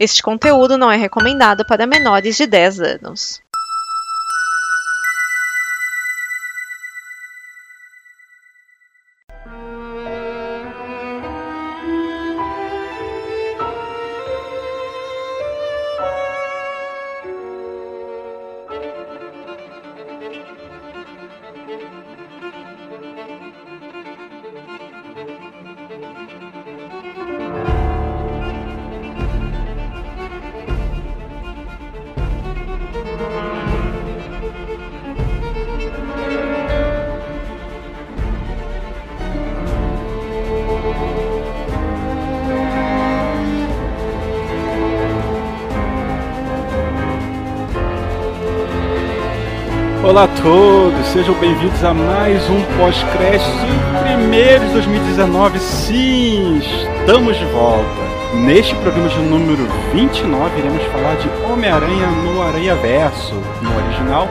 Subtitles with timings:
[0.00, 3.42] Este conteúdo não é recomendado para menores de 10 anos.
[50.10, 53.48] Olá a todos, sejam bem-vindos a mais um pós-crédito
[54.02, 55.60] primeiro de 2019.
[55.60, 57.86] Sim, estamos de volta.
[58.34, 64.26] Neste programa de número 29, iremos falar de Homem-Aranha no Aranha Verso, no original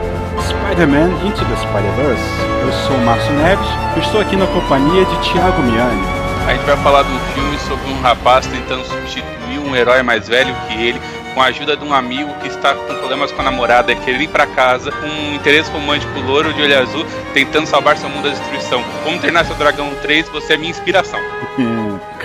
[0.46, 2.24] Spider-Man Into the Spider-Verse.
[2.62, 6.02] Eu sou o Márcio Neves e estou aqui na companhia de Thiago Miani.
[6.46, 10.28] A gente vai falar de um filme sobre um rapaz tentando substituir um herói mais
[10.28, 11.00] velho que ele
[11.34, 14.28] com a ajuda de um amigo que está com problemas com a namorada, querer ir
[14.28, 18.82] para casa, um interesse romântico louro de olho azul, tentando salvar seu mundo da destruição.
[19.04, 21.20] Como treinar seu dragão 3, você é minha inspiração.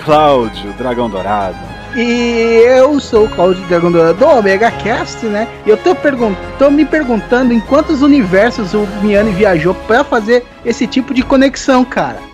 [0.04, 1.58] Cláudio, Dragão Dourado.
[1.96, 5.48] E eu sou o Claudio Dragão Dourado do Omega Cast, né?
[5.64, 10.44] E eu tô, pergun tô me perguntando em quantos universos o Miane viajou para fazer
[10.64, 12.25] esse tipo de conexão, cara.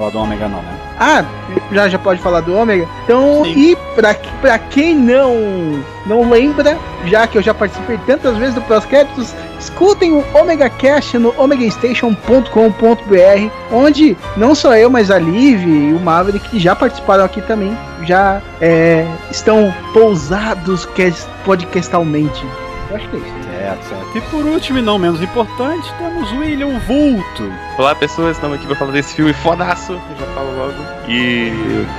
[0.00, 0.78] Falar do Ômega não, né?
[0.98, 1.22] Ah,
[1.70, 2.88] já, já pode falar do Ômega?
[3.04, 3.52] Então, Sim.
[3.54, 8.62] e pra, pra quem não não lembra, já que eu já participei tantas vezes do
[8.62, 15.92] Prosquetos, escutem o Omega Cast no omegastation.com.br, onde não só eu, mas a Liv e
[15.92, 21.12] o Maverick, que já participaram aqui também, já é, estão pousados que-
[21.44, 22.42] podcastalmente.
[22.90, 23.40] Eu acho que é isso.
[23.60, 24.16] Certo, certo.
[24.16, 27.52] E por último e não menos importante, temos William Vulto.
[27.80, 30.74] Olá pessoas, estamos aqui para falar desse filme fodaço, eu já falo logo.
[31.08, 31.50] E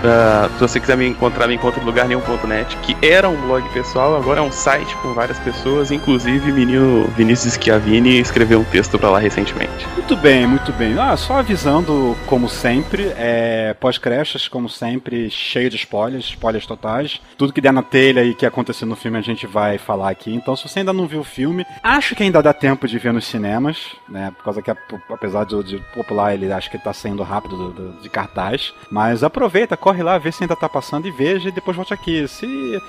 [0.06, 3.68] ah, se você quiser me encontrar, me encontra em lugar nenhum.net, que era um blog
[3.70, 8.64] pessoal, agora é um site com várias pessoas, inclusive o menino Vinícius Schiavini escreveu um
[8.64, 9.88] texto para lá recentemente.
[9.96, 11.00] Muito bem, muito bem.
[11.00, 17.20] Ah, só avisando, como sempre, é, pós-crechas, como sempre, cheio de spoilers, spoilers totais.
[17.40, 20.32] Tudo que der na telha e que acontecer no filme a gente vai falar aqui.
[20.32, 23.12] Então, se você ainda não viu o filme, acho que ainda dá tempo de ver
[23.12, 24.32] nos cinemas, né?
[24.38, 24.70] Por causa que,
[25.10, 28.74] apesar de, de popular, ele acho que tá saindo rápido do- do- de cartaz.
[28.90, 32.28] Mas aproveita, corre lá, vê se ainda tá passando e veja e depois volte aqui.
[32.28, 32.48] Se,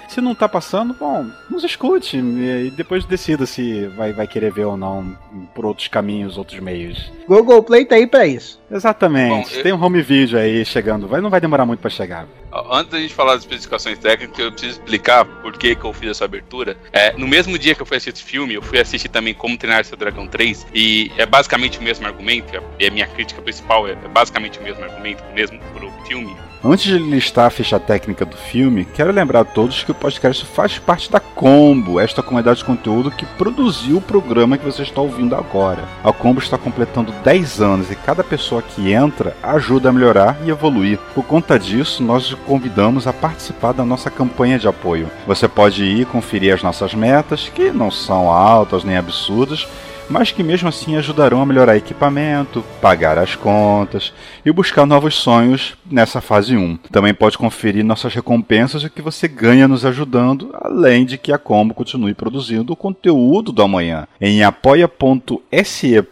[0.08, 4.64] se não tá passando, bom, nos escute e depois decida se vai, vai querer ver
[4.64, 5.16] ou não
[5.54, 7.10] por outros caminhos, outros meios.
[7.26, 8.60] Google Play tá aí pra isso.
[8.70, 9.50] Exatamente.
[9.50, 11.06] Bom, eu- Tem um home video aí chegando.
[11.08, 12.26] Vai, não vai demorar muito pra chegar.
[12.70, 16.10] Antes da gente falar das especificações técnicas, eu preciso explicar por que, que eu fiz
[16.10, 16.76] essa abertura.
[16.92, 19.56] É, no mesmo dia que eu fui assistir esse filme, eu fui assistir também Como
[19.56, 23.88] Treinar Seu Dragão 3, e é basicamente o mesmo argumento, e a minha crítica principal
[23.88, 26.36] é, é basicamente o mesmo argumento, mesmo pro filme.
[26.64, 30.46] Antes de listar a ficha técnica do filme, quero lembrar a todos que o podcast
[30.46, 35.00] faz parte da Combo, esta comunidade de conteúdo que produziu o programa que você está
[35.00, 35.82] ouvindo agora.
[36.04, 40.50] A Combo está completando 10 anos e cada pessoa que entra ajuda a melhorar e
[40.50, 41.00] evoluir.
[41.16, 45.10] Por conta disso, nós te convidamos a participar da nossa campanha de apoio.
[45.26, 49.66] Você pode ir conferir as nossas metas, que não são altas nem absurdas,
[50.12, 54.12] mas que mesmo assim ajudarão a melhorar equipamento, pagar as contas
[54.44, 56.76] e buscar novos sonhos nessa fase 1.
[56.90, 61.32] Também pode conferir nossas recompensas e o que você ganha nos ajudando, além de que
[61.32, 64.06] a Combo continue produzindo o conteúdo do amanhã.
[64.20, 66.02] Em apoia.se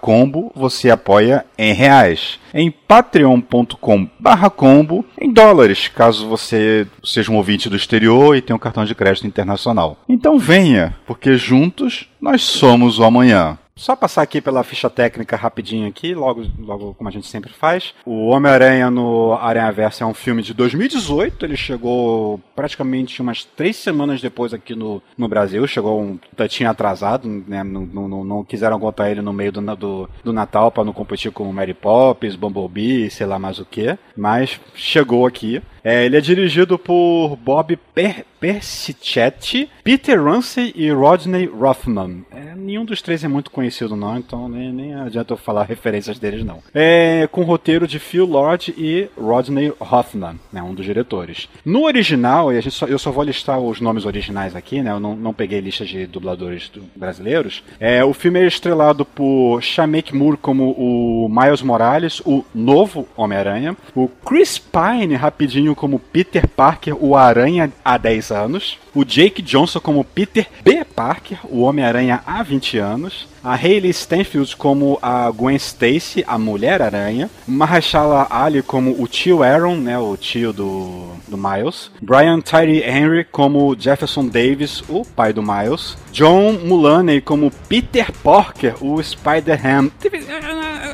[0.00, 2.38] combo você apoia em reais.
[2.52, 8.56] Em patreon.com barra combo em dólares, caso você seja um ouvinte do exterior e tenha
[8.56, 9.98] um cartão de crédito internacional.
[10.08, 13.58] Então venha, porque juntos nós somos o amanhã.
[13.78, 17.94] Só passar aqui pela ficha técnica rapidinho aqui, logo, logo como a gente sempre faz.
[18.04, 23.76] O Homem-Aranha no Aranha Versa é um filme de 2018, ele chegou praticamente umas três
[23.76, 27.62] semanas depois aqui no, no Brasil, chegou um tantinho atrasado, né?
[27.62, 31.30] Não, não, não- quiseram botar ele no meio do, do, do Natal para não competir
[31.30, 35.62] com Mary Poppins, Bumblebee, sei lá mais o que, mas chegou aqui.
[35.88, 42.24] É, ele é dirigido por Bob per Persichetti, Peter Ramsey e Rodney Rothman.
[42.30, 46.18] É, nenhum dos três é muito conhecido não, então nem, nem adianta eu falar referências
[46.20, 46.58] deles não.
[46.72, 51.48] É, com roteiro de Phil Lord e Rodney Rothman, né, um dos diretores.
[51.64, 55.16] No original, e só- eu só vou listar os nomes originais aqui, né, eu não,
[55.16, 57.64] não peguei lista de dubladores do- brasileiros.
[57.80, 63.76] É, o filme é estrelado por Shameik Moore como o Miles Morales, o novo Homem-Aranha.
[63.96, 68.78] O Chris Pine, rapidinho, como Peter Parker, o Aranha, há 10 anos.
[68.94, 70.84] O Jake Johnson como Peter B.
[70.84, 73.28] Parker, o Homem-Aranha, há 20 anos.
[73.42, 77.30] A Hayley Stenfield como a Gwen Stacy, a Mulher-Aranha.
[77.46, 81.90] Mahershala Ali como o tio Aaron, né, o tio do, do Miles.
[82.00, 85.96] Brian Tyree Henry como Jefferson Davis, o pai do Miles.
[86.12, 89.90] John Mulaney como Peter Parker, o Spider-Ham.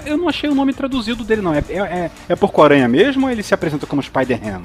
[0.07, 1.55] Eu não achei o nome traduzido dele, não.
[1.55, 4.63] É, é, é Porco-Aranha mesmo ou ele se apresenta como Spider-Ham?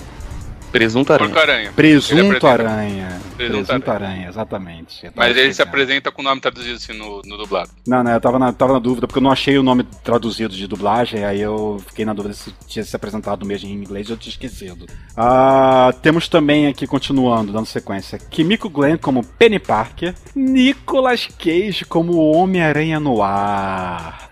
[0.72, 1.30] Presunto aranha.
[1.30, 1.72] Porco-aranha.
[1.76, 3.22] Presunto aranha.
[3.36, 5.06] Presunto Presunto aranha, exatamente.
[5.06, 7.72] Eu tava Mas ele se apresenta com o nome traduzido assim no, no dublado.
[7.88, 10.54] Não, não, eu tava na, tava na dúvida, porque eu não achei o nome traduzido
[10.54, 14.12] de dublagem, aí eu fiquei na dúvida se tinha se apresentado mesmo em inglês e
[14.12, 14.86] eu tinha esquecido.
[15.16, 22.18] Ah, temos também aqui, continuando, dando sequência, Kimiko Glenn como Penny Parker, Nicolas Cage como
[22.18, 24.30] Homem-Aranha no ar.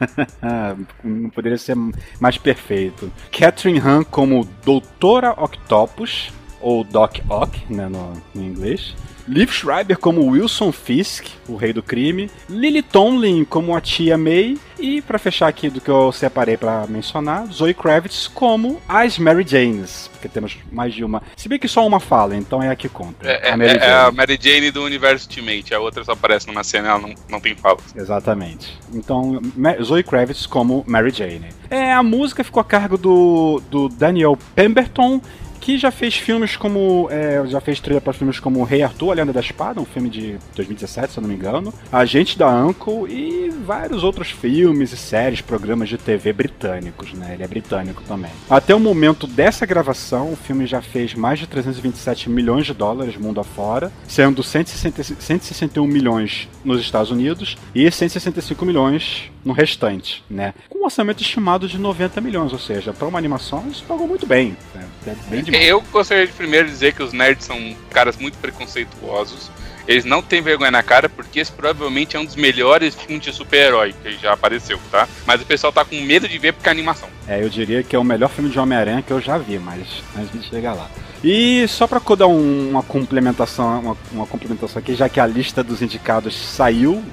[1.03, 1.75] não poderia ser
[2.19, 3.11] mais perfeito.
[3.31, 6.26] Catherine Han como Doutora Octopus,
[6.61, 8.95] ou Doc Ock, né, no, no inglês.
[9.27, 12.31] Liv Schreiber como Wilson Fisk, o rei do crime.
[12.49, 14.57] Lily Tomlin como a tia May.
[14.79, 19.43] E pra fechar aqui do que eu separei pra mencionar, Zoe Kravitz como as Mary
[19.45, 20.07] Janes.
[20.13, 21.21] Porque temos mais de uma.
[21.35, 23.27] Se bem que só uma fala, então é a que conta.
[23.27, 23.91] É, é- a Mary é Jane.
[24.07, 25.73] a Mary Jane do universo Ultimate.
[25.73, 27.83] A outra só aparece numa cena ela não, não tem falas.
[27.95, 28.77] Exatamente.
[28.93, 29.41] Então,
[29.83, 31.49] Zoe Kravitz como Mary Jane.
[31.69, 35.19] É, a música ficou a cargo do, do Daniel Pemberton,
[35.67, 37.09] que já fez filmes como.
[37.11, 40.09] é, já fez trilha para filmes como Rei Arthur, A Lenda da Espada, um filme
[40.09, 41.73] de 2017, se eu não me engano.
[41.91, 47.33] Agente da Uncle e vários outros filmes e séries, programas de TV britânicos, né?
[47.33, 48.31] Ele é britânico também.
[48.49, 53.17] Até o momento dessa gravação, o filme já fez mais de 327 milhões de dólares
[53.17, 60.53] mundo afora, sendo 160 161 milhões nos Estados Unidos e 165 milhões no restante, né?
[60.69, 64.27] Com um orçamento estimado de 90 milhões, ou seja, para uma animação isso pagou muito
[64.27, 64.85] bem, né?
[65.07, 65.65] É bem demais.
[65.65, 69.49] Eu gostaria de primeiro dizer que os nerds são caras muito preconceituosos.
[69.87, 73.31] Eles não têm vergonha na cara, porque esse provavelmente é um dos melhores filmes de
[73.31, 75.07] super-herói que já apareceu, tá?
[75.25, 77.07] Mas o pessoal tá com medo de ver porque é animação.
[77.25, 80.03] É, eu diria que é o melhor filme de Homem-Aranha que eu já vi, mas
[80.17, 80.89] antes de chegar lá.
[81.23, 85.63] E só pra dar um- uma complementação, uma, uma complementação aqui, já que a lista
[85.63, 87.03] dos indicados saiu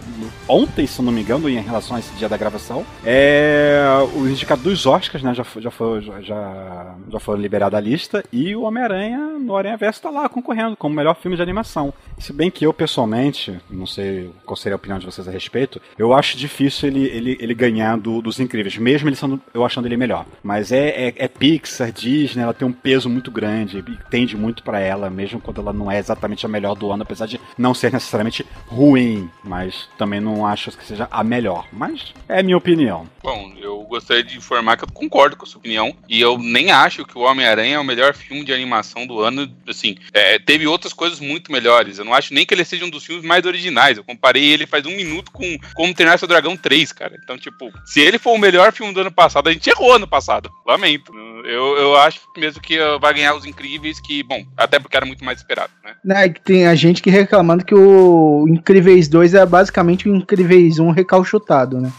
[0.48, 3.82] ontem, se não me engano, em relação a esse dia da gravação, é
[4.14, 8.54] o indicado dos Oscars, né, já já foi, já, já foi liberada a lista e
[8.54, 11.92] o Homem-Aranha no Aranha Verso tá lá concorrendo como melhor filme de animação.
[12.18, 15.80] Se bem que eu pessoalmente, não sei qual seria a opinião de vocês a respeito,
[15.98, 19.86] eu acho difícil ele, ele, ele ganhar do, dos Incríveis, mesmo ele sendo, eu achando
[19.86, 20.26] ele melhor.
[20.42, 24.78] Mas é, é, é Pixar, Disney, ela tem um peso muito grande tende muito pra
[24.78, 27.92] ela, mesmo quando ela não é exatamente a melhor do ano, apesar de não ser
[27.92, 31.66] necessariamente ruim, mas também não acho que seja a melhor.
[31.72, 33.08] Mas é minha opinião.
[33.22, 35.94] Bom, eu gostaria de informar que eu concordo com a sua opinião.
[36.08, 39.50] E eu nem acho que o Homem-Aranha é o melhor filme de animação do ano.
[39.68, 41.98] Assim, é, teve outras coisas muito melhores.
[41.98, 43.96] Eu não acho nem que ele seja um dos filmes mais originais.
[43.96, 47.18] Eu comparei ele faz um minuto com Como Treinar Seu Dragão 3, cara.
[47.22, 50.08] Então, tipo, se ele for o melhor filme do ano passado, a gente errou ano
[50.08, 50.50] passado.
[50.66, 51.12] Lamento.
[51.44, 55.04] Eu, eu acho mesmo que uh, vai ganhar os incríveis, que, bom, até porque era
[55.06, 55.92] muito mais esperado, né?
[56.04, 60.90] Né, tem a gente que reclamando que o Incríveis 2 é basicamente o Incríveis 1
[60.90, 61.92] recalchutado, né?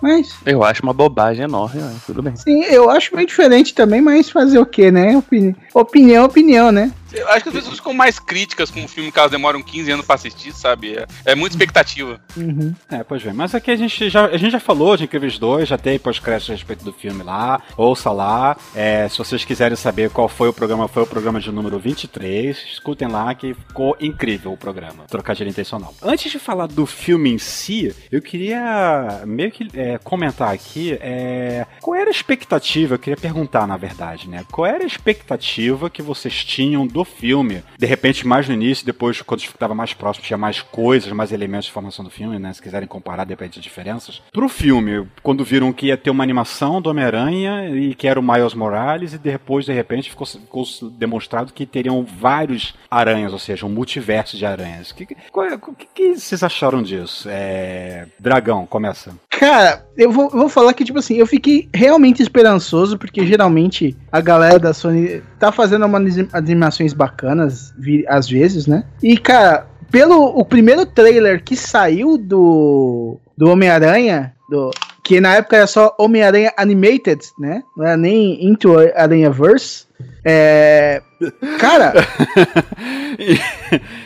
[0.00, 2.36] Mas, Eu acho uma bobagem enorme, mas tudo bem.
[2.36, 5.16] sim, eu acho meio diferente também, mas fazer o quê, né?
[5.16, 6.92] Opini- opinião, opinião, né?
[7.12, 10.06] Eu acho que as pessoas ficam mais críticas com o filme elas demoram 15 anos
[10.06, 10.96] pra assistir, sabe?
[10.96, 12.20] É, é muita expectativa.
[12.36, 12.74] Uhum.
[12.90, 13.32] É, pois bem.
[13.32, 16.52] Mas aqui a gente já, a gente já falou de Incríveis 2, já tem pós-crédito
[16.52, 17.60] a respeito do filme lá.
[17.76, 18.56] Ouça lá.
[18.74, 22.56] É, se vocês quiserem saber qual foi o programa, foi o programa de número 23.
[22.72, 25.04] Escutem lá que ficou incrível o programa.
[25.08, 25.94] Trocadilho intencional.
[26.02, 31.66] Antes de falar do filme em si, eu queria meio que é, comentar aqui é,
[31.80, 34.44] qual era a expectativa, eu queria perguntar na verdade, né?
[34.50, 37.62] Qual era a expectativa que vocês tinham do filme?
[37.78, 41.66] De repente, mais no início, depois, quando estava mais próximo, tinha mais coisas, mais elementos
[41.66, 42.52] de formação do filme, né?
[42.52, 44.22] Se quiserem comparar, de repente, diferenças.
[44.32, 48.22] Pro filme, quando viram que ia ter uma animação do Homem-Aranha e que era o
[48.22, 53.66] Miles Morales, e depois, de repente, ficou, ficou demonstrado que teriam vários aranhas, ou seja,
[53.66, 54.90] um multiverso de aranhas.
[54.90, 57.28] O que, qual é- que, que vocês acharam disso?
[57.30, 58.06] É...
[58.18, 59.14] Dragão, começa.
[59.30, 63.96] Cara, eu vou, eu vou falar que, tipo assim, eu fiquei realmente esperançoso, porque geralmente
[64.12, 67.74] a galera da Sony tá fazendo umas animações bacanas,
[68.06, 68.84] às vezes, né?
[69.02, 74.70] E, cara, pelo o primeiro trailer que saiu do, do Homem-Aranha, do,
[75.02, 77.64] que na época era só Homem-Aranha Animated, né?
[77.76, 79.87] Não era nem Into Aranha Verse.
[80.24, 81.02] É.
[81.58, 81.94] Cara,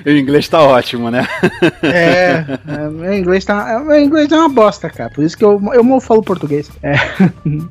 [0.07, 1.26] o inglês tá ótimo, né?
[1.83, 2.45] é.
[2.66, 3.81] é, Meu inglês tá.
[3.81, 5.11] Meu inglês é uma bosta, cara.
[5.11, 6.71] Por isso que eu, eu mal falo português.
[6.83, 6.95] É.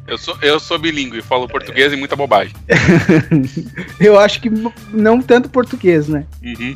[0.08, 2.54] Eu sou, eu sou bilíngue, falo português e muita bobagem.
[4.00, 4.50] Eu acho que
[4.92, 6.26] não tanto português, né?
[6.44, 6.76] Uhum.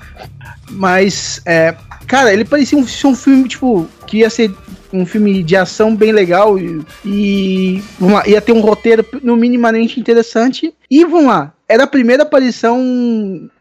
[0.71, 1.75] Mas, é,
[2.07, 4.51] cara, ele parecia um, um filme, tipo, que ia ser
[4.95, 9.35] um filme de ação bem legal e, e vamos lá, ia ter um roteiro no
[9.35, 10.73] minimamente interessante.
[10.89, 12.79] E vamos lá, era a primeira aparição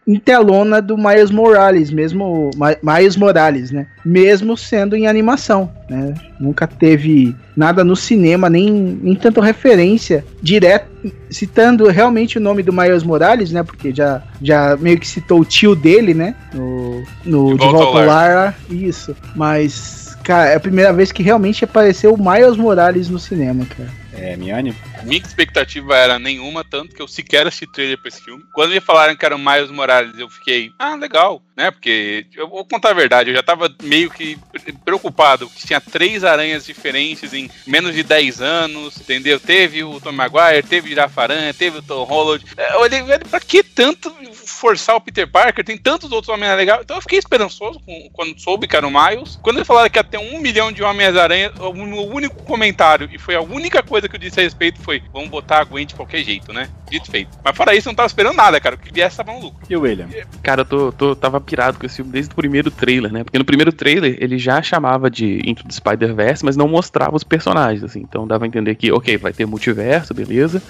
[0.06, 2.50] em telona do Miles Morales, mesmo
[2.82, 3.86] Miles Morales, né?
[4.04, 6.12] Mesmo sendo em animação, né?
[6.38, 10.86] Nunca teve nada no cinema, nem, nem tanto referência direto,
[11.30, 13.62] citando realmente o nome do Miles Morales, né?
[13.62, 16.34] Porque já, já meio que citou o tio dele, né?
[16.52, 18.58] No, no De De Volta Volta ao ao Lar.
[18.70, 19.16] Isso.
[19.34, 23.90] Mas, cara, é a primeira vez que realmente apareceu o Miles Morales no cinema, cara.
[24.12, 24.74] É, Miane?
[25.04, 28.42] Minha expectativa era nenhuma, tanto que eu sequer assisti trailer pra esse filme.
[28.52, 31.70] Quando me falaram que era o Miles Morales, eu fiquei, ah, legal, né?
[31.70, 34.38] Porque, eu vou contar a verdade, eu já tava meio que
[34.84, 39.38] preocupado, que tinha três aranhas diferentes em menos de 10 anos, entendeu?
[39.38, 42.44] Teve o Tom Maguire, teve o Girafaranha, teve o Tom Holland.
[42.72, 45.64] Eu olhei, velho, pra que tanto forçar o Peter Parker?
[45.64, 46.80] Tem tantos outros Homens legais.
[46.82, 49.38] Então eu fiquei esperançoso com- quando soube que era o Miles.
[49.42, 53.34] Quando eles falaram que ia ter um milhão de Homens-Aranha, o único comentário, e foi
[53.34, 56.22] a única coisa que eu disse a respeito, foi: vamos botar a Gwen de qualquer
[56.22, 56.68] jeito, né?
[56.90, 57.30] Dito feito.
[57.44, 58.74] Mas fora isso, eu não tava esperando nada, cara.
[58.74, 59.64] O que viesse tava um lucro.
[59.68, 60.06] E o William?
[60.42, 63.24] Cara, eu tô, tô- tava pirado com esse filme desde o primeiro trailer, né?
[63.24, 67.24] Porque no primeiro trailer ele já chamava de Into the Spider-Verse, mas não mostrava os
[67.24, 68.00] personagens, assim.
[68.00, 70.62] Então dava a entender que, ok, vai ter multiverso, beleza.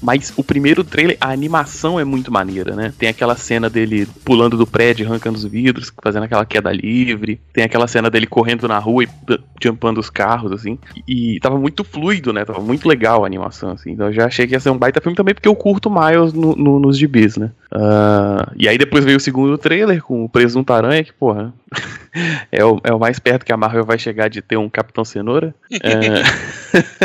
[0.00, 2.92] Mas o primeiro trailer, a animação é muito maneira, né?
[2.98, 7.40] Tem aquela cena dele pulando do prédio, arrancando os vidros, fazendo aquela queda livre.
[7.52, 10.78] Tem aquela cena dele correndo na rua e d- jumpando os carros, assim.
[11.06, 12.44] E, e tava muito fluido, né?
[12.44, 13.92] Tava muito legal a animação, assim.
[13.92, 16.32] Então eu já achei que ia ser um baita filme também, porque eu curto Miles
[16.32, 17.50] no, no- nos gibis, né?
[17.74, 21.54] Ah, e aí depois veio o segundo trailer com o Presunto Aranha, que, porra,
[22.52, 25.04] é o, é o mais perto que a Marvel vai chegar de ter um Capitão
[25.04, 25.54] Cenoura.
[25.70, 26.22] É,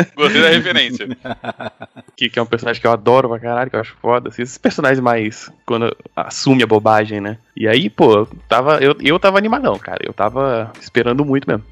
[0.14, 1.08] Gostei da referência.
[2.16, 4.28] que, que é um personagem que eu adoro pra caralho, que eu acho foda.
[4.28, 5.50] Assim, esses personagens mais.
[5.64, 7.38] quando assume a bobagem, né?
[7.56, 10.00] E aí, pô, tava, eu, eu tava animadão, cara.
[10.04, 11.64] Eu tava esperando muito mesmo.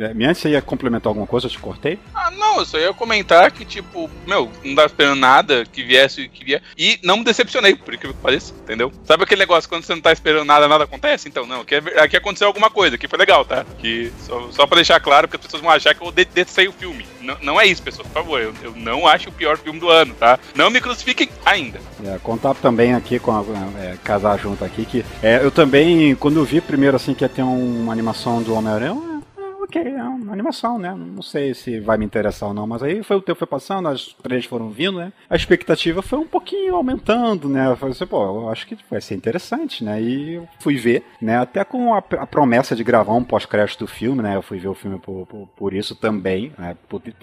[0.00, 1.46] É, Miane, você ia complementar alguma coisa?
[1.46, 1.98] Eu te cortei?
[2.14, 6.22] Ah, não, eu só ia comentar que, tipo, meu, não tava esperando nada que viesse
[6.24, 6.62] o que vier.
[6.76, 8.92] E não me decepcionei, por incrível pareça, entendeu?
[9.04, 11.28] Sabe aquele negócio, quando você não tá esperando nada, nada acontece?
[11.28, 13.64] Então, não, aqui, é aqui aconteceu alguma coisa, que foi legal, tá?
[13.78, 16.72] Que, só, só pra deixar claro, porque as pessoas vão achar que eu detestei o
[16.72, 17.06] filme.
[17.20, 19.88] Não, não é isso, pessoal, por favor, eu, eu não acho o pior filme do
[19.88, 20.38] ano, tá?
[20.54, 21.80] Não me crucifiquem ainda.
[22.04, 23.42] É, contar também aqui com a,
[23.80, 27.28] é, casar junto aqui que é, eu também quando eu vi primeiro assim que ia
[27.28, 29.09] ter um- uma animação do Homem-Aranha,
[29.70, 30.92] ok, é uma animação, né?
[30.94, 33.88] Não sei se vai me interessar ou não, mas aí foi o tempo foi passando,
[33.88, 35.12] as três foram vindo, né?
[35.28, 37.68] A expectativa foi um pouquinho aumentando, né?
[37.68, 40.02] Eu falei assim, pô, eu acho que vai ser interessante, né?
[40.02, 41.38] E eu fui ver, né?
[41.38, 44.36] Até com a, a promessa de gravar um pós-crédito do filme, né?
[44.36, 46.76] Eu fui ver o filme por, por, por isso também, né?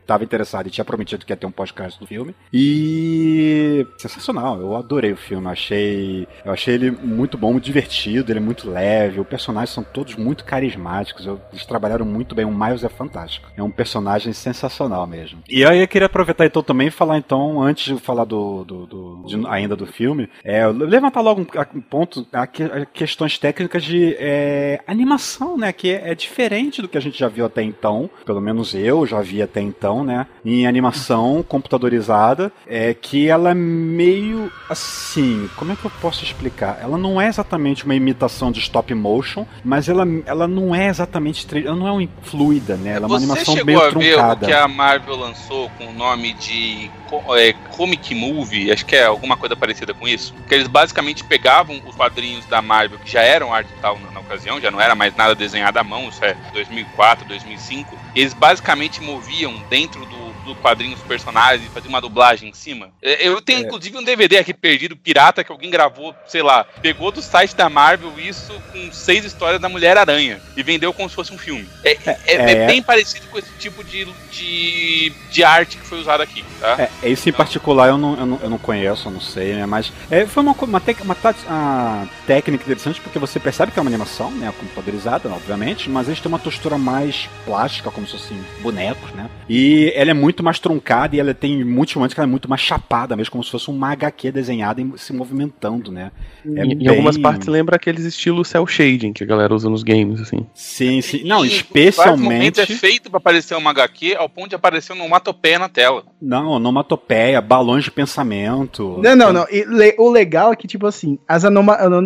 [0.05, 2.33] Tava interessado e tinha prometido que ia ter um pós-crédito do filme.
[2.53, 8.39] E sensacional, eu adorei o filme, achei, eu achei ele muito bom, muito divertido, ele
[8.39, 12.83] é muito leve, os personagens são todos muito carismáticos, eles trabalharam muito bem, o Miles
[12.83, 15.39] é fantástico, é um personagem sensacional mesmo.
[15.49, 18.85] E aí eu queria aproveitar então também e falar então, antes de falar do, do-
[18.85, 24.15] do- de- ainda do filme, é, levantar logo um, ponto, a, a questões técnicas de
[24.19, 28.09] é, animação, né, que é, é diferente do que a gente já viu até então,
[28.25, 33.53] pelo menos eu já vi até então, né, em animação computadorizada, é que ela é
[33.53, 36.79] meio assim, como é que eu posso explicar?
[36.81, 41.45] Ela não é exatamente uma imitação de stop motion, mas ela, ela não é exatamente,
[41.65, 44.13] ela não é um fluida, né, ela é uma Você animação chegou meio a ver
[44.13, 44.45] o truncada.
[44.45, 46.91] que a Marvel lançou com o nome de
[47.37, 48.71] é, Comic Movie?
[48.71, 50.33] Acho que é alguma coisa parecida com isso.
[50.47, 54.11] Que eles basicamente pegavam os quadrinhos da Marvel, que já eram arte e tal na,
[54.11, 57.97] na ocasião, já não era mais nada desenhado à mão, isso é 2004, 2005.
[58.15, 60.16] E eles basicamente moviam dentro do,
[60.47, 62.89] do quadrinho os personagens e faziam uma dublagem em cima.
[63.01, 63.61] É, Eu tenho É.
[63.63, 67.69] inclusive um DVD aqui perdido, pirata, que alguém gravou, sei lá, pegou do site da
[67.69, 71.67] Marvel isso com seis histórias da Mulher-Aranha e vendeu como se fosse um filme.
[71.83, 72.67] É, é- é é.
[72.67, 76.75] bem parecido com esse tipo de, de, de arte que foi usado aqui, tá?
[76.79, 79.65] É, esse em particular eu não, eu não, eu não conheço, eu não sei, né?
[79.65, 83.79] Mas é, foi uma, uma, tec- uma tá- a técnica interessante porque você percebe que
[83.79, 84.53] é uma animação, né?
[84.59, 89.29] Computadorizada, obviamente, mas eles têm uma textura mais plástica, como se fossem bonecos, né?
[89.49, 92.29] E ela é muito muito mais truncada e ela tem muitos momentos que ela é
[92.29, 96.11] muito mais chapada, mesmo como se fosse uma HQ desenhada e se movimentando, né?
[96.45, 96.87] É em, bem...
[96.87, 100.45] algumas partes lembra aqueles estilos cel shading que a galera usa nos games, assim.
[100.53, 101.23] Sim, sim.
[101.23, 102.61] Não, especialmente.
[102.61, 106.03] é feito para parecer uma HQ ao ponto de aparecer uma onomatopeia na tela.
[106.21, 108.99] Não, onomatopeia, balões de pensamento.
[109.03, 109.45] Não, não, não.
[109.49, 111.43] Le o legal é que, tipo assim, as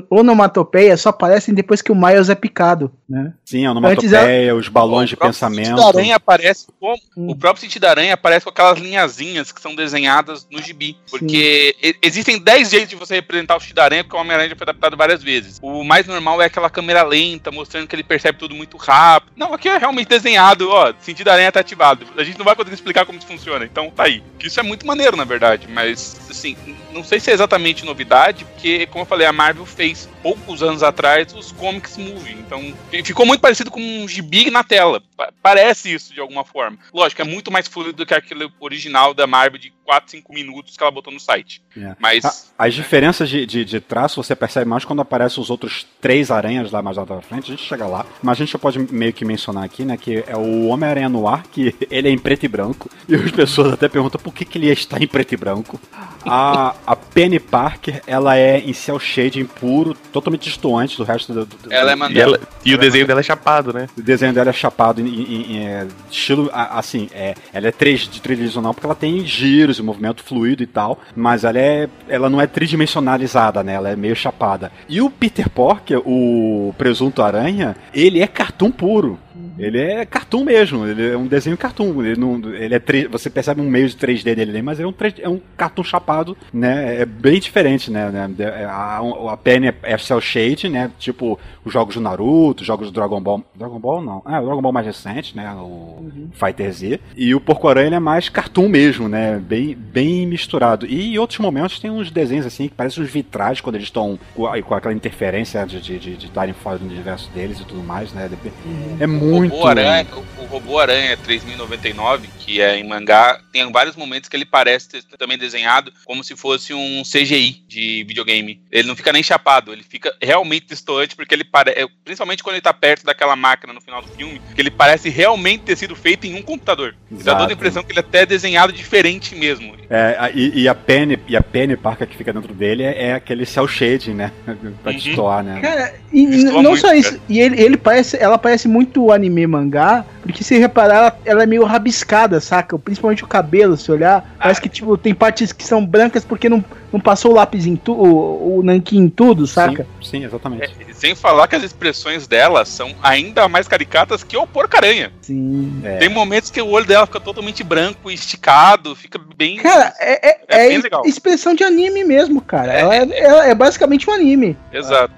[0.10, 3.34] onomatopeias só aparecem depois que o Miles é picado, né?
[3.44, 5.77] Sim, a onomatopeia, os balões de pensamento.
[5.77, 7.32] O aranha aparece como, hum.
[7.32, 10.98] O próprio sentido da aranha aparece com aquelas linhazinhas que são desenhadas no gibi.
[11.10, 11.94] Porque Sim.
[12.01, 14.63] existem 10 jeitos de você representar o sentido da aranha, porque o Homem-Aranha já foi
[14.63, 15.60] adaptado várias vezes.
[15.62, 19.34] O mais normal é aquela câmera lenta, mostrando que ele percebe tudo muito rápido.
[19.36, 22.06] Não, aqui é realmente desenhado, ó, sentido da aranha tá ativado.
[22.15, 24.24] A gente não vai conseguir explicar como isso funciona, então tá aí.
[24.41, 26.56] Isso é muito maneiro, na verdade, mas, assim,
[26.94, 30.84] não sei se é exatamente novidade, porque, como eu falei, a Marvel fez poucos anos
[30.84, 35.01] atrás os comics movie, então ficou muito parecido com um gibi na tela.
[35.41, 36.77] Parece isso de alguma forma.
[36.93, 40.78] Lógico, é muito mais fluido do que aquele original da Marvel de 4, 5 minutos
[40.78, 41.62] que ela botou no site.
[41.78, 41.96] É.
[42.00, 42.26] Mas.
[42.58, 46.32] A, as diferenças de, de, de, traço você percebe mais quando aparecem os outros três
[46.32, 47.52] aranhas lá mais lá pra frente.
[47.52, 48.06] A gente chega lá.
[48.22, 49.98] Mas a gente já pode meio que mencionar aqui, né?
[49.98, 52.90] Que é o Homem-Aranha no ar, que ele é em preto e branco.
[53.08, 55.80] E as pessoas até perguntam por que, que ele está em preto e branco.
[56.26, 61.46] A, a Penny Parker, ela é em cel shading puro, totalmente distoante do resto do.
[61.46, 62.40] do ela é mandela.
[62.64, 63.90] E, e o desenho dela é chapado, né?
[63.98, 66.50] O desenho dela é chapado em, em, em é, estilo.
[66.54, 69.26] Assim, é, ela é 3 de tridimensional porque ela tem
[69.72, 71.00] giros e movimento fluido e tal.
[71.16, 71.90] Mas ela é.
[72.08, 73.74] Ela não é tridimensionalizada, né?
[73.74, 74.72] Ela é meio chapada.
[74.88, 79.18] E o Peter Porker, o presunto aranha, ele é cartoon puro.
[79.62, 82.03] Ele é cartoon mesmo, ele é um desenho cartoon.
[82.03, 85.30] Ele não, ele é você percebe um meio de 3D dele, mas é um, é
[85.30, 87.01] um cartoon chapado, né?
[87.01, 88.10] É bem diferente, né?
[88.10, 90.91] né é, a, a Penny é, é cel shade, né?
[90.98, 93.44] Tipo os jogos do Naruto, jogos do Dragon Ball.
[93.56, 94.22] Dragon Ball não.
[94.25, 95.51] Ah, o Dragon Ball mais recente, né?
[95.53, 96.30] O uhum.
[96.34, 97.00] Fighter Z.
[97.15, 99.39] E o Porco Aranha é mais cartoon mesmo, né?
[99.39, 100.86] Bem, bem misturado.
[100.86, 104.18] E em outros momentos tem uns desenhos assim que parecem uns vitrais quando eles estão
[104.36, 107.84] com, com, aquela interferência de estarem de, de, de fora do universo deles e tudo
[107.84, 108.30] mais, né?
[108.65, 108.98] Uhum.
[109.00, 109.50] É muito.
[109.51, 114.29] O Robô Aranha, o, o Robô Aranha 3099, que é em mangá, tem vários momentos
[114.29, 118.62] que ele parece ter, também desenhado como se fosse um CGI de videogame.
[118.72, 122.62] Ele não fica nem chapado, ele fica realmente distante porque ele parece, principalmente quando ele
[122.62, 126.25] tá perto daquela máquina no final do filme, que ele parece realmente ter sido feito
[126.25, 126.96] em um computador.
[127.12, 127.25] Exato.
[127.25, 129.75] Dá toda a impressão que ele é até desenhado diferente mesmo.
[129.89, 133.13] É, e, e, a Penny, e a Penny Parker que fica dentro dele é, é
[133.13, 134.31] aquele cel shading, né?
[134.81, 134.98] pra uhum.
[134.98, 135.60] destoar, né?
[135.60, 137.24] Cara, e não muito, só isso, cara.
[137.27, 141.46] e ele, ele parece, ela parece muito anime mangá, porque se reparar, ela, ela, é
[141.46, 142.77] meio rabiscada, saca?
[142.77, 144.44] Principalmente o cabelo, se olhar, ah.
[144.44, 147.75] parece que tipo, tem partes que são brancas porque não, não passou o lápis em
[147.75, 149.86] tudo, o, o nanquim em tudo, saca?
[150.01, 150.64] Sim, sim exatamente.
[150.64, 155.11] É, sem falar que as expressões dela são ainda mais caricatas que o porcaranha.
[155.20, 155.81] Sim.
[155.83, 155.98] É.
[155.98, 159.57] Tem momentos que o olho dela fica totalmente branco, esticado, fica bem.
[159.57, 162.72] Cara, é, é, é, é expressão de anime mesmo, cara.
[162.72, 164.55] ela, é, ela é basicamente um anime.
[164.72, 165.11] Exato.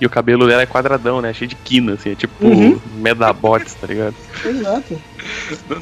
[0.00, 1.34] E o cabelo dela é quadradão, né?
[1.34, 2.12] Cheio de quina, assim.
[2.12, 2.80] É tipo uhum.
[2.94, 4.14] Medabots, tá ligado?
[4.46, 4.98] Exato.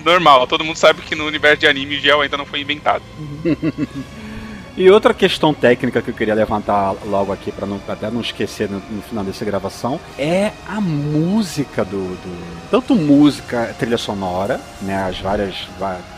[0.04, 3.04] Normal, todo mundo sabe que no universo de anime gel ainda não foi inventado.
[3.16, 3.86] Uhum.
[4.76, 8.82] E outra questão técnica que eu queria levantar logo aqui, para até não esquecer no,
[8.90, 15.04] no, final dessa gravação, é a música do, do, Tanto música, trilha sonora, né?
[15.04, 15.68] As várias.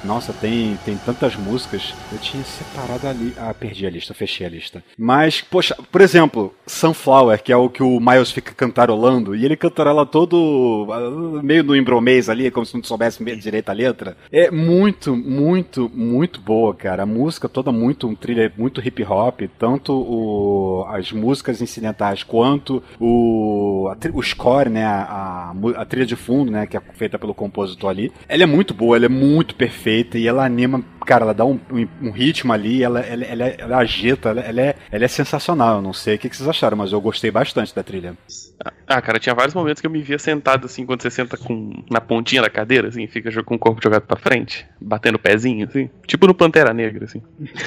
[0.03, 1.93] Nossa, tem, tem tantas músicas.
[2.11, 3.35] Eu tinha separado ali.
[3.37, 4.83] Ah, perdi a lista, fechei a lista.
[4.97, 9.55] Mas, poxa, por exemplo, Sunflower, que é o que o Miles fica cantarolando, e ele
[9.55, 14.17] cantarola todo ah, meio no embromês ali, como se não soubesse direito a letra.
[14.33, 17.03] É muito, muito, muito boa, cara.
[17.03, 22.83] A música toda muito um trilha muito hip hop, tanto o, as músicas incidentais quanto
[23.01, 27.19] o, a, o score, né, a, a, a, trilha de fundo, né, que é feita
[27.19, 28.13] pelo compositor ali.
[28.29, 31.59] Ela é muito boa, ela é muito perfeita e ela anima cara, ela dá um,
[32.03, 35.77] um, ritmo ali, ela, ela, ela, ela agita, ela, ela, é, ela é sensacional.
[35.77, 38.15] Eu não sei o que, vocês acharam, mas eu gostei bastante da trilha.
[38.87, 41.85] Ah, cara, tinha vários momentos que eu me via sentado assim, quando você senta com,
[41.89, 45.67] na pontinha da cadeira, assim, fica com o corpo jogado pra frente, batendo o pezinho,
[45.69, 45.89] assim.
[46.07, 47.23] Tipo no Pantera Negra, assim.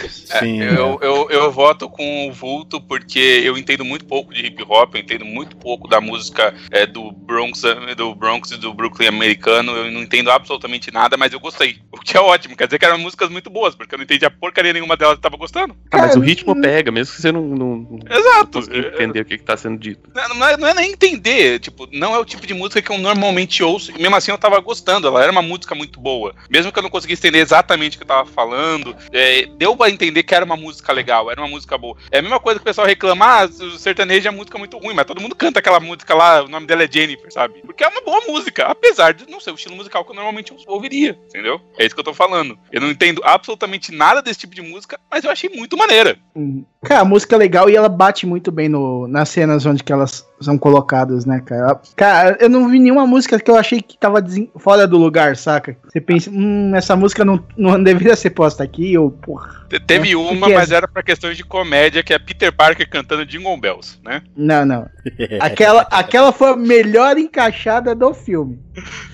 [0.09, 0.61] Sim.
[0.61, 4.63] É, eu, eu, eu voto com o vulto porque eu entendo muito pouco de hip
[4.67, 7.61] hop, eu entendo muito pouco da música é, do Bronx,
[7.95, 11.77] do Bronx e do Brooklyn americano, eu não entendo absolutamente nada, mas eu gostei.
[11.99, 14.23] O que é ótimo, quer dizer que eram músicas muito boas, porque eu não entendi
[14.25, 15.75] a porcaria nenhuma delas que tava gostando.
[15.91, 18.51] Ah, mas o ritmo pega, mesmo que você não, não, não Exato.
[18.53, 20.09] conseguir entender o que, que tá sendo dito.
[20.15, 22.89] Não, não é, não é nem entender, tipo, não é o tipo de música que
[22.89, 26.33] eu normalmente ouço, e mesmo assim eu tava gostando, ela era uma música muito boa.
[26.49, 29.89] Mesmo que eu não conseguisse entender exatamente o que eu tava falando, é, deu pra
[29.89, 31.97] entender que era uma música legal, era uma música boa.
[32.11, 34.93] É a mesma coisa que o pessoal reclama, ah, o sertanejo é música muito ruim,
[34.93, 37.61] mas todo mundo canta aquela música lá, o nome dela é Jennifer, sabe?
[37.61, 40.53] Porque é uma boa música, apesar de não ser o estilo musical que eu normalmente
[40.67, 41.61] ouviria, entendeu?
[41.77, 42.57] É isso que eu tô falando.
[42.71, 46.19] Eu não entendo absolutamente nada desse tipo de música, mas eu achei muito maneira.
[46.35, 46.63] Hum.
[46.85, 49.91] Cara, a música é legal e ela bate muito bem no, nas cenas onde que
[49.91, 51.77] elas são colocadas, né, cara?
[51.93, 55.35] Cara, eu não vi nenhuma música que eu achei que tava desen- fora do lugar,
[55.35, 55.75] saca?
[55.91, 59.65] Você pensa, hum, essa música não, não deveria ser posta aqui, ou, porra.
[59.69, 62.89] Te- Teve É, uma, porque- mas era pra questões de comédia, que é Peter Parker
[62.89, 64.21] cantando Jingle Bells, né?
[64.33, 64.87] Não, não.
[65.41, 68.57] Aquela, aquela foi a melhor encaixada do filme.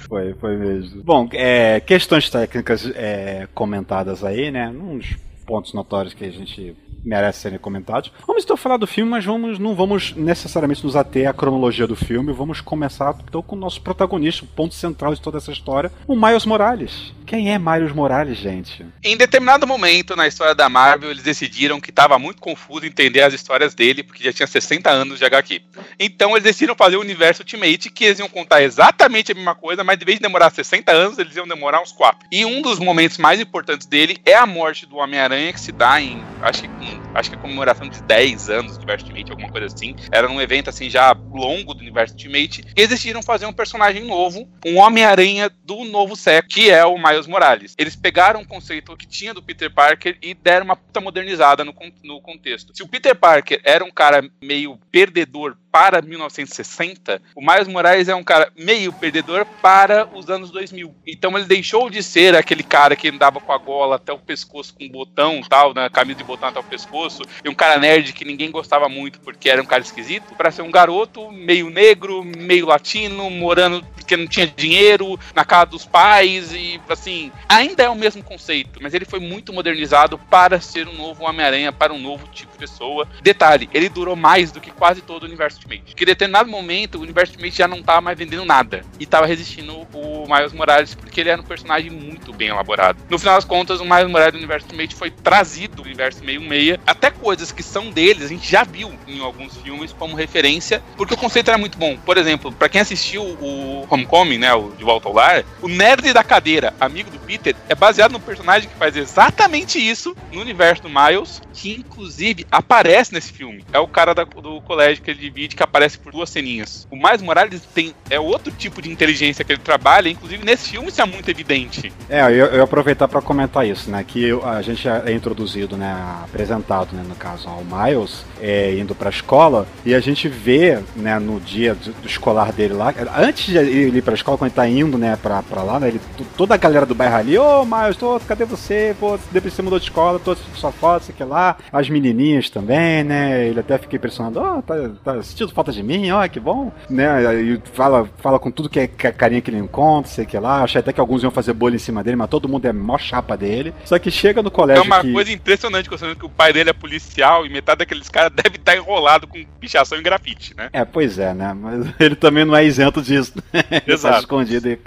[0.08, 1.02] Foi, foi mesmo.
[1.04, 4.70] Bom, é, questões técnicas é, comentadas aí, né?
[4.70, 6.76] Uns pontos notórios que a gente
[7.06, 8.12] merece serem comentados.
[8.26, 11.96] Vamos então falar do filme, mas vamos, não vamos necessariamente nos ater à cronologia do
[11.96, 12.34] filme.
[12.34, 16.16] Vamos começar então com o nosso protagonista, o ponto central de toda essa história, o
[16.16, 17.14] Miles Morales.
[17.26, 18.86] Quem é Miles Morales, gente?
[19.04, 23.34] Em determinado momento na história da Marvel, eles decidiram que estava muito confuso entender as
[23.34, 25.62] histórias dele, porque já tinha 60 anos de HQ.
[26.00, 29.84] Então eles decidiram fazer o universo Ultimate, que eles iam contar exatamente a mesma coisa,
[29.84, 32.28] mas de vez de demorar 60 anos, eles iam demorar uns 4.
[32.32, 36.02] E um dos momentos mais importantes dele é a morte do Homem-Aranha, que se dá
[36.02, 39.68] em, acho que, acho que a comemoração de 10 anos do universo Ultimate, alguma coisa
[39.68, 39.96] assim.
[40.12, 42.62] Era um evento assim já longo do universo Ultimate.
[42.76, 46.98] E eles decidiram fazer um personagem novo, um Homem-Aranha do novo século, que é o
[46.98, 47.76] Miles Morales.
[47.78, 51.74] Eles pegaram um conceito que tinha do Peter Parker e deram uma puta modernizada no,
[52.04, 52.76] no contexto.
[52.76, 58.16] Se o Peter Parker era um cara meio perdedor para 1960, o Miles Morales é
[58.16, 60.96] um cara meio perdedor para os anos 2000.
[61.06, 64.74] Então ele deixou de ser aquele cara que andava com a gola até o pescoço
[64.74, 68.24] com botão tal, na camisa de botão até o pescoço, e um cara nerd que
[68.24, 72.68] ninguém gostava muito porque era um cara esquisito, para ser um garoto meio negro, meio
[72.68, 77.96] latino, morando porque não tinha dinheiro, na casa dos pais e assim, ainda é o
[77.96, 82.28] mesmo conceito, mas ele foi muito modernizado para ser um novo Homem-Aranha, para um novo
[82.28, 83.08] tipo de pessoa.
[83.22, 85.84] Detalhe, ele durou mais do que quase todo o universo Ultimate.
[85.92, 89.26] Porque em determinado momento o universo Ultimate já não estava mais vendendo nada e estava
[89.26, 92.98] resistindo o Miles Morales porque ele era um personagem muito bem elaborado.
[93.10, 96.42] No final das contas, o Miles Morales do universo Ultimate foi trazido do universo meio
[96.42, 100.82] meia, até coisas que são deles, a gente já viu em alguns filmes como referência,
[100.96, 101.98] porque o conceito era muito bom.
[101.98, 106.14] Por exemplo, para quem assistiu o Homecoming, né, o De Volta ao Lar, o nerd
[106.14, 110.84] da cadeira, amigo do Peter, é baseado no personagem que faz exatamente isso no universo
[110.84, 113.64] do Miles, que inclusive aparece nesse filme.
[113.72, 116.88] É o cara da- do colégio que ele divide, que aparece por duas ceninhas.
[116.92, 120.90] O Miles Morales tem é outro tipo de inteligência que ele trabalha, inclusive nesse filme
[120.90, 121.92] isso é muito evidente.
[122.10, 124.04] É, eu, eu aproveitar para comentar isso, né?
[124.08, 125.94] Que eu- a gente é introduzido, né?
[126.24, 127.04] Apresentado, né?
[127.08, 131.18] No caso, ao Miles, é, indo pra escola, e a gente vê, né?
[131.20, 134.56] No dia do, do escolar dele lá, antes de ele ir pra escola, quando ele
[134.56, 135.18] tá indo, né?
[135.22, 135.88] Pra lá, né?
[135.90, 136.02] Ele,
[136.38, 138.96] toda a galera do bairro ali, ô Miles, tô, cadê você?
[139.00, 141.58] Pô, depois você mudou de escola, tô sua foto, sei que lá.
[141.72, 143.48] As menininhas também, né?
[143.48, 147.34] Ele até fica impressionado, ó, tá, tá sentindo falta de mim, ó, que bom, né?
[147.42, 150.64] E fala, fala com tudo que é é carinha que ele encontra, sei que lá.
[150.64, 152.98] Achei até que alguns iam fazer bolha em cima dele, mas todo mundo é mó
[152.98, 153.74] chapa dele.
[153.86, 155.12] Só que chega no É colégio uma que...
[155.14, 158.76] coisa impressionante, considerando que o pai dele é policial e metade daqueles caras deve estar
[158.76, 160.70] enrolado com pichação e grafite, né?
[160.74, 161.54] É, pois é, né?
[161.54, 163.34] Mas ele também não é isento disso.
[163.54, 163.64] né?
[163.72, 164.20] Ele tá Exato.
[164.20, 164.70] escondido.
[164.70, 164.80] e-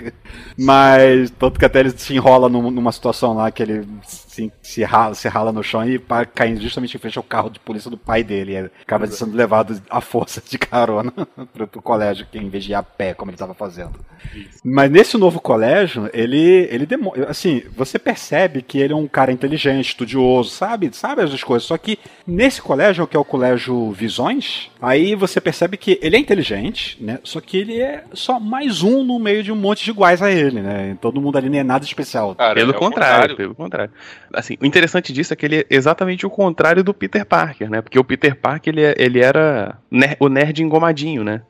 [0.57, 4.83] Mas, tanto que até ele se enrola num- numa situação lá que ele se, se,
[4.85, 7.91] rala, se rala no chão e para caindo justamente em frente ao carro de polícia
[7.91, 8.55] do pai dele.
[8.55, 11.13] Ele acaba sendo levado à força de carona
[11.53, 13.93] pro, pro colégio, que em vez de ir a pé, como ele estava fazendo.
[14.65, 17.13] Mas nesse novo colégio, ele, ele demo...
[17.29, 20.91] assim, você percebe que ele é um cara inteligente, estudioso, sabe?
[20.93, 21.67] Sabe as coisas.
[21.67, 26.19] Só que nesse colégio, que é o colégio Visões, aí você percebe que ele é
[26.19, 27.19] inteligente, né?
[27.23, 30.31] Só que ele é só mais um no meio de um monte de iguais a
[30.31, 30.97] ele, né?
[31.01, 32.35] Todo mundo ali não é nada especial.
[32.35, 33.93] Cara, Pelo é o contrário, pelo contrário.
[34.33, 37.81] Assim, o interessante disso é que ele é exatamente o contrário do Peter Parker, né?
[37.81, 41.43] Porque o Peter Parker, ele, é- ele era ner- o nerd engomadinho, né?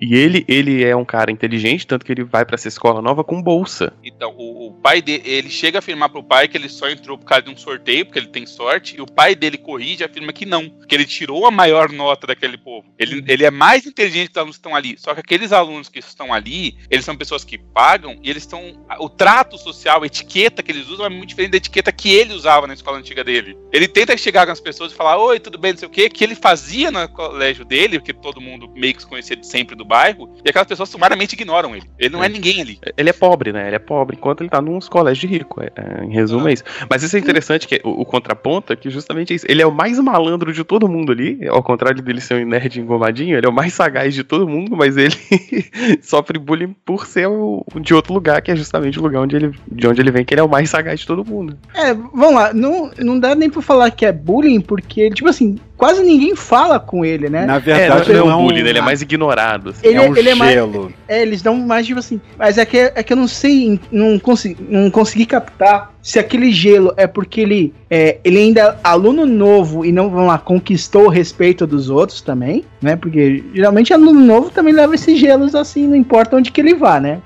[0.00, 3.24] E ele, ele é um cara inteligente, tanto que ele vai pra essa escola nova
[3.24, 3.92] com bolsa.
[4.02, 7.18] Então, o, o pai dele, ele chega a afirmar pro pai que ele só entrou
[7.18, 10.04] por causa de um sorteio, porque ele tem sorte, e o pai dele corrige e
[10.04, 12.86] afirma que não, que ele tirou a maior nota daquele povo.
[12.98, 14.96] Ele, ele é mais inteligente que os alunos que estão ali.
[14.98, 18.84] Só que aqueles alunos que estão ali, eles são pessoas que pagam e eles estão.
[18.98, 22.34] O trato social, a etiqueta que eles usam é muito diferente da etiqueta que ele
[22.34, 23.56] usava na escola antiga dele.
[23.72, 26.08] Ele tenta chegar com as pessoas e falar: Oi, tudo bem, não sei o quê,
[26.08, 29.76] que ele fazia no colégio dele, porque todo mundo meio que se conhecia de sempre
[29.76, 31.88] do bairro, e aquelas pessoas sumariamente ignoram ele.
[31.98, 32.78] Ele não é, ninguém ali.
[32.96, 33.66] Ele é pobre, né?
[33.66, 35.62] Ele é pobre, enquanto ele tá num colégio de rico.
[35.62, 36.50] É, é, em resumo, ah.
[36.50, 36.64] é isso.
[36.88, 39.46] Mas isso é interessante, que o, o contraponto é que justamente é isso.
[39.48, 42.80] Ele é o mais malandro de todo mundo ali, ao contrário dele ser um nerd
[42.80, 45.14] engomadinho, ele é o mais sagaz de todo mundo, mas ele
[46.02, 49.52] sofre bullying por ser o, de outro lugar, que é justamente o lugar onde ele,
[49.70, 51.58] de onde ele vem, que ele é o mais sagaz de todo mundo.
[51.74, 55.58] É, vamos lá, não, não dá nem pra falar que é bullying, porque, tipo assim,
[55.78, 57.46] quase ninguém fala com ele, né?
[57.46, 59.70] Na verdade, é, não, é um bullying, ele é mais ignorado.
[59.70, 59.86] Assim.
[59.86, 60.76] Ele, é um ele gelo.
[60.76, 62.20] É, mais, é, eles dão mais, tipo assim.
[62.36, 66.50] Mas é que, é que eu não sei, não consegui, não consegui captar se aquele
[66.50, 71.04] gelo é porque ele, é, ele ainda é aluno novo e não, vamos lá, conquistou
[71.04, 72.96] o respeito dos outros também, né?
[72.96, 76.98] Porque geralmente aluno novo também leva esses gelos assim, não importa onde que ele vá,
[76.98, 77.20] né?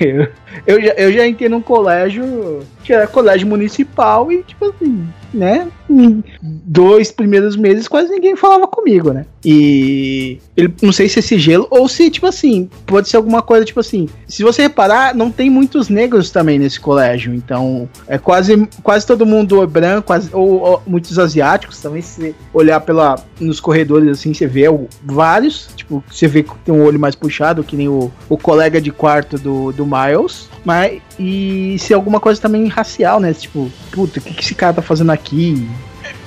[0.00, 0.28] Eu,
[0.66, 5.68] eu, já, eu já entrei num colégio que era colégio municipal e, tipo assim, né?
[5.88, 9.26] Em dois primeiros meses quase ninguém falava comigo, né?
[9.44, 13.42] E ele não sei se é esse gelo ou se, tipo assim, pode ser alguma
[13.42, 14.08] coisa, tipo assim.
[14.26, 17.34] Se você reparar, não tem muitos negros também nesse colégio.
[17.34, 22.02] Então, é quase, quase todo mundo é branco, quase, ou, ou, muitos asiáticos também.
[22.02, 24.64] Se olhar pela, nos corredores assim, você vê
[25.04, 25.68] vários.
[25.76, 28.90] Tipo, você vê que tem um olho mais puxado, que nem o, o colega de
[28.90, 30.48] quarto do, do Miles.
[30.64, 33.32] Mas, e se alguma coisa também racial, né?
[33.32, 35.68] Tipo, puta, o que, que esse cara tá fazendo aqui?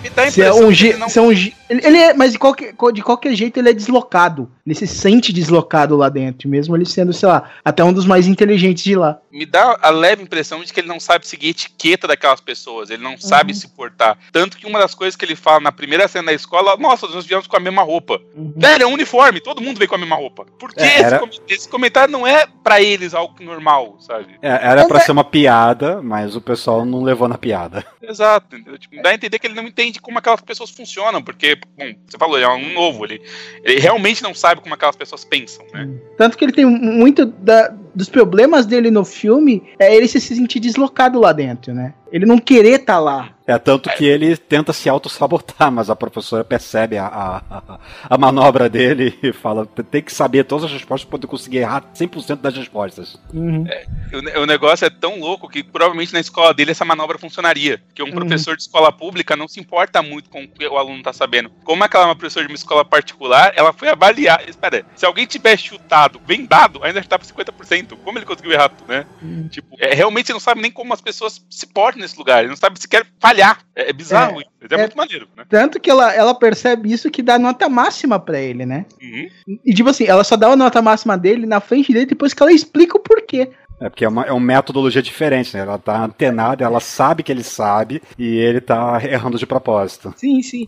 [0.01, 1.09] Me dá a impressão se é um, que não...
[1.09, 1.33] se é um
[1.69, 4.51] ele, ele é, mas de qualquer, de qualquer jeito ele é deslocado.
[4.65, 8.27] Ele se sente deslocado lá dentro, mesmo ele sendo, sei lá, até um dos mais
[8.27, 9.19] inteligentes de lá.
[9.31, 12.89] Me dá a leve impressão de que ele não sabe seguir a etiqueta daquelas pessoas,
[12.89, 13.19] ele não uhum.
[13.19, 14.17] sabe se portar.
[14.31, 17.25] Tanto que uma das coisas que ele fala na primeira cena da escola, nossa, nós
[17.25, 18.19] viemos com a mesma roupa.
[18.35, 18.53] Uhum.
[18.55, 20.45] Velho, é um uniforme, todo mundo veio com a mesma roupa.
[20.57, 21.23] Por que é, era...
[21.25, 24.37] esse, esse, comentário não é para eles algo normal, sabe?
[24.41, 25.01] É, era para é...
[25.01, 27.85] ser uma piada, mas o pessoal não levou na piada.
[28.01, 28.77] Exato, entendeu?
[28.77, 32.17] Tipo, dá a entender que ele não entende como aquelas pessoas funcionam, porque, bom, você
[32.17, 33.21] falou, ele é um novo, ele,
[33.63, 35.89] ele realmente não sabe como aquelas pessoas pensam, né?
[36.17, 40.59] Tanto que ele tem muito da, dos problemas dele no filme é ele se sentir
[40.59, 41.93] deslocado lá dentro, né?
[42.11, 43.29] Ele não querer estar tá lá.
[43.49, 48.69] É tanto que ele tenta se auto-sabotar, mas a professora percebe a, a, a, manobra
[48.69, 52.55] dele e fala: tem que saber todas as respostas para poder conseguir errar 100% das
[52.55, 53.19] respostas.
[53.33, 53.65] Uhum.
[53.67, 57.81] É, o, o, negócio é tão louco que provavelmente na escola dele essa manobra funcionaria.
[57.87, 58.11] Porque um uhum.
[58.11, 61.49] professor de escola pública não se importa muito com o que o aluno está sabendo.
[61.63, 64.47] Como aquela é uma professora de uma escola particular, ela foi avaliar.
[64.47, 67.97] Espera, se alguém tiver chutado, bem dado, ainda está para 50%.
[68.03, 69.07] Como ele conseguiu errar, né?
[69.23, 69.47] Uhum.
[69.47, 72.39] Tipo, é, realmente não sabe nem como as pessoas se portam nesse lugar.
[72.39, 73.59] Ele não sabe se quer falhar.
[73.75, 74.45] É, é bizarro é.
[74.61, 75.45] É, é, muito maneiro, né?
[75.47, 78.85] Tanto que ela, ela percebe isso que dá nota máxima para ele, né?
[79.01, 79.59] Uhum.
[79.65, 82.41] E tipo assim, ela só dá a nota máxima dele na frente dele depois que
[82.41, 83.51] ela explica o porquê.
[83.79, 85.63] É porque é uma, é uma metodologia diferente, né?
[85.63, 90.13] Ela tá antenada, ela sabe que ele sabe e ele tá errando de propósito.
[90.17, 90.67] Sim, sim.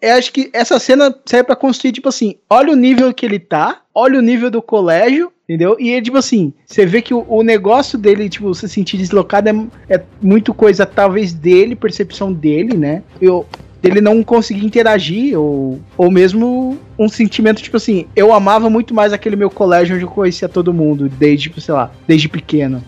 [0.00, 3.26] Eu é, acho que essa cena serve para construir, tipo assim, olha o nível que
[3.26, 5.76] ele tá, olha o nível do colégio, entendeu?
[5.78, 9.96] E tipo assim, você vê que o, o negócio dele, tipo, se sentir deslocado é,
[9.96, 13.02] é muito coisa, talvez, dele, percepção dele, né?
[13.20, 13.46] Eu,
[13.82, 19.12] ele não conseguir interagir, ou, ou mesmo um sentimento, tipo assim, eu amava muito mais
[19.12, 22.82] aquele meu colégio onde eu conhecia todo mundo, desde, tipo, sei lá, desde pequeno.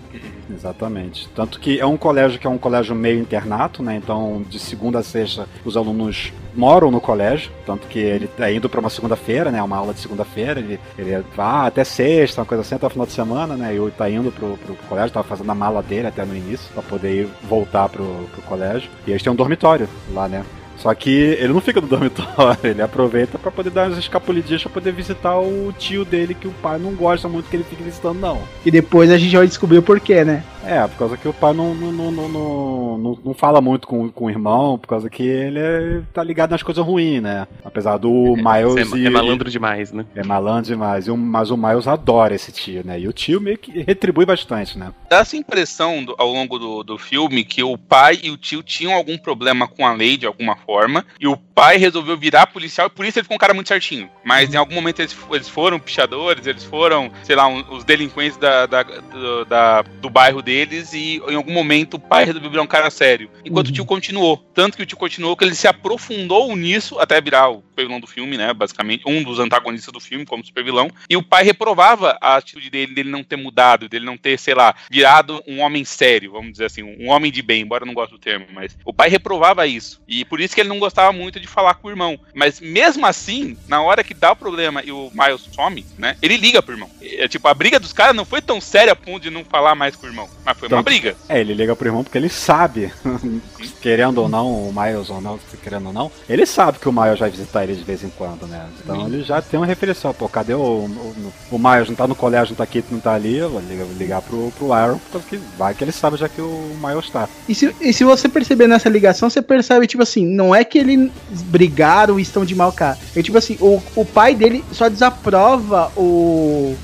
[0.53, 1.29] Exatamente.
[1.35, 3.97] Tanto que é um colégio que é um colégio meio internato, né?
[3.97, 7.51] Então, de segunda a sexta, os alunos moram no colégio.
[7.67, 9.63] Tanto que ele tá indo para uma segunda-feira, né?
[9.63, 10.61] Uma aula de segunda-feira.
[10.61, 13.75] Ele, ele vai até sexta, uma coisa assim, até o final de semana, né?
[13.75, 16.71] E ele tá indo pro, pro colégio, tava fazendo a mala dele até no início,
[16.73, 18.91] para poder voltar pro, pro colégio.
[19.07, 20.45] E eles têm um dormitório lá, né?
[20.85, 24.71] Só que ele não fica no dormitório, ele aproveita para poder dar umas escapulidinhas pra
[24.71, 28.21] poder visitar o tio dele, que o pai não gosta muito que ele fique visitando,
[28.21, 28.43] não.
[28.67, 30.45] E depois a gente vai descobrir o porquê, né?
[30.67, 34.11] É, por causa que o pai não, não, não, não, não, não fala muito com,
[34.11, 37.47] com o irmão, por causa que ele é, tá ligado nas coisas ruins, né?
[37.63, 38.93] Apesar do é, Miles.
[38.93, 40.07] É, é malandro demais, né?
[40.15, 41.07] É malandro demais.
[41.07, 42.99] E o, mas o Miles adora esse tio, né?
[42.99, 44.93] E o tio meio que retribui bastante, né?
[45.09, 48.63] Dá essa impressão do, ao longo do, do filme que o pai e o tio
[48.63, 50.74] tinham algum problema com a lei de alguma forma,
[51.21, 54.11] e o pai resolveu virar policial, e por isso ele ficou um cara muito certinho.
[54.25, 58.37] Mas em algum momento eles, eles foram pichadores, eles foram, sei lá, um, os delinquentes
[58.37, 62.51] da, da, do, da, do bairro dele deles e em algum momento o pai resolveu
[62.51, 63.29] virar um cara sério.
[63.45, 63.73] Enquanto uhum.
[63.73, 64.37] o tio continuou.
[64.55, 68.01] Tanto que o tio continuou que ele se aprofundou nisso até virar o super vilão
[68.01, 68.53] do filme, né?
[68.55, 70.89] Basicamente, um dos antagonistas do filme como super vilão.
[71.11, 74.55] E o pai reprovava a atitude dele, dele não ter mudado, dele não ter, sei
[74.55, 77.95] lá, virado um homem sério, vamos dizer assim, um homem de bem, embora eu não
[77.95, 80.01] goste do termo, mas o pai reprovava isso.
[80.07, 82.19] E por isso que ele não gostava muito de falar com o irmão.
[82.35, 86.17] Mas mesmo assim, na hora que dá o problema e o Miles some, né?
[86.23, 86.91] Ele liga pro irmão.
[87.03, 89.75] É, tipo, a briga dos caras não foi tão séria a ponto de não falar
[89.75, 90.29] mais com o irmão.
[90.45, 91.17] Mas foi então, uma briga.
[91.29, 92.93] É, ele liga pro irmão porque ele sabe,
[93.83, 97.19] querendo ou não, o Miles ou não, querendo ou não, ele sabe que o Miles
[97.19, 98.67] vai visitar de vez em quando, né?
[98.83, 101.89] Então ele já tem uma referência, pô, cadê o, o, o Miles?
[101.89, 104.53] Não tá no colégio, não tá aqui, não tá ali, eu vou ligar, ligar pro,
[104.59, 104.69] pro
[105.11, 107.29] porque vai que ele sabe já que o Miles tá.
[107.49, 110.79] E se, e se você perceber nessa ligação, você percebe, tipo assim, não é que
[110.79, 112.99] eles brigaram e estão de mal cara.
[113.15, 116.75] É tipo assim, o, o pai dele só desaprova o.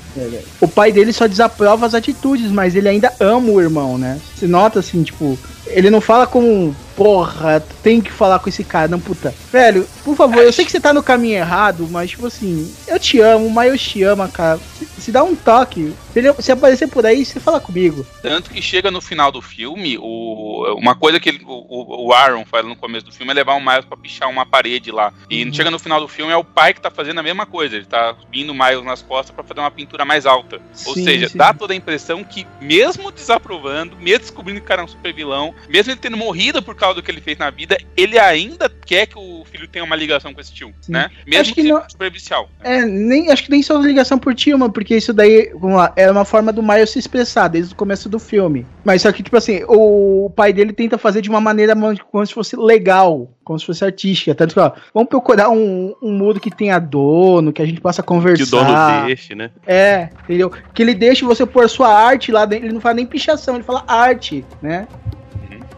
[0.59, 4.19] O pai dele só desaprova as atitudes, mas ele ainda ama o irmão, né?
[4.35, 8.87] Se nota assim, tipo, ele não fala com porra, tem que falar com esse cara,
[8.87, 9.33] não, puta.
[9.51, 12.99] Velho, por favor, eu sei que você tá no caminho errado, mas, tipo assim, eu
[12.99, 14.59] te amo, mas eu te amo, cara.
[14.77, 15.93] Se, se dá um toque.
[16.13, 18.05] Se, ele, se aparecer por aí, você fala comigo.
[18.21, 22.45] Tanto que chega no final do filme, o, uma coisa que ele, o, o Aaron
[22.45, 25.11] faz no começo do filme é levar o Miles pra pichar uma parede lá.
[25.29, 25.53] E Uhum.
[25.53, 27.77] chega no final do filme, é o pai que tá fazendo a mesma coisa.
[27.77, 30.61] Ele tá vindo o Miles nas costas pra fazer uma pintura mais alta.
[30.85, 31.37] Ou Sim, seja, sim.
[31.37, 35.13] dá toda a impressão que, mesmo desaprovando, mesmo descobrindo que o cara é um super
[35.13, 38.69] vilão, mesmo ele tendo morrido por causa do que ele fez na vida, ele ainda
[38.69, 40.91] quer que o filho tenha uma ligação com esse tio, Sim.
[40.93, 41.09] né?
[41.25, 42.49] Mesmo Acho que que, seja não- superficial.
[42.63, 46.11] É, nem, acho que nem só ligação por Tilma, porque isso daí, vamos lá, era
[46.11, 48.65] uma forma do Miles se expressar desde o começo do filme.
[48.83, 52.25] Mas só que, tipo assim, o pai dele tenta fazer de uma maneira man- como
[52.25, 54.33] se fosse legal, como se fosse artística.
[54.35, 58.01] Tanto que, ó, vamos procurar um, um mundo que tenha dono, que a gente possa
[58.03, 58.43] conversar.
[58.43, 59.51] Que o dono deixe, né?
[59.65, 60.51] É, entendeu?
[60.73, 62.65] Que ele deixe você pôr sua arte lá dentro.
[62.65, 64.87] Ele não fala nem pichação, ele fala arte, né?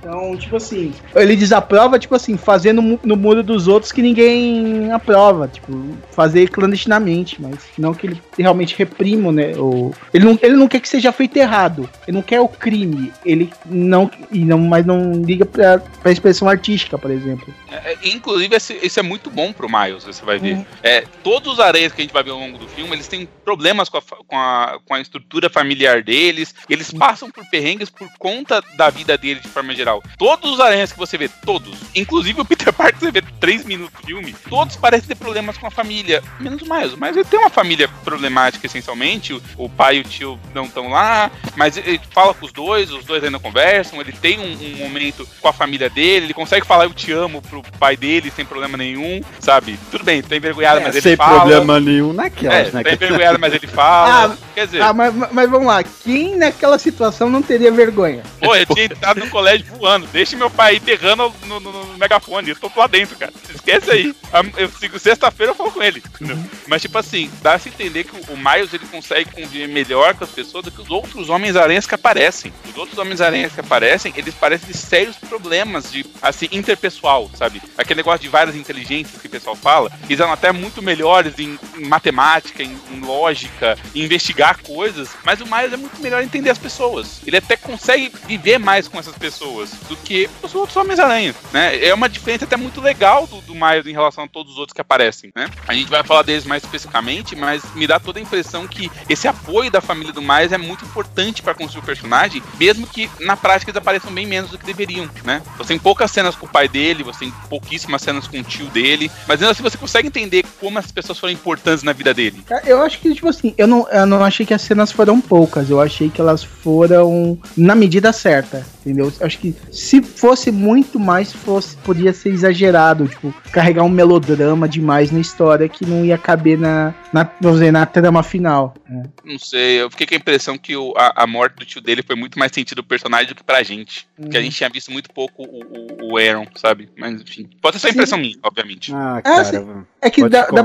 [0.04, 4.92] Então, tipo assim, ele desaprova, tipo assim, fazendo mu- no mundo dos outros que ninguém
[4.92, 5.72] aprova, tipo,
[6.12, 9.54] fazer clandestinamente, mas não que ele realmente reprima, né?
[9.56, 13.14] O, ele, não, ele não quer que seja feito errado, ele não quer o crime,
[13.26, 17.54] ele não, e não mas não liga pra, pra expressão artística, por exemplo.
[17.72, 20.56] É, inclusive, esse, esse é muito bom pro Miles, você vai ver.
[20.56, 20.66] Uhum.
[20.84, 23.28] É, todos os areias que a gente vai ver ao longo do filme, eles têm
[23.46, 28.08] problemas com a, com a, com a estrutura familiar deles, eles passam por perrengues por
[28.20, 29.93] conta da vida dele de forma geral.
[30.18, 34.00] Todos os aranhas que você vê, todos, inclusive o Peter Parker, você vê três minutos
[34.02, 36.96] de filme, todos parecem ter problemas com a família, menos o Miles.
[36.98, 41.32] Mas ele tem uma família problemática, essencialmente, o, pai e o tio não estão lá,
[41.56, 45.28] mas ele fala com os dois, os dois ainda conversam, ele tem um, um momento
[45.42, 48.78] com a família dele, ele consegue falar eu te amo pro pai dele sem problema
[48.78, 49.80] nenhum, sabe?
[49.92, 51.40] Tudo bem, tá envergonhado, mas ele sem fala.
[51.42, 52.84] problema nenhum naquelas, É, né?
[52.84, 54.04] tá envergonhado, mas ele fala.
[54.34, 58.22] Ah, Quer dizer, Ah, mas, mas vamos lá, quem naquela situação não teria vergonha?
[58.40, 60.08] pô, eu tinha entrado no colégio voando.
[60.08, 62.50] Deixa meu pai berrando no, no- no megafone.
[62.50, 63.34] Eu tô lá dentro, cara.
[63.54, 64.16] Esquece aí.
[64.32, 66.02] A- Eu sigo sexta-feira, eu falo com ele.
[66.16, 66.38] entendeu?
[66.68, 70.30] Mas, tipo assim, dá -se entender que o Miles ele consegue conviver melhor com as
[70.30, 72.52] pessoas do que os outros Homens-Aranhas que aparecem.
[72.70, 77.62] Os outros Homens-Aranhas que aparecem, eles parecem ter sérios problemas de, assim, interpessoal, sabe?
[77.78, 79.92] Aquele negócio de várias inteligências que o pessoal fala.
[80.08, 85.10] Eles eram até muito melhores em, em matemática, em, em lógica, em investigar coisas.
[85.26, 87.20] Mas o Miles é muito melhor entender as pessoas.
[87.28, 91.84] Ele até consegue viver mais com essas pessoas do que os outros Homens-Aranha, né?
[91.86, 94.74] É uma diferença até muito legal do, do Miles em relação a todos os outros
[94.74, 95.50] que aparecem, né?
[95.68, 99.28] A gente vai falar deles mais especificamente, mas me dá toda a impressão que esse
[99.28, 103.36] apoio da família do Miles é muito importante para construir o personagem, mesmo que na
[103.36, 105.42] prática eles apareçam bem menos do que deveriam, né?
[105.58, 108.68] Você tem poucas cenas com o pai dele, você tem pouquíssimas cenas com o tio
[108.68, 112.44] dele, mas ainda assim você consegue entender como as pessoas foram importantes na vida dele.
[112.66, 115.70] Eu acho que, tipo assim, eu não, eu não achei que as cenas foram poucas,
[115.70, 119.12] eu achei que elas foram na medida certa, entendeu?
[119.20, 124.68] Eu acho que se fosse muito mais, fosse, podia ser exagerado, tipo, carregar um melodrama
[124.70, 128.74] demais na história que não ia caber na, na vamos dizer, na trama final.
[128.90, 129.04] né?
[129.26, 132.04] Não sei, eu fiquei com a impressão que o- a, a morte do tio dele
[132.04, 134.08] foi muito mais sentido pro personagem do que pra gente.
[134.16, 134.46] Porque a Uhum.
[134.46, 136.90] gente tinha visto muito pouco o, o, o Aaron, sabe?
[136.98, 137.50] Mas enfim.
[137.62, 137.94] Pode ser só Sim.
[137.94, 138.94] impressão minha, obviamente.
[138.94, 139.86] Ah, Ah, cara.
[140.02, 140.64] É que te dá, dá-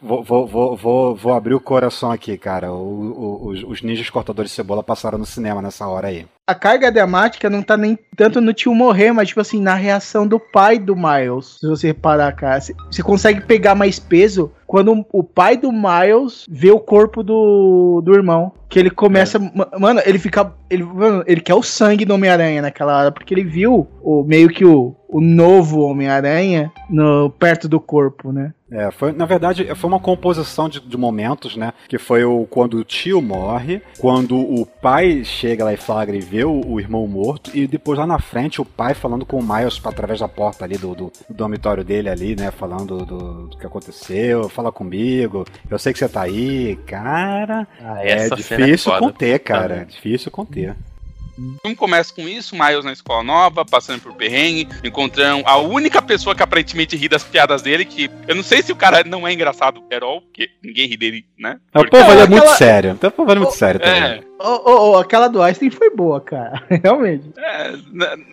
[0.00, 2.72] vou, vou, vou, vou, vou abrir o coração aqui, cara.
[2.72, 2.76] O-
[3.46, 6.26] o- os, os ninjas cortadores de cebola passaram no cinema nessa hora aí.
[6.52, 10.26] A carga dramática não tá nem tanto no tio morrer, mas, tipo assim, na reação
[10.26, 11.56] do pai do Miles.
[11.60, 16.70] Se você reparar, cara, você- consegue pegar mais peso quando o pai do Miles vê
[16.70, 18.52] o corpo do, do irmão.
[18.70, 19.38] Que ele começa.
[19.38, 20.50] ma- Mano, ele fica.
[20.70, 24.48] Ele, mano, ele quer o sangue do Homem-Aranha naquela hora, porque ele viu o, meio
[24.48, 28.54] que o, o novo Homem-Aranha no- perto do corpo, né?
[28.70, 31.74] É, foi, na verdade, foi uma composição de, de momentos, né?
[31.86, 36.20] Que foi o quando o tio morre, quando o pai chega lá e flagra e
[36.20, 39.42] vê o, o irmão morto, e depois lá na frente o pai falando com o
[39.42, 42.50] Miles através da porta ali do, do, do dormitório dele ali, né?
[42.50, 47.66] Falando do, do que aconteceu, fala comigo, eu sei que você tá aí, cara.
[47.82, 49.74] Ah, É essa cena difícil é conter, cara.
[49.82, 50.76] É difícil conter.
[51.36, 56.00] O filme começa com isso, Miles na escola nova, passando por perrengue, encontrando a única
[56.02, 59.26] pessoa que aparentemente ri das piadas dele, que eu não sei se o cara não
[59.26, 61.58] é engraçado at all, porque ninguém ri dele, né?
[61.74, 62.90] O Porque- povo ali é muito aquela- sério.
[62.90, 64.02] Então, o povo ali é muito sério também.
[64.02, 66.62] É, oh, oh, aquela do Einstein foi boa, cara.
[66.82, 67.30] Realmente.
[67.36, 67.72] É,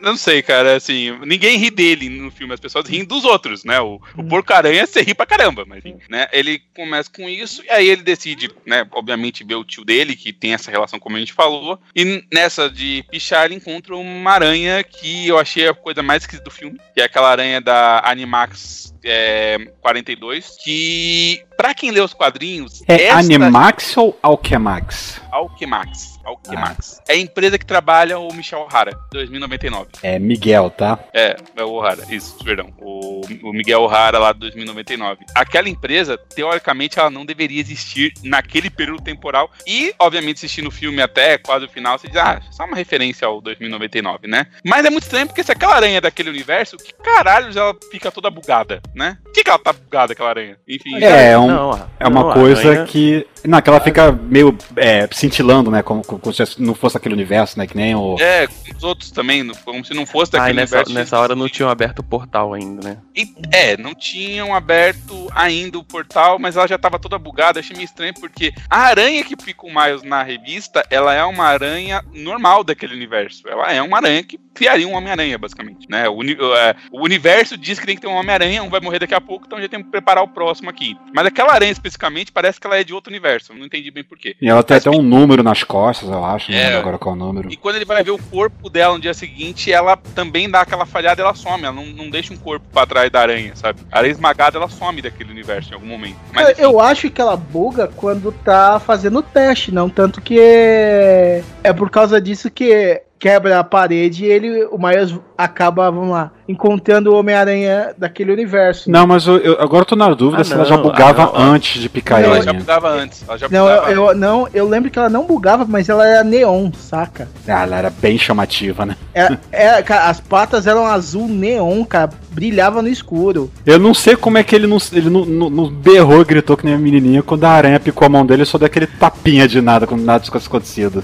[0.02, 3.80] não sei, cara, assim, ninguém ri dele no filme, as pessoas riem dos outros, né?
[3.80, 6.28] O, o porco-aranha você ri pra caramba, mas, né?
[6.32, 10.34] Ele começa com isso e aí ele decide, né, obviamente, ver o tio dele, que
[10.34, 14.84] tem essa relação como a gente falou, e nessa de pichar ele encontra uma aranha
[14.84, 18.94] que eu achei a coisa mais esquisita do filme, que é aquela aranha da Animax
[19.04, 22.84] é, 42, que, pra quem lê os quadrinhos...
[22.88, 23.20] É esta...
[23.20, 25.22] Animax ou Alchemax?
[25.34, 26.19] Alchemax.
[26.30, 27.00] Alchemax.
[27.00, 27.04] Ah.
[27.10, 29.88] É a empresa que trabalha o Michel O'Hara, 2099.
[30.04, 31.00] É Miguel, tá?
[31.14, 32.74] É, é o O'Hara, isso, perdão.
[32.80, 35.26] O, o Miguel O'Hara lá de 2099.
[35.36, 39.50] Aquela empresa, teoricamente, ela não deveria existir naquele período temporal.
[39.66, 43.28] E, obviamente, assistindo o filme até quase o final, você diz, ah, só uma referência
[43.28, 44.48] ao 2099, né?
[44.64, 48.12] Mas é muito estranho porque se aquela aranha é daquele universo, que caralho ela fica
[48.12, 49.18] toda bugada, né?
[49.24, 50.58] Por que, que ela tá bugada, aquela aranha?
[50.68, 51.04] Enfim.
[51.04, 52.86] É, é um, não, é uma não, coisa aranha...
[52.86, 53.28] que.
[53.46, 55.82] Não, que ela fica meio é, cintilando, né?
[55.82, 57.68] Como, como, se não fosse aquele universo, né?
[57.68, 58.18] Que nem o.
[58.20, 60.94] É, os outros também, como se não fosse daquele ah, nessa, universo.
[60.94, 62.98] Nessa hora não tinham aberto o portal ainda, né?
[63.16, 67.60] E, é, não tinham aberto ainda o portal, mas ela já tava toda bugada.
[67.60, 71.46] Achei meio estranho, porque a aranha que pica o Miles na revista, ela é uma
[71.46, 73.48] aranha normal daquele universo.
[73.48, 75.88] Ela é uma aranha que criaria um Homem-Aranha, basicamente.
[75.90, 76.10] Né?
[76.10, 76.22] O,
[76.56, 79.22] é, o, universo diz que tem que ter um Homem-Aranha, um vai morrer daqui a
[79.22, 80.98] pouco, então já tem que preparar o próximo aqui.
[81.14, 83.54] Mas aquela aranha especificamente parece que ela é de outro universo.
[83.54, 84.36] Não entendi bem porquê.
[84.42, 86.52] E ela tem até um número nas costas, eu acho.
[86.52, 87.52] É, agora qual é o número.
[87.52, 90.86] E quando ele vai ver o corpo dela no dia seguinte, ela também dá aquela
[90.86, 91.64] falhada ela some.
[91.64, 93.80] Ela não, não deixa um corpo para trás da aranha, sabe?
[93.92, 96.18] A aranha esmagada, ela some daquele universo em algum momento.
[96.34, 100.40] Mas, eu, eu acho que ela buga quando tá fazendo o teste, não tanto que
[100.40, 106.10] é, é por causa disso que quebra a parede e ele, o Miles acaba, vamos
[106.10, 108.90] lá, encontrando o Homem-Aranha daquele universo.
[108.90, 111.24] Não, mas eu, eu, agora eu tô na dúvida ah, se não, ela já bugava
[111.24, 112.36] ah, não, antes de picar não, ele.
[112.38, 113.24] Ela já bugava antes.
[113.28, 113.92] Ela já não, bugava.
[113.92, 117.28] Eu, eu, não, eu lembro que ela não bugava, mas ela era neon, saca?
[117.46, 118.96] Ah, ela era bem chamativa, né?
[119.14, 123.52] É, é, cara, as patas eram azul neon, cara, brilhava no escuro.
[123.66, 126.56] Eu não sei como é que ele não, ele não, não, não berrou e gritou
[126.56, 129.60] que nem a menininha quando a aranha picou a mão dele só daquele tapinha de
[129.60, 131.04] nada, quando nada tivesse acontecido.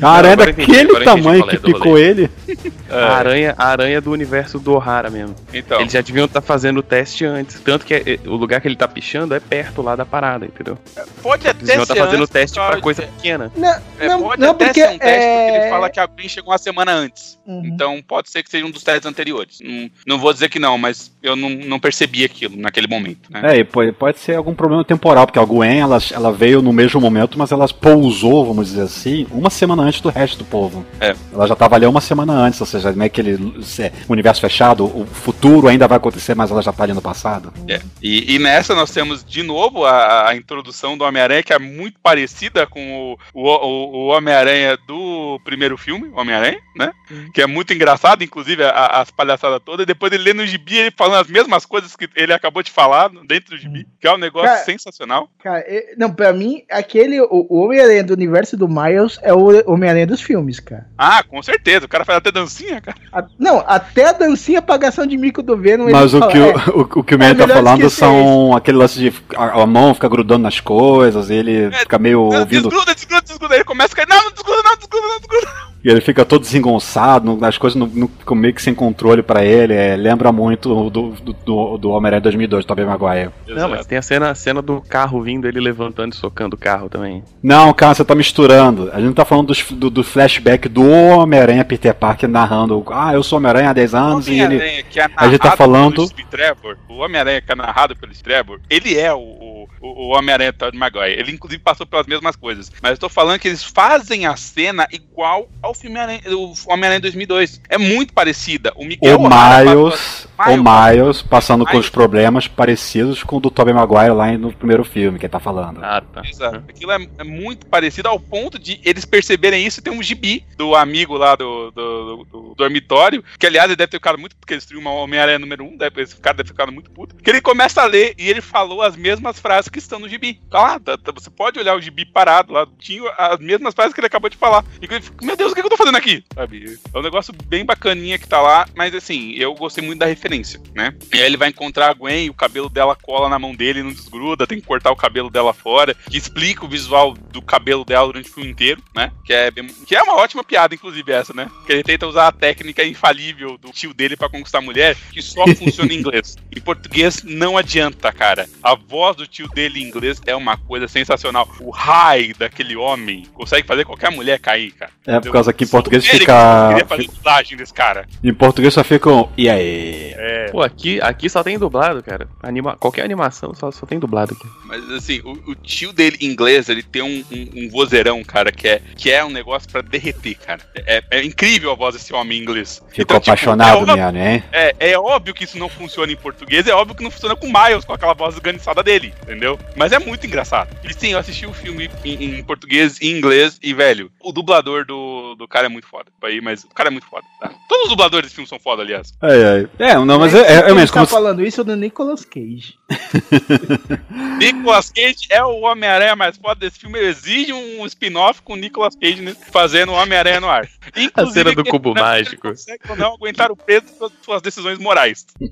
[0.00, 2.30] A aranha é daquele tamanho que picou ele.
[2.88, 2.94] É.
[2.94, 5.34] A aranha, a aranha do universo do O'Hara mesmo.
[5.52, 5.80] Então.
[5.80, 7.60] Eles já deviam estar tá fazendo o teste antes.
[7.60, 10.78] Tanto que é, o lugar que ele tá pichando é perto lá da parada, entendeu?
[11.22, 13.50] Pode até Eles deviam estar tá fazendo o teste pra coisa pequena.
[13.56, 15.44] Não, é, não, pode não, até porque, ser um teste é...
[15.44, 17.38] porque ele fala que a Gwen chegou uma semana antes.
[17.46, 17.62] Uhum.
[17.64, 19.58] Então pode ser que seja um dos testes anteriores.
[19.62, 23.30] Não, não vou dizer que não, mas eu não, não percebi aquilo naquele momento.
[23.30, 23.40] Né?
[23.44, 26.72] É, e pode, pode ser algum problema temporal, porque a Gwen ela, ela veio no
[26.72, 30.84] mesmo momento, mas ela pousou, vamos dizer assim, uma semana antes do resto do povo.
[31.00, 31.14] É.
[31.32, 33.34] Ela já estava ali uma semana antes, ou seja, não é aquele
[33.78, 37.52] é, universo fechado, o futuro ainda vai acontecer, mas ela já está ali no passado.
[37.68, 37.80] É.
[38.02, 41.98] E, e, nessa nós temos de novo a, a introdução do Homem-Aranha, que é muito
[42.00, 46.92] parecida com o, o, o Homem-Aranha do primeiro filme, Homem-Aranha, né?
[47.10, 47.30] Uhum.
[47.32, 49.84] Que é muito engraçado, inclusive, a, as palhaçadas todas.
[49.84, 52.70] E depois ele lê no gibi ele falando as mesmas coisas que ele acabou de
[52.70, 55.28] falar dentro do gibi, que é um negócio cara, sensacional.
[55.42, 55.64] Cara,
[55.96, 60.20] não, pra mim, aquele, o, o Homem-Aranha do universo do Miles é o Homem-Aranha dos
[60.20, 60.86] filmes, cara.
[60.96, 61.86] Ah, com certeza.
[61.86, 62.96] O cara faz até dancinha, cara.
[63.12, 65.90] A, não, até a dancinha pagação de mico do Venom.
[65.90, 68.56] Mas o, fala, que é, o, o, que o Man é tá falando são isso.
[68.56, 72.40] aquele lance de a, a, mão fica grudando nas coisas, ele é, fica meio não,
[72.40, 72.68] ouvindo.
[72.68, 73.54] Desgruda, desgruda, desgruda.
[73.54, 74.08] Ele começa a cair.
[74.08, 75.66] Não, não desgruda, não, desgruda, não, desgruda.
[75.86, 79.44] E ele fica todo desengonçado, as coisas não, não ficam meio que sem controle para
[79.44, 79.72] ele.
[79.72, 83.30] É, lembra muito do, do, do, do Homem-Aranha 2002, do Tobey Maguire.
[83.46, 86.58] Não, mas tem a cena, a cena do carro vindo, ele levantando e socando o
[86.58, 87.22] carro também.
[87.40, 88.90] Não, cara, você tá misturando.
[88.92, 92.55] A gente tá falando do, do flashback do Homem-Aranha Peter Parker narrando.
[92.92, 94.58] Ah, eu sou Homem-Aranha há 10 anos e ele.
[94.58, 94.84] É
[95.16, 96.08] a gente tá falando.
[96.30, 100.78] Trevor, o Homem-Aranha que é narrado pelo Trevor, ele é o, o, o Homem-Aranha Tobey
[100.78, 101.18] Maguire.
[101.18, 102.70] Ele, inclusive, passou pelas mesmas coisas.
[102.82, 107.60] Mas eu tô falando que eles fazem a cena igual ao filme o Homem-Aranha 2002.
[107.68, 108.72] É muito parecida.
[108.76, 111.72] O Miguel o Miles, o Miles passando Miles.
[111.72, 115.32] com os problemas parecidos com o do Tobey Maguire lá no primeiro filme que ele
[115.32, 115.80] tá falando.
[115.82, 116.22] Ah, tá.
[116.24, 116.62] Exato.
[116.68, 120.44] Aquilo é, é, muito parecido ao ponto de eles perceberem isso e tem um gibi
[120.56, 124.36] do amigo lá do, do, do, do dormitório, que aliás ele deve ter ficado muito
[124.36, 127.16] porque ele destruiu uma Homem-Aranha número 1, deve, esse cara deve ter ficado muito puto.
[127.16, 130.40] Que ele começa a ler e ele falou as mesmas frases que estão no gibi.
[130.50, 133.92] Tá lá, tá, tá, você pode olhar o gibi parado lá, tinha as mesmas frases
[133.92, 134.64] que ele acabou de falar.
[134.80, 136.24] E ele fica, meu Deus, o que que eu tô fazendo aqui?
[136.34, 136.78] Sabe?
[136.92, 140.25] É um negócio bem bacaninha que tá lá, mas assim, eu gostei muito da referência,
[140.74, 140.94] né?
[141.12, 143.92] E aí ele vai encontrar a Gwen, o cabelo dela cola na mão dele não
[143.92, 148.06] desgruda, tem que cortar o cabelo dela fora, que explica o visual do cabelo dela
[148.06, 149.12] durante o filme inteiro, né?
[149.24, 151.50] Que é, bem, que é uma ótima piada, inclusive, essa, né?
[151.66, 155.22] Que ele tenta usar a técnica infalível do tio dele para conquistar a mulher, que
[155.22, 156.36] só funciona em inglês.
[156.54, 158.48] Em português não adianta, cara.
[158.62, 161.48] A voz do tio dele em inglês é uma coisa sensacional.
[161.60, 164.90] O high daquele homem consegue fazer qualquer mulher cair, cara.
[165.06, 166.68] É, por causa que em português fica.
[166.68, 168.06] queria fazer dublagem desse cara.
[168.22, 169.28] Em português só fica um.
[169.36, 170.14] E aí?
[170.16, 170.50] É.
[170.50, 172.28] Pô, aqui, aqui só tem dublado, cara.
[172.42, 172.76] Anima...
[172.76, 174.48] Qualquer animação só, só tem dublado aqui.
[174.64, 178.50] Mas assim, o, o tio dele em inglês, ele tem um, um, um vozeirão, cara,
[178.50, 180.60] que é, que é um negócio pra derreter, cara.
[180.74, 182.82] É, é incrível a voz desse homem em inglês.
[182.88, 184.44] Ficou Então, tipo, apaixonado é óbvio- mesmo, hein?
[184.52, 187.46] É, é óbvio que isso não funciona em português, é óbvio que não funciona com
[187.46, 189.58] Miles, com aquela voz esganiçada dele, entendeu?
[189.76, 190.76] Mas é muito engraçado.
[190.84, 194.84] E sim, eu assisti o filme em, em português e inglês, e, velho, o dublador
[194.84, 196.10] do, do cara é muito foda.
[196.22, 197.50] Aí, mas o cara é muito foda, tá?
[197.68, 199.12] Todos os dubladores desse filme são foda, aliás.
[199.22, 199.68] Ai, ai.
[199.78, 200.94] É, não, mas é, é, é Ele mesmo.
[200.94, 202.74] tá Como, falando isso do Nicolas Cage.
[204.38, 206.98] Nicolas Cage é o Homem-Aranha mais foda desse filme.
[206.98, 210.66] Exige um spin-off com o Nicolas Cage né, fazendo o Homem-Aranha no ar.
[211.14, 212.48] A cena do cubo não, mágico.
[212.48, 215.26] Ele não aguentar o peso das suas decisões morais.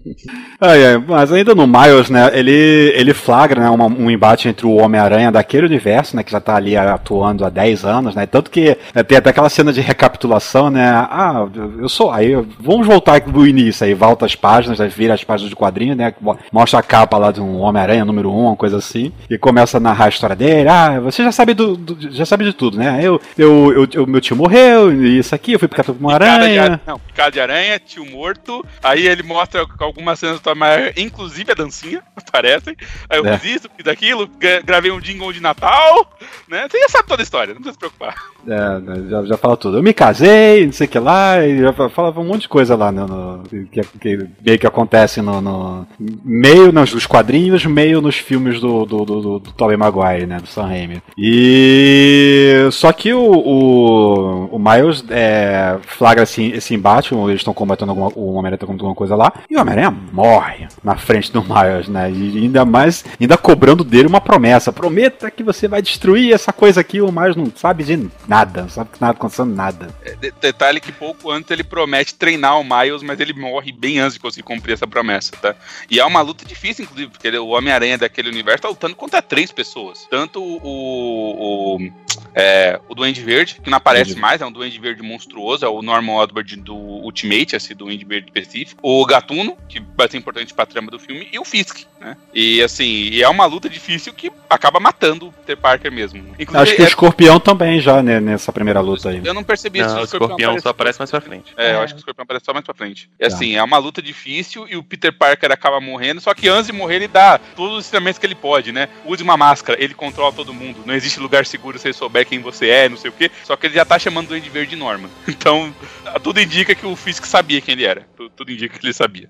[0.60, 2.50] Ai, ai, mas ainda no Miles, né, ele,
[2.94, 6.54] ele flagra né, uma- um embate entre o Homem-Aranha daquele universo, né, que já tá
[6.56, 10.70] ali atuando há 10 anos, né, tanto que né, tem até aquela cena de recapitulação,
[10.70, 11.46] né, ah,
[11.78, 15.48] eu sou, aí, vamos voltar do início, aí volta as páginas, aí vira as páginas
[15.48, 18.76] de quadrinho, né, mo- mostra a capa lá de um Homem-Aranha número 1, uma coisa
[18.76, 22.26] assim, e começa a narrar a história dele, ah, você já sabe do, do- já
[22.26, 25.58] sabe de tudo, né, eu, eu, eu, eu- meu tio morreu, e isso aqui, eu
[25.58, 26.80] fui picar uma Picada de aranha, aranha.
[26.86, 28.64] Não, picada de aranha, tio morto.
[28.82, 32.76] Aí ele mostra algumas cenas do Mayer, inclusive a dancinha, aparecem.
[33.08, 33.38] Aí eu É.
[33.38, 36.06] fiz isso, fiz aquilo, gra- gravei um jingle de Natal,
[36.48, 36.66] né?
[36.70, 38.14] Você já sabe toda a história, não precisa se preocupar.
[38.46, 39.78] É, né, já, já fala tudo.
[39.78, 42.48] Eu me casei, não sei o que lá, e já fa- falava um monte de
[42.48, 45.86] coisa lá no, no- que, que meio que acontece no, no-
[46.24, 50.46] meio nos, quadrinhos, meio nos filmes do, do, do, do, do Tobey Maguire, né, do
[50.46, 51.02] Sam Raimi.
[51.16, 57.90] E só que o, o, o Miles é, flagra assim, esse embate, eles estão combatendo
[57.92, 61.88] alguma, o Homem-Aranha tá alguma coisa lá, e o Homem-Aranha morre na frente do Miles,
[61.88, 66.52] né, e ainda mais, ainda cobrando dele uma promessa, prometa que você vai destruir essa
[66.52, 69.88] coisa aqui, o Miles não sabe de nada, não sabe que nada acontecendo nada.
[70.20, 74.14] De- detalhe que pouco antes ele promete treinar o Miles, mas ele morre bem antes
[74.14, 75.54] de conseguir cumprir essa promessa, tá?
[75.90, 79.52] E é uma luta difícil, inclusive, porque o Homem-Aranha daquele universo tá lutando contra três
[79.52, 80.06] pessoas.
[80.10, 81.76] Tanto o.
[81.76, 82.03] o
[82.34, 85.68] é, o Duende Verde, que não aparece Duende mais, é um Duende Verde monstruoso, é
[85.68, 88.80] o Norman Osborn do Ultimate, esse Duende Verde específico.
[88.82, 92.16] O Gatuno, que vai ser importante pra trama do filme, e o Fisk, né?
[92.32, 96.18] E assim, e é uma luta difícil que acaba matando o Peter Parker mesmo.
[96.38, 99.20] Inclusive, Acho que o é- Escorpião também já, né, nessa primeira luta aí.
[99.24, 101.52] eu não percebi Não, se o escorpião só aparece mais pra frente.
[101.56, 103.08] é, eu acho que o escorpião aparece só mais pra frente.
[103.18, 103.34] E Tá.
[103.34, 106.72] assim, é uma luta difícil e o Peter Parker acaba morrendo, só que antes de
[106.72, 108.88] morrer ele dá todos os ensinamentos que ele pode, né?
[109.04, 110.80] Use uma máscara, ele controla todo mundo.
[110.86, 113.30] Não existe lugar seguro se ele souber quem você é, não sei o quê.
[113.44, 115.08] Só que ele já tá chamando o Duende Verde de Norman.
[115.44, 115.74] Então,
[116.22, 118.06] tudo indica que o Fisk sabia quem ele era.
[118.16, 119.28] Tu- Tudo indica que ele sabia.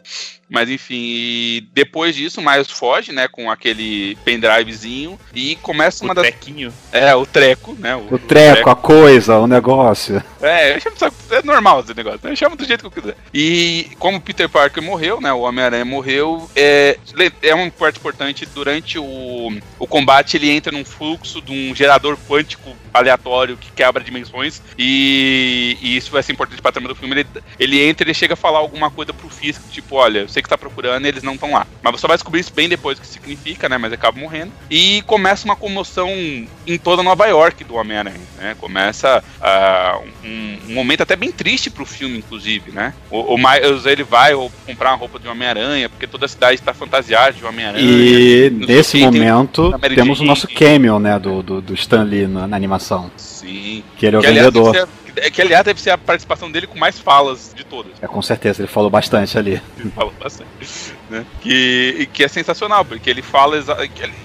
[0.48, 6.12] Mas enfim, e depois disso, o Miles foge, né, com aquele pendrivezinho e começa uma
[6.12, 6.22] O das...
[6.26, 6.72] trequinho.
[6.92, 7.96] É, o treco, né?
[7.96, 10.22] O treco, a coisa, o negócio.
[10.40, 10.96] É, eu chamo,
[11.30, 12.32] é normal esse negócio, né?
[12.32, 13.16] Eu chamo do jeito que eu quiser.
[13.32, 15.32] E como o Peter Parker morreu, né?
[15.32, 16.98] O Homem-Aranha morreu, é,
[17.42, 22.16] é uma parte importante durante o, o combate, ele entra num fluxo de um gerador
[22.28, 24.62] quântico aleatório que quebra dimensões.
[24.78, 27.14] E, e isso vai ser importante pra trama do filme.
[27.14, 27.26] Ele,
[27.58, 30.42] ele entra e ele chega a falar alguma coisa pro Fisk, tipo, olha, eu sei
[30.42, 31.66] que tá procurando e eles não estão lá.
[31.82, 33.78] Mas você vai descobrir isso bem depois o que significa, né?
[33.78, 34.52] Mas acaba morrendo.
[34.70, 36.08] E começa uma comoção
[36.66, 38.56] em toda Nova York do Homem-Aranha, né?
[38.58, 42.94] Começa ah, um, um momento até bem triste pro filme, inclusive, né?
[43.10, 44.32] O, o Miles, ele vai
[44.66, 47.84] comprar uma roupa de Homem-Aranha, porque toda a cidade está fantasiada de Homem-Aranha.
[47.84, 52.26] E nesse tem momento Mary temos o nosso cameo, né, do, do, do Stan Lee
[52.26, 53.10] na, na animação.
[53.44, 53.84] Sim.
[53.96, 54.72] Que ele é o Que aliás, vendedor.
[54.72, 57.92] deve ser, que, aliás, deve ser a participação dele com mais falas de todas.
[58.02, 59.60] É, com certeza, ele falou bastante ali.
[59.78, 60.50] Ele falou bastante.
[61.08, 61.24] Né?
[61.40, 63.62] Que, que é sensacional, porque ele fala.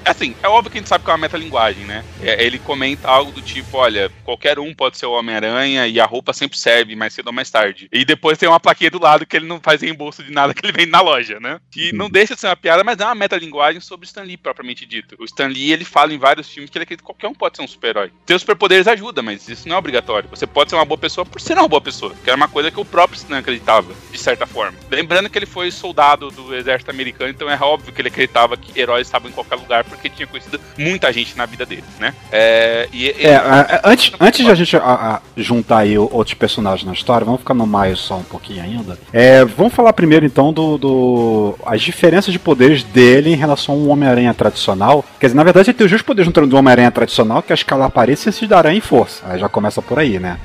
[0.06, 2.04] assim, é óbvio que a gente sabe que é uma metalinguagem, né?
[2.22, 6.06] É, ele comenta algo do tipo: olha, qualquer um pode ser o Homem-Aranha e a
[6.06, 7.90] roupa sempre serve, mais cedo ou mais tarde.
[7.92, 10.66] E depois tem uma plaquinha do lado que ele não faz reembolso de nada que
[10.66, 11.60] ele vende na loja, né?
[11.70, 14.86] Que não deixa de ser uma piada, mas é uma metalinguagem sobre Stan Lee propriamente
[14.86, 15.16] dito.
[15.20, 17.58] O Stan Lee, ele fala em vários filmes que ele acredita que qualquer um pode
[17.58, 18.12] ser um super-herói.
[18.26, 20.30] Ter os superpoderes ajuda, mas isso não é obrigatório.
[20.30, 22.70] Você pode ser uma boa pessoa por ser uma boa pessoa, que era uma coisa
[22.72, 24.78] que o próprio Stan acreditava, de certa forma.
[24.92, 28.80] Lembrando que ele foi soldado do exército americano, então é óbvio que ele acreditava que
[28.80, 32.14] heróis estavam em qualquer lugar, porque tinha conhecido muita gente na vida dele, né?
[32.32, 36.34] É, e, É, a- a- antes, antes de a gente a- a juntar aí outros
[36.36, 38.98] personagens na história, vamos ficar no Miles só um pouquinho ainda.
[39.12, 43.78] É, vamos falar primeiro então do, do- as diferenças de poderes dele em relação a
[43.78, 45.04] um Homem-Aranha tradicional.
[45.20, 48.24] Quer dizer, na verdade ele tem os poderes do Homem-Aranha tradicional, que é escalar paredes
[48.24, 49.24] sem se dar aranha em força.
[49.26, 50.38] Aí já começa por aí, né?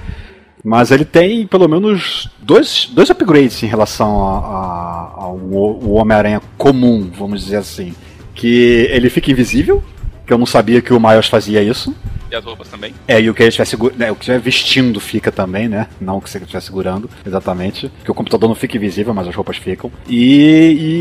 [0.64, 5.38] Mas ele tem pelo menos dois, dois upgrades em relação ao
[5.84, 7.94] Homem-Aranha comum, vamos dizer assim.
[8.34, 9.82] Que ele fica invisível,
[10.26, 11.94] que eu não sabia que o Miles fazia isso.
[12.34, 12.94] E as roupas também.
[13.08, 15.86] É, e o que ele estiver segura- né, o que estiver vestindo fica também, né?
[16.00, 17.88] Não o que você estiver segurando, exatamente.
[17.88, 19.90] Porque o computador não fica invisível, mas as roupas ficam.
[20.08, 20.18] E,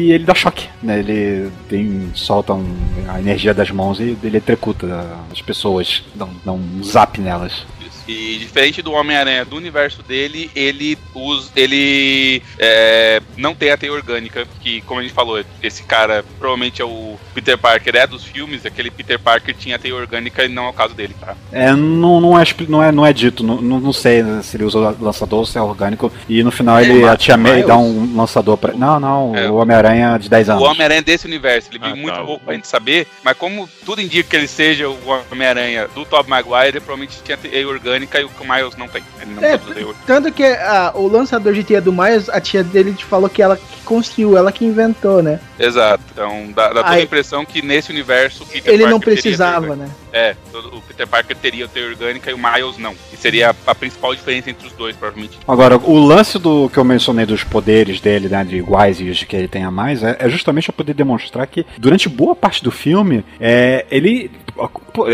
[0.08, 1.00] e ele dá choque, né?
[1.00, 2.76] Ele tem, solta um-
[3.08, 7.66] a energia das mãos e ele executa as pessoas, dá um, dá um zap nelas.
[8.08, 13.94] E diferente do Homem-Aranha do universo dele, ele usa, ele é, não tem a teia
[13.94, 18.24] orgânica, que como a gente falou, esse cara provavelmente é o Peter Parker, é dos
[18.24, 21.36] filmes, aquele Peter Parker tinha a teia orgânica e não é o caso dele, tá?
[21.52, 24.80] É, não, não, é, não, é, não é dito, não, não sei se ele usa
[24.80, 26.12] o lançador ou se é orgânico.
[26.28, 28.74] E no final É, ele, a mas- Tia May mas dá um lançador pra.
[28.74, 29.50] Não, não, É.
[29.50, 30.62] o Homem-Aranha de 10 anos.
[30.62, 32.24] O Homem-Aranha desse universo, ele vive Ah, muito tá.
[32.24, 34.98] pouco pra gente saber, mas como tudo indica que ele seja o
[35.32, 38.88] Homem-Aranha do Tobey Maguire, ele provavelmente tinha teia orgânica e o que o Miles não
[38.88, 39.04] tem.
[39.22, 39.60] Ele não É.
[40.06, 43.42] Tanto que a- o lançador de teia do Miles, a tia dele te falou que
[43.42, 45.40] ela que construiu, ela que inventou, né?
[45.60, 46.04] Exato.
[46.12, 49.76] Então dá, dá toda a impressão que nesse universo Peter Ele não Parker teia precisava,
[49.76, 49.90] né?
[50.14, 52.94] É, o Peter Parker teria teia orgânica e o Miles não.
[53.12, 55.40] E seria a, a principal diferença entre os dois, provavelmente.
[55.48, 59.24] Agora, o lance do que eu mencionei dos poderes dele, né, de iguais e os
[59.24, 62.64] que ele tem a mais, é, é justamente pra poder demonstrar que durante boa parte
[62.64, 64.30] do filme, é, ele.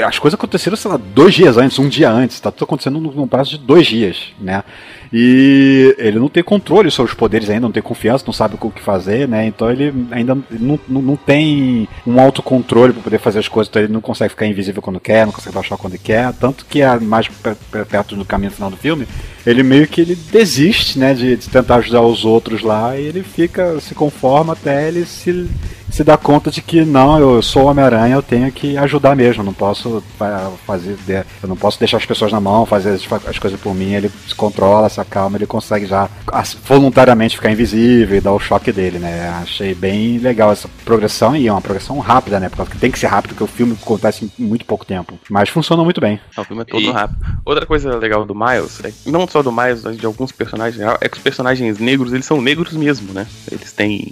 [0.05, 3.25] As coisas aconteceram, sei lá, dois dias antes, um dia antes, tá tudo acontecendo num
[3.25, 4.65] prazo de dois dias, né?
[5.11, 8.69] E ele não tem controle sobre os poderes ainda, não tem confiança, não sabe o
[8.69, 9.45] que fazer, né?
[9.45, 13.81] Então ele ainda não, não, não tem um autocontrole para poder fazer as coisas, então
[13.81, 16.99] ele não consegue ficar invisível quando quer, não consegue baixar quando quer, tanto que é
[16.99, 19.07] mais per- per- perto do caminho final do filme,
[19.45, 23.23] ele meio que ele desiste, né, de, de tentar ajudar os outros lá e ele
[23.23, 25.49] fica, se conforma até ele se,
[25.91, 29.41] se dar conta de que não, eu sou o Homem-Aranha, eu tenho que ajudar mesmo,
[29.41, 32.91] eu não posso fa- fazer, de- eu não posso deixar as pessoas na mão, fazer
[32.91, 37.35] as, as coisas por mim, ele se controla, se acalma, ele consegue já as- voluntariamente
[37.35, 41.51] ficar invisível e dar o choque dele, né, achei bem legal essa progressão e é
[41.51, 44.65] uma progressão rápida, né, porque tem que ser rápido, porque o filme acontece em muito
[44.65, 46.19] pouco tempo, mas funciona muito bem.
[46.37, 47.19] O filme é todo E- rápido.
[47.45, 51.09] Outra coisa legal do Miles, é, não só do Miles, mas de alguns personagens, é
[51.09, 53.25] que os personagens negros, eles são negros mesmo, né?
[53.51, 54.11] Eles têm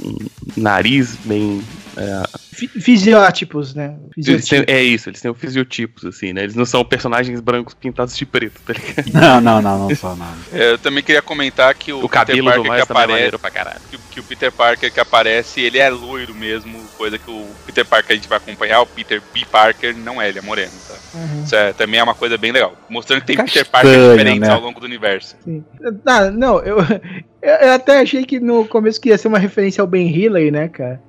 [0.00, 0.16] um
[0.56, 1.62] nariz bem.
[1.96, 2.22] É,
[2.52, 3.94] Fi- Fisiótipos, né?
[4.16, 4.74] eles têm- Fisiotipos.
[4.74, 6.42] é isso, eles têm fisiotipos, assim, né?
[6.42, 9.12] Eles não são personagens brancos pintados de preto, tá ligado?
[9.12, 10.36] Não, não, não, não só nada.
[10.52, 13.80] É, Eu também queria comentar que o, O Peter Parker que é aparece, pra caralho.
[13.90, 17.84] que, que o Peter Parker que aparece, ele é loiro mesmo, coisa que o Peter
[17.84, 19.44] Parker que a gente vai acompanhar, o Peter B.
[19.50, 20.94] Parker não é, ele é moreno, tá?
[21.18, 21.44] Uhum.
[21.44, 24.48] Isso é, também é uma coisa bem legal, mostrando que tem Castanho, Peter Parker diferentes
[24.48, 24.54] né?
[24.54, 25.36] ao longo do universo.
[25.44, 25.64] Sim.
[26.04, 26.86] Ah, não, eu, eu
[27.62, 30.68] eu até achei que no começo que ia ser uma referência ao Ben Healy, né,
[30.68, 31.00] cara?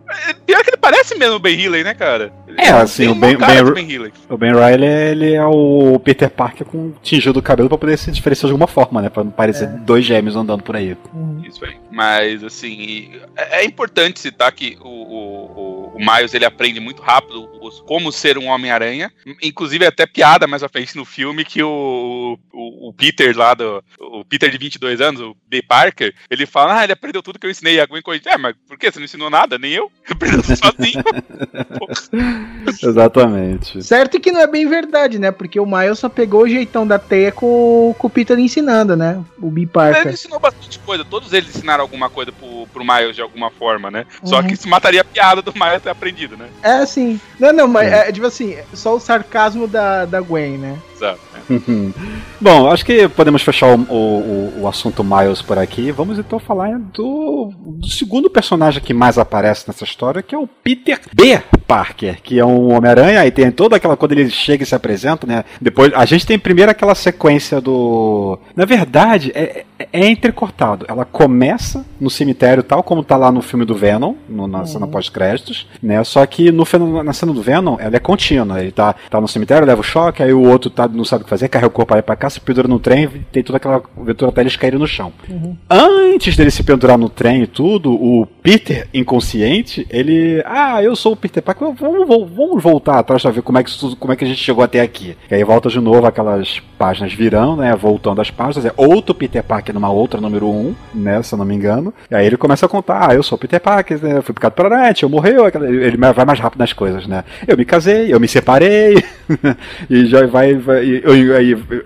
[0.46, 2.32] Pior que ele parece mesmo o Ben Healy, né, cara?
[2.48, 4.14] Ele É, assim, o Ben- Ben- Ben Healy.
[4.30, 8.12] O Ben Riley, ele é o Peter Parker com tingido do cabelo pra poder se
[8.12, 9.10] diferenciar de alguma forma, né?
[9.10, 10.96] Pra não parecer dois gêmeos andando por aí.
[11.44, 11.76] Isso aí.
[11.92, 17.02] Mas, assim, é, é importante citar que o, o, o- o Miles ele aprende muito
[17.02, 19.12] rápido os- como ser um Homem-Aranha.
[19.42, 23.54] Inclusive, é até piada mais à frente no filme que o, o, o Peter lá,
[23.54, 25.62] do, o Peter de 22 anos, o B.
[25.62, 27.80] Parker, ele fala: Ah, ele aprendeu tudo que eu ensinei.
[27.80, 28.92] A Gwen corrige: É, mas por que?
[28.92, 29.58] Você não ensinou nada?
[29.58, 29.92] Nem eu?
[30.10, 31.04] Aprendeu tudo sozinho.
[32.84, 33.84] Exatamente.
[33.84, 35.32] Certo que não é bem verdade, né?
[35.32, 39.24] Porque o Miles só pegou o jeitão da teia com, com o Peter ensinando, né?
[39.42, 39.62] O B.
[39.62, 40.14] Ele Parker.
[40.14, 41.04] ensinou bastante coisa.
[41.06, 44.06] Todos eles ensinaram alguma coisa pro, pro Miles de alguma forma, né?
[44.24, 44.48] Só Uhum.
[44.48, 46.50] que isso mataria a piada do Miles aprendido, né?
[46.62, 47.20] É assim.
[47.40, 50.78] Não, não, mas é, tipo assim, só o sarcasmo da, da Gwen, né?
[50.98, 51.20] Exato.
[51.50, 51.94] né?
[52.42, 55.92] Bom, acho que podemos fechar o, o, o assunto Miles por aqui.
[55.92, 60.48] Vamos então falar do, do segundo personagem que mais aparece nessa história, que é o
[60.48, 61.42] Peter B.
[61.68, 65.28] Parker, que é um Homem-Aranha, aí tem toda aquela quando ele chega e se apresenta,
[65.28, 65.44] né?
[65.60, 68.40] Depois a gente tem primeiro aquela sequência do.
[68.56, 70.86] Na verdade, é, é- é entrecortado.
[70.88, 74.88] Ela começa no cemitério, tal como tá lá no filme do Venom, no- na cena
[74.88, 76.02] pós-créditos, né?
[76.06, 76.64] Só que no,
[77.04, 78.62] na cena do Venom, ela é contínua.
[78.62, 81.22] Ele tá, tá no cemitério, leva o choque, aí o outro tá nada, não sabe
[81.22, 83.58] o que fazer, carrega o corpo e pra cá, se pendura no trem tem toda
[83.58, 85.12] aquela aventura até eles caírem no chão.
[85.70, 90.42] Antes dele se pendurar no trem e tudo, o Peter, inconsciente, ele.
[90.46, 93.64] Ah, eu sou o Peter Parker, vamos, vamos, vamos voltar atrás pra ver como é,
[93.64, 95.18] que isso, como é que a gente chegou até aqui.
[95.30, 97.76] E aí volta de novo aquelas páginas virando, né?
[97.76, 101.22] Voltando as páginas, é outro Peter Parker numa outra número 1, né?
[101.22, 101.94] Se eu não me engano.
[102.10, 104.56] E aí ele começa a contar, ah, eu sou o Peter Parker, né, fui picado
[104.56, 107.24] pela net, eu morreu, ele vai mais rápido nas coisas, né?
[107.48, 109.04] Eu me casei, eu me separei,
[109.90, 111.16] e já vai, vai e eu,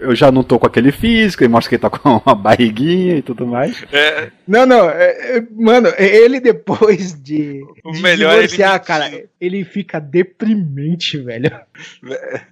[0.01, 3.17] eu, já não tô com aquele físico, e mostra que ele tá com uma barriguinha
[3.17, 3.83] e tudo mais.
[3.91, 8.73] É, Não, não, é- é- mano, ele depois de, O de melhor é ele divorciar,
[8.73, 8.85] mentindo.
[8.87, 11.49] cara, ele fica deprimente, velho.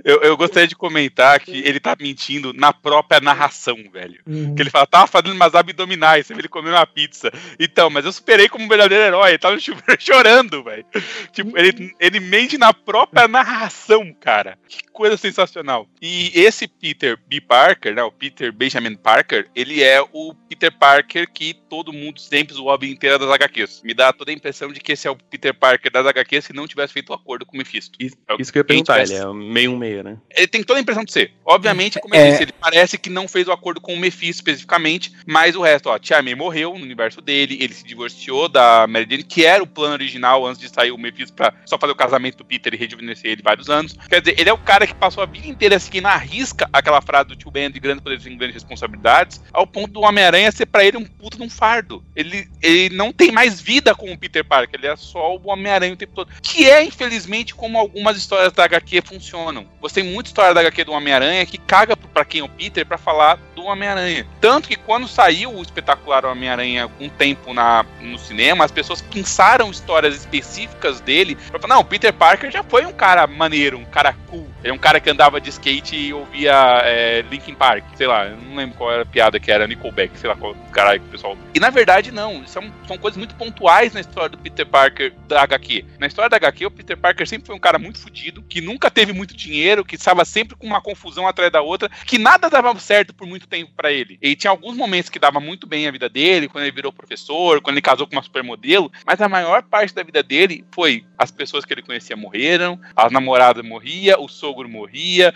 [0.03, 4.19] eu, eu gostaria de comentar que ele tá mentindo na própria narração, velho.
[4.25, 4.55] Uhum.
[4.55, 7.31] Que ele fala, tava fazendo umas abdominais, você viu ele comer uma pizza.
[7.59, 10.85] Então, mas eu superei como um verdadeiro herói, ele tava chuveiro chorando, velho.
[11.33, 14.57] Tipo, ele, ele mente na própria narração, cara.
[14.67, 15.87] Que coisa sensacional.
[16.01, 17.41] E esse Peter B.
[17.41, 22.53] Parker, né, o Peter Benjamin Parker, ele é o Peter Parker que todo mundo sempre
[22.53, 23.81] zoou a vida inteira das HQs.
[23.83, 26.53] Me dá toda a impressão de que esse é o Peter Parker das HQs se
[26.53, 27.97] não tivesse feito o acordo com o Mephisto.
[27.99, 29.77] Isso, É o isso que eu ia que perguntar, tivesse- ele é um meio um
[29.77, 30.17] meio, né?
[30.35, 31.31] ele tem toda a impressão de ser.
[31.45, 32.31] Obviamente, como eu É.
[32.31, 35.89] disse, ele parece que não fez o acordo com o Mephisto especificamente, mas o resto,
[35.89, 39.63] ó, Tia May morreu no universo dele, ele se divorciou da Mary Jane, que era
[39.63, 42.73] o plano original antes de sair o Mephisto pra só fazer o casamento do Peter
[42.73, 43.95] e rejuvenescer ele vários anos.
[44.09, 47.01] Quer dizer, ele é o cara que passou a vida inteira seguindo à risca aquela
[47.01, 50.65] frase do tio Ben de grandes poderes e grandes responsabilidades, ao ponto do Homem-Aranha ser
[50.65, 52.03] pra ele um puta de um fardo.
[52.15, 55.93] Ele, ele não tem mais vida com o Peter Parker, ele é só o Homem-Aranha
[55.93, 56.31] o tempo todo.
[56.41, 59.67] Que é, infelizmente, como algumas histórias da HQ funcionam.
[59.79, 62.85] Você tem muita história da HQ do Homem-Aranha que caga pra quem é o Peter
[62.85, 64.25] pra falar do Homem-Aranha.
[64.41, 69.69] Tanto que quando saiu o espetacular Homem-Aranha um tempo na, no cinema, as pessoas pensaram
[69.69, 73.85] histórias específicas dele pra falar, não, o Peter Parker já foi um cara maneiro, um
[73.85, 74.49] cara cool.
[74.63, 78.55] É um cara que andava de skate e ouvia é, Linkin Park, sei lá, não
[78.55, 81.37] lembro qual era a piada que era, Nickelback, sei lá qual caralho que o pessoal.
[81.59, 85.43] E na verdade, não, são, são coisas muito pontuais na história do Peter Parker da
[85.43, 85.83] HQ.
[85.99, 88.89] Na história da HQ, o Peter Parker sempre foi um cara muito fudido, que nunca
[88.89, 92.73] teve muito dinheiro, que estava sempre com uma confusão atrás da outra, que nada dava
[92.79, 94.17] certo por muito tempo pra ele.
[94.21, 97.59] Ele tinha alguns momentos que dava muito bem a vida dele, quando ele virou professor,
[97.59, 101.29] quando ele casou com uma supermodelo, mas a maior parte da vida dele foi as
[101.29, 105.33] pessoas que ele conhecia morreram, as namoradas morria, o sogro morria,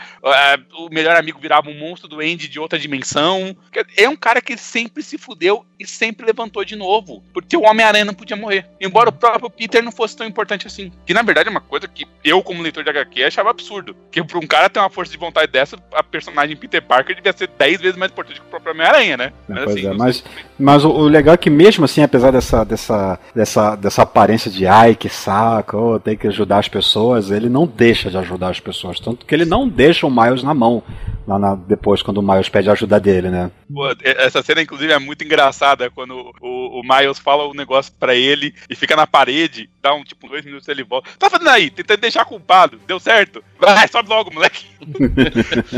[0.77, 3.53] o melhor amigo virava um monstro doente de outra dimensão.
[3.97, 8.05] É um cara que sempre se fudeu e sempre levantou de novo, porque o Homem-Aranha
[8.05, 8.65] não podia morrer.
[8.79, 10.91] Embora o próprio Peter não fosse tão importante assim.
[11.05, 13.95] Que na verdade é uma coisa que eu, como leitor de HQ, achava absurdo.
[14.11, 17.33] Que pra um cara ter uma força de vontade dessa, a personagem Peter Parker devia
[17.33, 19.33] ser 10 vezes mais importante que o próprio Homem-Aranha, né?
[19.47, 20.23] Não, pois é, não mas,
[20.59, 24.67] mas o, o legal é que mesmo assim, apesar dessa, dessa, dessa, dessa aparência de
[24.67, 28.59] ai, que saco, oh, tem que ajudar as pessoas, ele não deixa de ajudar as
[28.59, 28.99] pessoas.
[28.99, 30.83] Tanto que ele não deixa o Miles na mão.
[31.25, 33.49] Lá na- depois, quando o Miles pede a ajuda dele, né?
[33.73, 38.13] Pô, essa cena, inclusive, é muito engraçada quando o, o Miles fala o negócio pra
[38.13, 41.09] ele e fica na parede, dá um tipo dois minutos ele volta.
[41.17, 41.69] Tá fazendo aí?
[41.69, 42.79] Tentando deixar culpado.
[42.85, 43.41] Deu certo?
[43.59, 44.65] Vai, sobe logo, moleque.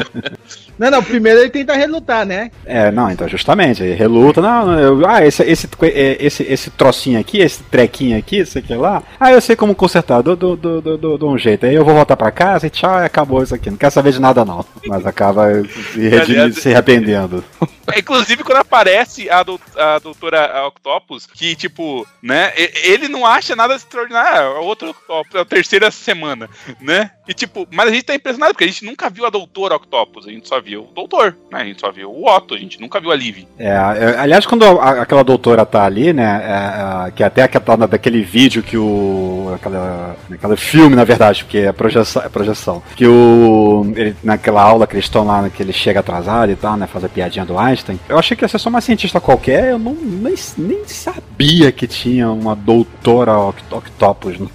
[0.77, 2.51] Não, não, primeiro ele tenta relutar, né?
[2.65, 6.69] É, não, então justamente, ele reluta, não, não, eu- ah, esse, esse, é, esse, esse
[6.69, 10.57] trocinho aqui, esse trequinho aqui, isso aqui lá, ah, eu sei como consertar, dou, dou,
[10.57, 13.05] dou, dou, dou- dou um jeito, aí eu vou voltar pra casa e tchau, e
[13.05, 15.45] acabou isso aqui, não quero saber de nada não, mas acaba
[15.93, 17.41] se, Aliás- se arrependendo.
[17.97, 23.75] Inclusive, quando aparece a, dou- a doutora Octopus, que, tipo, né, ele não acha nada
[23.75, 24.55] extraordinário.
[24.57, 26.49] É outro Octopus, é a terceira semana,
[26.81, 27.11] né?
[27.27, 30.27] E, tipo, mas a gente tá impressionado, porque a gente nunca viu a doutora Octopus,
[30.27, 31.61] a gente só viu o doutor, né?
[31.61, 33.45] A gente só viu o Otto, a gente nunca viu a Liv.
[33.57, 37.87] É, é, aliás, quando a- aquela doutora tá ali, né, é, é, que até aquela,
[37.87, 43.07] daquele vídeo que o, aquela, aquele filme, na verdade, porque é projeção, é projeção que
[43.07, 46.85] o, ele, naquela aula que eles estão lá, que ele chega atrasado e tal, né,
[46.85, 49.79] faz a piadinha do Einstein, eu achei que ia ser só uma cientista qualquer, eu
[49.79, 54.51] não, nem, nem sabia que tinha uma doutora oct- Octopus no,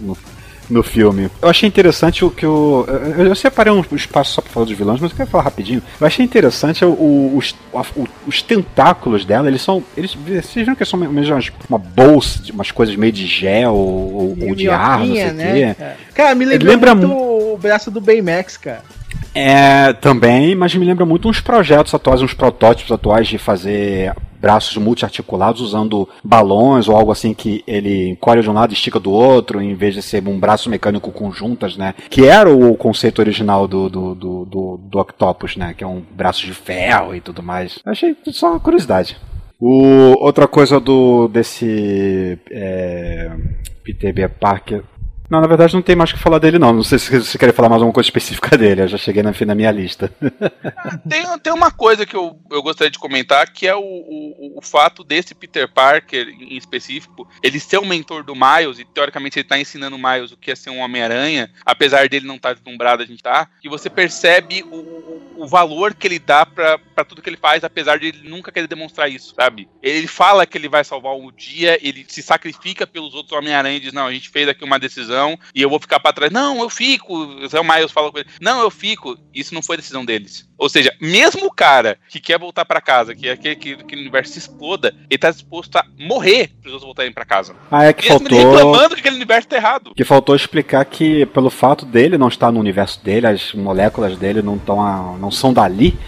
[0.00, 0.16] no,
[0.70, 1.28] no filme.
[1.42, 2.84] Eu achei interessante o que o.
[3.16, 5.82] Eu, eu separei um espaço só pra falar dos vilões, mas eu quero falar rapidinho.
[6.00, 9.82] Eu achei interessante o, o- os, a- o- os tentáculos dela, eles são.
[9.96, 13.74] Eles, vocês viram que são meio umas- uma bolsa, de umas coisas meio de gel
[13.74, 15.52] ou, ou de ar, não sei o né?
[15.74, 15.82] quê.
[15.82, 15.96] É.
[16.14, 18.82] Cara, me lembra, Lembra muito o braço do Baymax, cara.
[19.34, 24.76] É, também, mas me lembra muito uns projetos atuais, uns protótipos atuais de fazer braços
[24.76, 29.10] multiarticulados usando balões ou algo assim que ele encolhe de um lado e estica do
[29.10, 31.94] outro, em vez de ser um braço mecânico com juntas, né?
[32.08, 35.74] Que era o conceito original do, do, do, do, do Octopus, né?
[35.76, 37.78] Que é um braço de ferro e tudo mais.
[37.84, 39.16] Achei só uma curiosidade.
[39.60, 43.30] O, outra coisa do desse é,
[43.84, 44.26] Peter B.
[44.26, 44.82] Parker
[45.30, 46.72] Não, na verdade não tem mais o que falar dele, não.
[46.72, 48.82] Não sei se você quer falar mais alguma coisa específica dele.
[48.82, 50.12] Eu já cheguei na, na minha lista.
[51.08, 54.60] tem, tem uma coisa que eu, eu gostaria de comentar, que é o, o, o
[54.60, 59.46] fato desse Peter Parker, em específico, ele ser o mentor do Miles, e teoricamente ele
[59.46, 62.54] tá ensinando o Miles o que é ser um Homem-Aranha, apesar dele não estar tá
[62.54, 67.22] deslumbrado, a gente tá, que você percebe o, o, valor que ele dá para tudo
[67.22, 69.68] que ele faz, apesar de ele nunca querer demonstrar isso, sabe?
[69.80, 73.80] Ele fala que ele vai salvar o dia, ele se sacrifica pelos outros Homem-Aranha e
[73.80, 75.19] diz: Não, a gente fez aqui uma decisão
[75.54, 76.32] e eu vou ficar para trás.
[76.32, 77.14] Não, eu fico.
[77.14, 79.16] O Zé Miles fala com ele: Não, eu fico.
[79.34, 80.48] Isso não foi decisão deles.
[80.56, 83.98] Ou seja, mesmo o cara que quer voltar para casa, que quer que, que, o
[83.98, 87.54] universo se exploda, ele tá disposto a morrer para os outros voltarem para casa.
[87.70, 88.38] Ah, é que mesmo faltou.
[88.38, 89.92] reclamando que aquele universo tá errado.
[89.96, 94.42] Que faltou explicar que, pelo fato dele não estar no universo dele, as moléculas dele
[94.42, 95.98] não, tão a, não são dali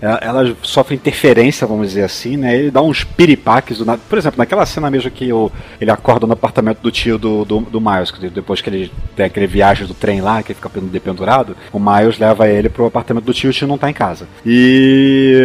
[0.00, 2.56] elas sofrem interferência, vamos dizer assim, né?
[2.56, 4.00] Ele dá uns piripaques do nada.
[4.08, 7.60] Por exemplo, naquela cena mesmo que o, ele acorda no apartamento do tio do, do,
[7.60, 11.54] do Miles, depois que ele tem aquele viagem do trem lá, que ele fica dependurado,
[11.72, 14.26] o Miles leva ele pro apartamento do tio o tio não tá em casa.
[14.44, 15.36] E,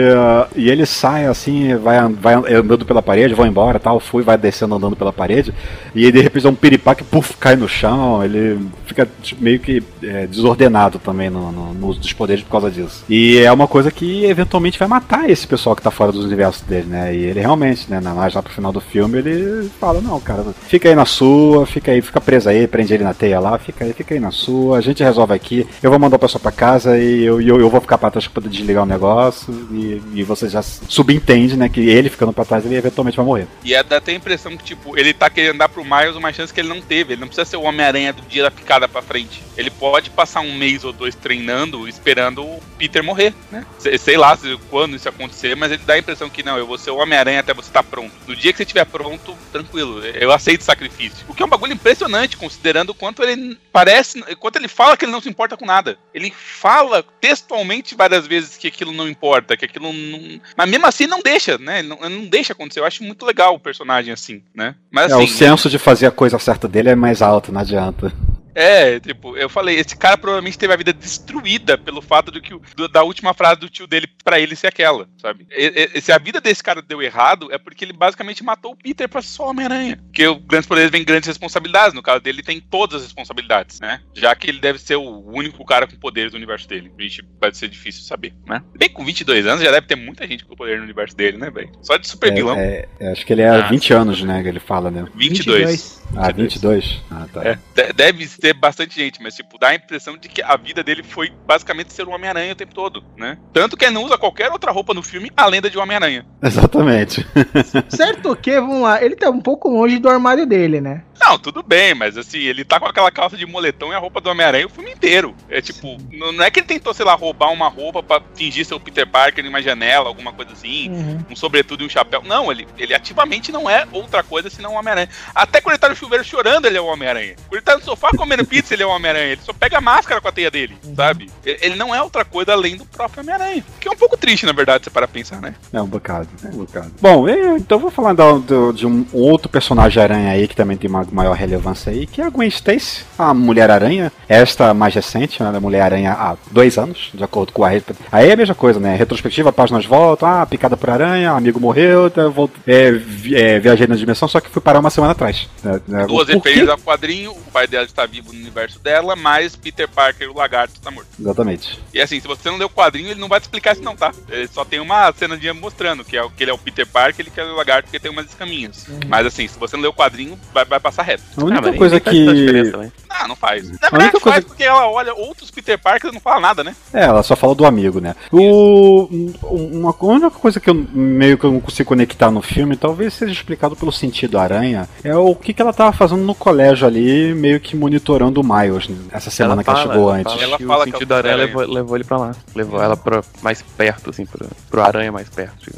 [0.56, 4.76] e ele sai assim, vai, vai andando pela parede, vão embora tal, fui, vai descendo
[4.76, 5.53] andando pela parede,
[5.93, 9.08] e aí de repente dá um piripaque, puf, cai no chão, ele fica
[9.39, 13.03] meio que é, desordenado também no, no, no dos poderes por causa disso.
[13.10, 16.24] E é uma coisa que eventualmente eventualmente vai matar esse pessoal que tá fora dos
[16.24, 17.14] universos dele, né?
[17.14, 20.88] E ele realmente, né, mais lá pro final do filme, ele fala, não, cara, fica
[20.88, 23.93] aí na sua, fica aí, fica preso aí, prende ele na teia lá, fica aí,
[23.93, 26.98] fica aí na sua, a gente resolve aqui, eu vou mandar o pessoal pra casa
[26.98, 30.24] e eu, eu, eu vou ficar pra trás pra poder desligar o negócio e, e
[30.24, 33.48] você já subentende, né, que ele ficando pra trás, ele eventualmente vai morrer.
[33.64, 36.32] E é, dá até a impressão que, tipo, ele tá querendo dar pro Miles uma
[36.32, 38.88] chance que ele não teve, ele não precisa ser o Homem-Aranha do dia da picada
[38.88, 39.43] pra frente.
[39.58, 43.66] Ele pode passar um mês ou dois treinando, esperando o Peter morrer, né?
[44.00, 44.34] Sei lá,
[44.69, 47.39] quando isso acontecer, mas ele dá a impressão que não, eu vou ser o Homem-Aranha
[47.39, 48.11] até você estar tá pronto.
[48.27, 51.25] No dia que você estiver pronto, tranquilo, eu aceito sacrifício.
[51.27, 55.05] O que é um bagulho impressionante, considerando o quanto ele parece, quanto ele fala que
[55.05, 55.97] ele não se importa com nada.
[56.13, 60.39] Ele fala textualmente várias vezes que aquilo não importa, que aquilo não.
[60.55, 61.81] Mas mesmo assim não deixa, né?
[61.81, 62.79] Não, não deixa acontecer.
[62.79, 64.75] Eu acho muito legal o personagem assim, né?
[64.91, 67.61] Mas, é, assim, o senso de fazer a coisa certa dele é mais alto, não
[67.61, 68.13] adianta.
[68.56, 72.58] É, tipo, eu falei, esse cara provavelmente teve a vida destruída pelo fato de que
[72.76, 75.45] do, da última frase do tio dele para ele ser aquela, sabe?
[75.51, 78.76] E, e, se a vida desse cara deu errado, é porque ele basicamente matou o
[78.76, 79.97] Peter pra ser só Homem-Aranha.
[79.97, 81.93] Porque o grandes poderes vem grandes responsabilidades.
[81.93, 83.99] No caso dele, ele tem todas as responsabilidades, né?
[84.14, 86.91] Já que ele deve ser o único cara com poderes do universo dele.
[86.97, 88.64] A gente pode ser difícil saber, né?
[88.78, 91.49] Bem, com 22 anos já deve ter muita gente com poder no universo dele, né,
[91.49, 91.72] velho?
[91.82, 92.58] Só de super é, vilão.
[92.58, 94.41] É, acho que ele é ah, 20 anos, né?
[94.41, 95.06] Que ele fala, né?
[95.14, 95.70] 22.
[95.70, 96.06] 22.
[96.16, 97.01] Ah, 22?
[97.12, 97.43] Ah, tá.
[97.43, 101.02] É, deve ter bastante gente, mas, tipo, dá a impressão de que a vida dele
[101.02, 103.39] foi basicamente ser um Homem-Aranha o tempo todo, né?
[103.52, 106.24] Tanto que ele não usa qualquer outra roupa no filme além da de Homem-Aranha.
[106.43, 107.26] Exatamente.
[107.89, 111.02] certo que, vamos lá, ele tá um pouco longe do armário dele, né?
[111.20, 114.22] Não, tudo bem, mas assim, ele tá com aquela calça de moletom e a roupa
[114.22, 115.36] do Homem-Aranha o filme inteiro.
[115.49, 118.66] É tipo, não, não, é que ele tentou, sei lá, roubar uma roupa pra fingir
[118.66, 121.26] ser o Peter Parker em uma janela, alguma coisa assim, uhum.
[121.32, 122.22] um sobretudo e um chapéu.
[122.24, 125.09] Não, ele, ele ativamente não é outra coisa senão o Homem-Aranha.
[125.34, 127.36] Até quando ele tá no chuveiro chorando, ele é o Homem-Aranha.
[127.47, 129.32] Quando ele tá no sofá comendo pizza, ele é o Homem-Aranha.
[129.32, 130.95] Ele só pega a máscara com a teia dele, uhum.
[130.95, 131.30] sabe?
[131.45, 133.63] Ele não é outra coisa além do próprio Homem-Aranha.
[133.80, 135.55] Que é um pouco triste, na verdade, se para pensar, né?
[135.72, 136.91] É um bocado, é um bocado.
[137.01, 140.78] Bom, eu, então vou falar do, do, de um outro personagem aranha aí que também
[140.78, 144.12] tem uma maior relevância aí, que é a Gwen Stacy, a Mulher-Aranha.
[144.28, 147.70] Esta mais recente, né, a Mulher-Aranha há dois anos, de acordo com a...
[148.12, 148.95] Aí é a mesma coisa, né?
[148.95, 152.22] Retrospectiva, páginas voltam, ah, picada por aranha, amigo morreu, tá,
[152.66, 153.01] é,
[153.34, 155.47] é, viajei na dimensão, só que fui parar uma semana atrás.
[155.64, 156.06] Né, né?
[156.08, 160.30] Duas referências ao quadrinho, o pai dela está vivo no universo dela, mas Peter Parker,
[160.30, 161.10] o lagarto, está morto.
[161.20, 161.80] Exatamente.
[161.93, 163.95] E assim, se você não leu o quadrinho, ele não vai te explicar isso não,
[163.95, 164.12] tá?
[164.30, 167.26] Ele só tem uma cena de mostrando que, é, que ele é o Peter Parker,
[167.26, 168.88] ele quer o lagarto porque tem umas escaminhas.
[168.88, 168.99] Uhum.
[169.08, 171.24] Mas assim, se você não leu o quadrinho, vai, vai passar reto.
[171.38, 172.72] A única ah, coisa que.
[173.10, 173.70] Ah, não faz.
[173.80, 174.41] Na verdade, faz coisa...
[174.41, 176.76] porque ela olha outros Peter Parker e não fala nada, né?
[176.93, 178.16] É, ela só fala do amigo, né?
[178.32, 179.08] O...
[179.43, 183.32] Uma única coisa que eu meio que eu não consigo conectar no filme, talvez seja
[183.32, 187.60] explicado pelo sentido aranha, é o que, que ela tava fazendo no colégio ali, meio
[187.60, 188.98] que monitorando o Miles né?
[189.12, 190.34] essa semana ela que ela chegou ela antes.
[190.34, 192.36] Fala, ela fala que o sentido da aranha levou, levou, ele pra lá.
[192.54, 195.58] Levou ela pra mais perto, assim, pro, pro aranha mais perto.
[195.58, 195.78] Tipo.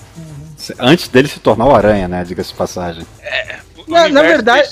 [0.80, 2.24] Antes dele se tornar o aranha, né?
[2.24, 3.06] Diga-se passagem.
[3.22, 4.70] É, na, na, verdade,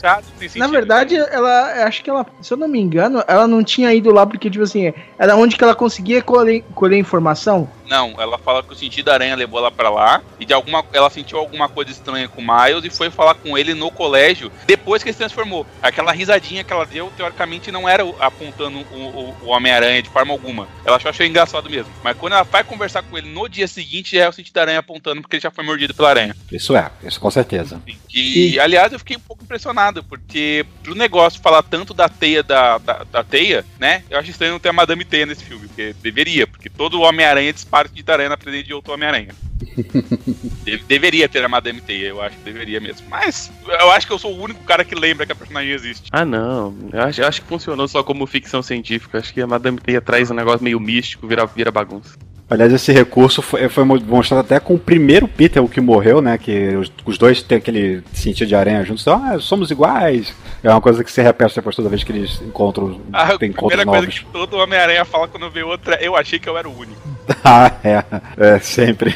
[0.55, 4.11] na verdade, ela, acho que ela, se eu não me engano, ela não tinha ido
[4.11, 7.70] lá porque, tipo assim, era onde que ela conseguia colher, colher informação.
[7.88, 10.83] Não, ela fala que o sentido da aranha levou ela pra lá e de alguma
[10.93, 14.51] ela sentiu alguma coisa estranha com o Miles e foi falar com ele no colégio
[14.65, 15.65] depois que ele se transformou.
[15.81, 20.31] Aquela risadinha que ela deu, teoricamente, não era apontando o, o- o Homem-Aranha de forma
[20.33, 20.67] alguma.
[20.86, 21.91] Ela só achou engraçado mesmo.
[22.03, 24.61] Mas quando ela vai conversar com ele no dia seguinte, já é o sentido da
[24.61, 26.36] aranha apontando porque ele já foi mordido pela aranha.
[26.51, 27.81] Isso é, isso com certeza.
[28.13, 32.77] E, aliás, eu fiquei um pouco impressionado, porque pro negócio falar tanto da teia da,
[32.77, 34.03] da, da teia, né?
[34.09, 37.51] Eu acho estranho não ter a Madame Teia nesse filme, porque deveria, porque todo Homem-Aranha
[37.51, 39.36] dispara de aranha na presença de outro Homem-Aranha.
[40.64, 43.08] De- deveria ter a Madame Teia, eu acho que deveria mesmo.
[43.10, 46.10] Mas eu acho que eu sou o único cara que lembra que a personagem existe.
[46.12, 46.76] Ah, não.
[46.91, 49.18] Eu acho, eu acho que funcionou só como ficção científica.
[49.20, 52.18] Acho que a Madame Teia traz um negócio meio místico, vira, vira bagunça.
[52.47, 56.38] Aliás, esse recurso foi, foi mostrado até com o primeiro Peter, o que morreu, né?
[56.38, 59.08] Que os, os dois têm aquele sentido de aranha juntos.
[59.08, 60.32] Ah, somos iguais.
[60.64, 63.70] É uma coisa que se repete depois toda vez que eles encontram, A tem encontros
[63.80, 64.20] primeira coisa novos.
[64.20, 67.01] que todo Homem-Aranha fala quando vê outra, eu achei que eu era o único.
[67.43, 68.03] ah, é.
[68.38, 69.16] É, sempre.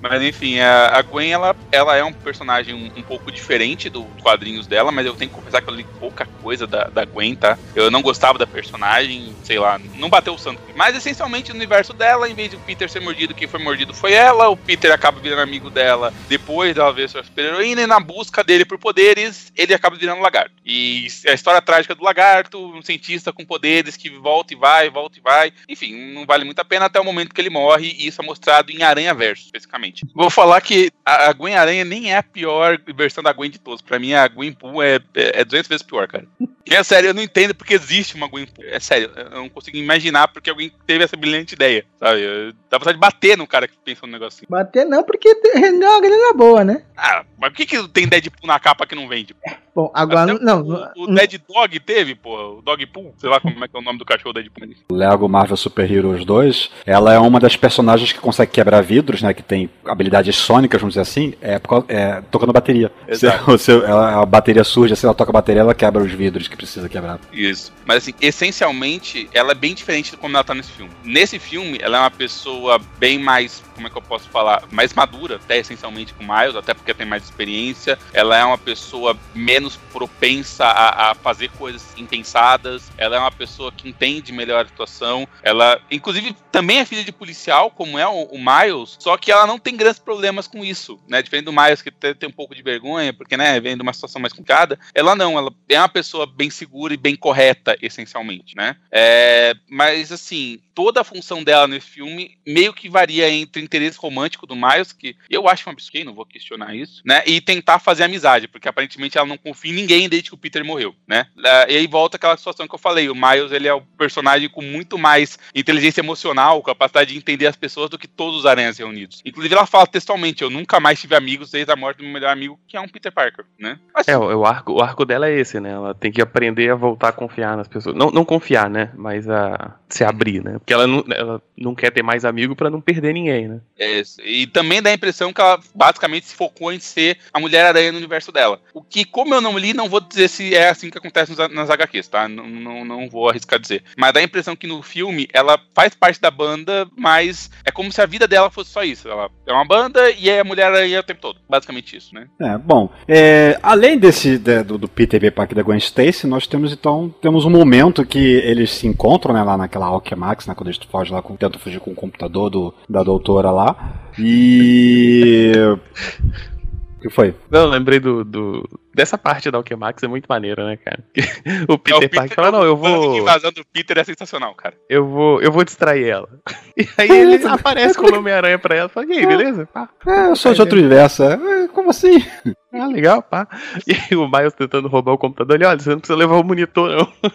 [0.00, 4.04] Mas enfim, a, a Gwen ela, ela é um personagem um, um pouco diferente dos
[4.22, 7.34] quadrinhos dela, mas eu tenho que confessar que eu li pouca coisa da, da Gwen,
[7.34, 7.58] tá?
[7.74, 10.60] Eu não gostava da personagem, sei lá, não bateu o santo.
[10.74, 13.94] Mas essencialmente no universo dela, em vez de o Peter ser mordido, quem foi mordido
[13.94, 14.48] foi ela.
[14.48, 18.64] O Peter acaba virando amigo dela depois dela ver sua super-heroína e na busca dele
[18.64, 20.52] por poderes, ele acaba virando lagarto.
[20.64, 25.18] E a história trágica do lagarto, um cientista com poderes que volta e vai, volta
[25.18, 25.52] e vai.
[25.68, 28.24] Enfim, não vale muito a pena até o momento que ele morre, e isso é
[28.24, 30.04] mostrado em Aranha Verso, especificamente.
[30.14, 33.58] Vou falar que a a Gwen Aranha nem é a pior versão da Gwen de
[33.58, 33.80] todos.
[33.82, 36.24] Pra mim, a Gwen Pool é, é, é 200 vezes pior, cara.
[36.68, 38.64] É sério, eu não entendo porque existe uma Gwen Pool.
[38.64, 42.20] É sério, eu não consigo imaginar porque alguém teve essa brilhante ideia, sabe?
[42.22, 44.46] Eu- Dá vontade de bater no cara que pensou no negócio assim.
[44.48, 46.82] Bater não, porque rendeu uma grana boa, né?
[46.96, 49.34] Ah, mas por que, que tem Deadpool na capa que não vende?
[49.74, 50.60] Bom, agora Até não.
[50.62, 53.76] O, o não- Dead Dog teve, pô, o Dog Pool, sei lá como é que
[53.76, 54.68] é o nome do cachorro Deadpool.
[54.88, 59.19] O Lego Marvel Super Heroes 2, ela é uma das personagens que consegue quebrar vidros,
[59.22, 59.32] né?
[59.34, 62.90] Que tem habilidades sônicas, vamos dizer assim, é, é tocando bateria.
[63.08, 63.56] Exato.
[63.58, 66.48] Se, se ela- a bateria surge, assim, ela toca a bateria, ela quebra os vidros
[66.48, 67.18] que precisa quebrar.
[67.32, 67.72] Isso.
[67.84, 70.90] Mas assim, essencialmente, ela é bem diferente de como ela tá nesse filme.
[71.04, 74.62] Nesse filme, ela é uma pessoa bem mais, como é que eu posso falar?
[74.70, 77.98] Mais madura, até essencialmente com o Miles, até porque tem mais experiência.
[78.12, 82.90] Ela é uma pessoa menos propensa a, a fazer coisas impensadas.
[82.98, 85.26] Ela é uma pessoa que entende melhor a situação.
[85.42, 89.46] Ela, inclusive, também é filha de policial, como é o, o Miles, só que ela
[89.46, 91.22] não tem grandes problemas com isso, né?
[91.22, 94.20] Diferente do Miles, que tem um pouco de vergonha, porque, né, vem de uma situação
[94.20, 94.78] mais complicada.
[94.94, 98.76] Ela não, ela é uma pessoa bem segura e bem correta, essencialmente, né?
[98.90, 104.46] É, mas, assim, toda a função dela nesse filme meio que varia entre interesse romântico
[104.46, 107.22] do Miles, que eu acho um absurdo, não vou questionar isso, né?
[107.26, 110.64] E tentar fazer amizade, porque aparentemente ela não confia em ninguém desde que o Peter
[110.64, 111.26] morreu, né?
[111.44, 114.48] É, E aí volta aquela situação que eu falei, o Miles, ele é o personagem
[114.48, 118.78] com muito mais inteligência emocional, capacidade de entender as pessoas do que todos os aranhas
[118.78, 118.99] reunidos.
[119.24, 122.30] Inclusive ela fala textualmente, eu nunca mais tive amigos desde a morte do meu melhor
[122.30, 123.78] amigo, que é um Peter Parker, né?
[123.94, 125.70] Mas, É, o, o arco, o arco dela é esse, né?
[125.70, 127.96] Ela tem que aprender a voltar a confiar nas pessoas.
[127.96, 128.90] Não, não confiar, né?
[128.94, 130.58] Mas a se abrir, né?
[130.58, 133.60] Porque ela não, ela não quer ter mais amigo pra não perder ninguém, né?
[133.78, 137.92] É, e também dá a impressão que ela basicamente se focou em ser a Mulher-Aranha
[137.92, 138.60] no universo dela.
[138.72, 141.52] O que, como eu não li, não vou dizer se é assim que acontece nas,
[141.52, 142.28] nas HQs, tá?
[142.28, 143.82] Não, não, não vou arriscar dizer.
[143.96, 147.90] Mas dá a impressão que no filme ela faz parte da banda, mas é como
[147.92, 148.89] se a vida dela fosse só isso.
[149.04, 151.36] Ela é uma banda e é a Mulher-Aranha o tempo todo.
[151.48, 152.26] Basicamente isso, né?
[152.40, 155.20] É, bom, é, além desse de- do, do Peter.
[155.32, 159.42] Parker da Gwen Stacy, nós temos então temos um momento que eles se encontram né,
[159.42, 162.74] lá naquela Alchemax, né, quando eles fogem lá, com, tentam fugir com o computador do,
[162.88, 164.10] da doutora lá.
[164.18, 165.52] E.
[166.96, 167.34] O que foi?
[167.50, 171.02] Não, eu lembrei do, do- dessa parte da Alchemax, é muito maneira, né, cara?
[171.68, 174.74] o É, Peter, Parker fala, não, eu de vou, invasão do Peter é sensacional, cara.
[174.88, 176.28] eu vou, eu vou distrair ela.
[176.80, 179.66] E aí ele aparece com o Homem-Aranha pra ela e fala, e aí, beleza?
[179.66, 179.86] Pá.
[180.06, 181.22] É, eu sou de outro universo.
[181.24, 182.24] É, como assim?
[182.72, 183.48] Ah, legal, pá.
[183.84, 186.44] E aí o Miles tentando roubar o computador, ele, olha, você não precisa levar o
[186.44, 187.30] monitor, não.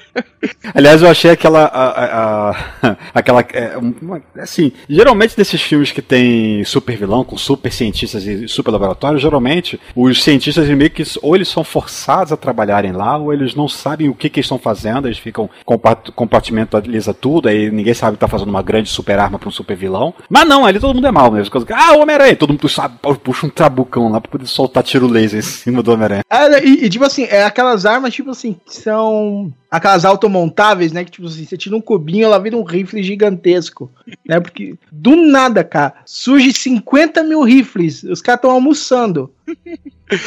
[0.73, 1.65] Aliás, eu achei aquela.
[1.65, 7.37] a- a- a- aquela é, uma- assim, geralmente desses filmes que tem super vilão, com
[7.37, 12.37] super cientistas e super laboratórios, geralmente os cientistas meio que ou eles são forçados a
[12.37, 15.95] trabalharem lá, ou eles não sabem o que, que eles estão fazendo, eles ficam compa-
[16.15, 19.75] compartimentaliza tudo, aí ninguém sabe que tá fazendo uma grande super arma pra um super
[19.75, 20.13] vilão.
[20.29, 21.53] Mas não, ali todo mundo é mal mesmo.
[21.73, 22.35] Ah, o Homem-Aranha!
[22.35, 25.91] Todo mundo sabe, puxa um trabucão lá pra poder soltar tiro laser em cima do
[25.91, 26.23] Homem-Aranha.
[26.29, 31.03] Ah, e, e, tipo assim, é aquelas armas, tipo assim, que são aquelas automontáveis, né?
[31.03, 33.91] Que tipo assim, você tira um cubinho, ela vira um rifle gigantesco.
[34.25, 34.39] Né?
[34.39, 38.03] Porque do nada, cara, surge 50 mil rifles.
[38.03, 39.31] Os caras estão almoçando.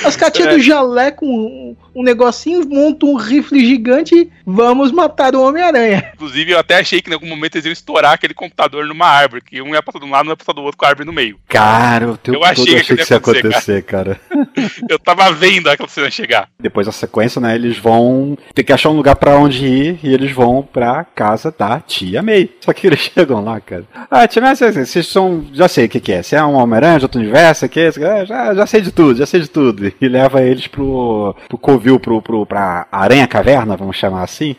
[0.04, 0.56] As catinhas É.
[0.56, 6.12] do jalé com um, negocinho, montam um rifle gigante, vamos matar o Homem-Aranha.
[6.16, 9.42] Inclusive, eu até achei que em algum momento eles iam estourar aquele computador numa árvore,
[9.42, 10.88] que um ia passar de um lado e um ia passar do outro com a
[10.88, 11.38] árvore no meio.
[11.48, 14.20] Cara, o teu Eu achei que achei que isso ia acontecer, acontecer, cara.
[14.88, 16.48] Eu tava vendo aquela cena chegar.
[16.60, 20.12] Depois da sequência, né, eles vão ter que achar um lugar pra onde ir e
[20.12, 22.50] eles vão pra casa da tia May.
[22.60, 23.84] Só que eles chegam lá, cara.
[24.10, 25.46] Ah, tia May, vocês, são.
[25.52, 26.22] Já sei o que, que é.
[26.22, 27.92] Você é um Homem-Aranha de outro universo, o que é?
[28.26, 29.92] Já, já sei de tudo, já sei de tudo.
[30.00, 31.34] E leva eles pro.
[31.48, 31.58] pro
[31.88, 34.56] Covil, pro, pro, pra Aranha Caverna, vamos chamar assim.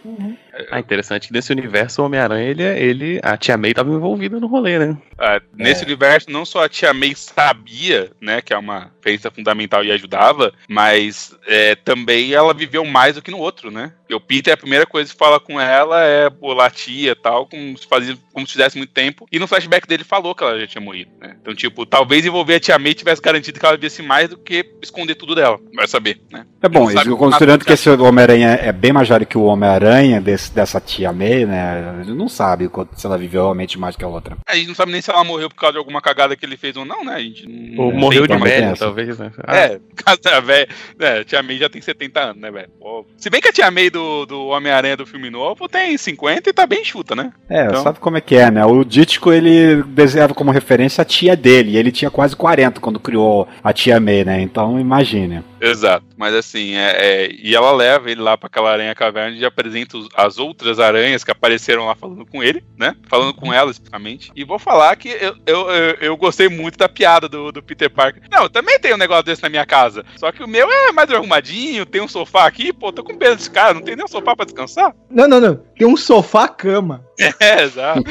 [0.72, 3.20] Ah, interessante que nesse universo o Homem-Aranha, ele, é- ele.
[3.24, 4.98] A tia May tava envolvida no rolê, né?
[5.18, 9.84] Ah, nesse universo, não só a tia May sabia, né, que é uma feita fundamental
[9.86, 13.94] e ajudava, mas é, também ela viveu mais do que no outro, né?
[14.10, 17.46] E o Peter, a primeira coisa que fala com ela é bolar tia e tal,
[17.46, 19.28] como se, fazia, como se fizesse muito tempo.
[19.32, 21.36] E no flashback dele falou que ela já tinha morrido, né?
[21.40, 24.66] Então, tipo, talvez envolver a tia May tivesse garantido que ela visse mais do que
[24.82, 25.60] esconder tudo dela.
[25.76, 26.46] Vai saber, né?
[26.60, 30.82] É bom, como considerando que esse Homem-Aranha é bem mais velho que o Homem-Aranha dessa
[30.82, 32.02] tia May, né?
[32.02, 34.38] Ele não sabe se ela viveu realmente mais que a outra.
[34.48, 36.58] A gente não sabe nem se ela morreu por causa de alguma cagada que ele
[36.58, 37.14] fez ou não, né?
[37.14, 39.32] A gente não Ou não morreu de mas tem velho, talvez, né?
[39.46, 40.68] Ah, É, por causa da velha.
[41.00, 42.70] É, a tia May já tem 70 anos, né, velho?
[43.18, 46.54] Se bem que a tia May do, do Homem-Aranha do filme novo tem 50 e
[46.54, 47.32] tá bem chuta, né?
[47.50, 48.66] É, Então- sabe como é que é, né?
[48.66, 53.00] O Dítico, ele desenhava como referência a tia dele, e ele tinha quase 40 quando
[53.00, 54.42] criou a tia May, né?
[54.42, 55.44] Então, imagine.
[55.62, 56.06] Exato.
[56.18, 56.92] Mas assim, é,
[57.26, 60.80] é- e ela leva ele lá pra aquela aranha caverna e apresenta os- as outras
[60.80, 62.96] aranhas que apareceram lá falando com ele, né?
[63.10, 64.32] Falando com ela especificamente.
[64.36, 67.90] E vou falar que eu, eu, eu, eu gostei muito da piada do, do Peter
[67.90, 68.24] Parker.
[68.32, 70.06] Não, eu também tenho um negócio desse na minha casa.
[70.18, 73.36] Só que o meu é mais arrumadinho, tem um sofá aqui, pô, tô com pena
[73.36, 74.96] desse cara, não tem um sofá pra descansar?
[75.10, 75.60] Não, não, não.
[75.80, 77.08] Tem um sofá-cama.
[77.42, 78.02] É, exato.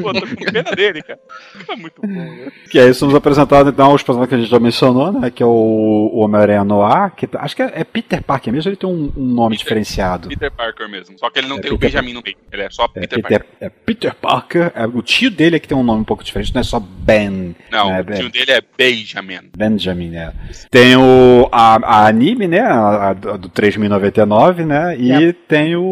[0.00, 1.18] Pô, tô com pena dele, cara.
[1.68, 2.50] É muito bom, né?
[2.70, 5.30] Que aí somos apresentados, então, aos personagens que a gente já mencionou, né?
[5.30, 8.70] Que é o, o Homem-Aranha Noir, que tá- acho que é, é Peter Parker mesmo,
[8.70, 10.28] ele tem um, um nome Peter- diferenciado.
[10.30, 11.18] Peter Parker mesmo.
[11.18, 12.36] Só que ele não É, tem o Peter Benjamin no meio.
[12.50, 13.40] Ele é só É Peter, Parker.
[13.40, 16.24] Peter, é Peter Parker, é, o tio dele é que tem um nome um pouco
[16.24, 17.54] diferente, não é só Ben.
[17.70, 19.40] Não, É, o tio dele é Benjamin.
[19.54, 20.32] Benjamin, né?
[20.70, 22.60] Tem o a, a anime, né?
[22.60, 24.96] A, a do do 3099, né?
[24.98, 25.32] E É.
[25.34, 25.82] tem o,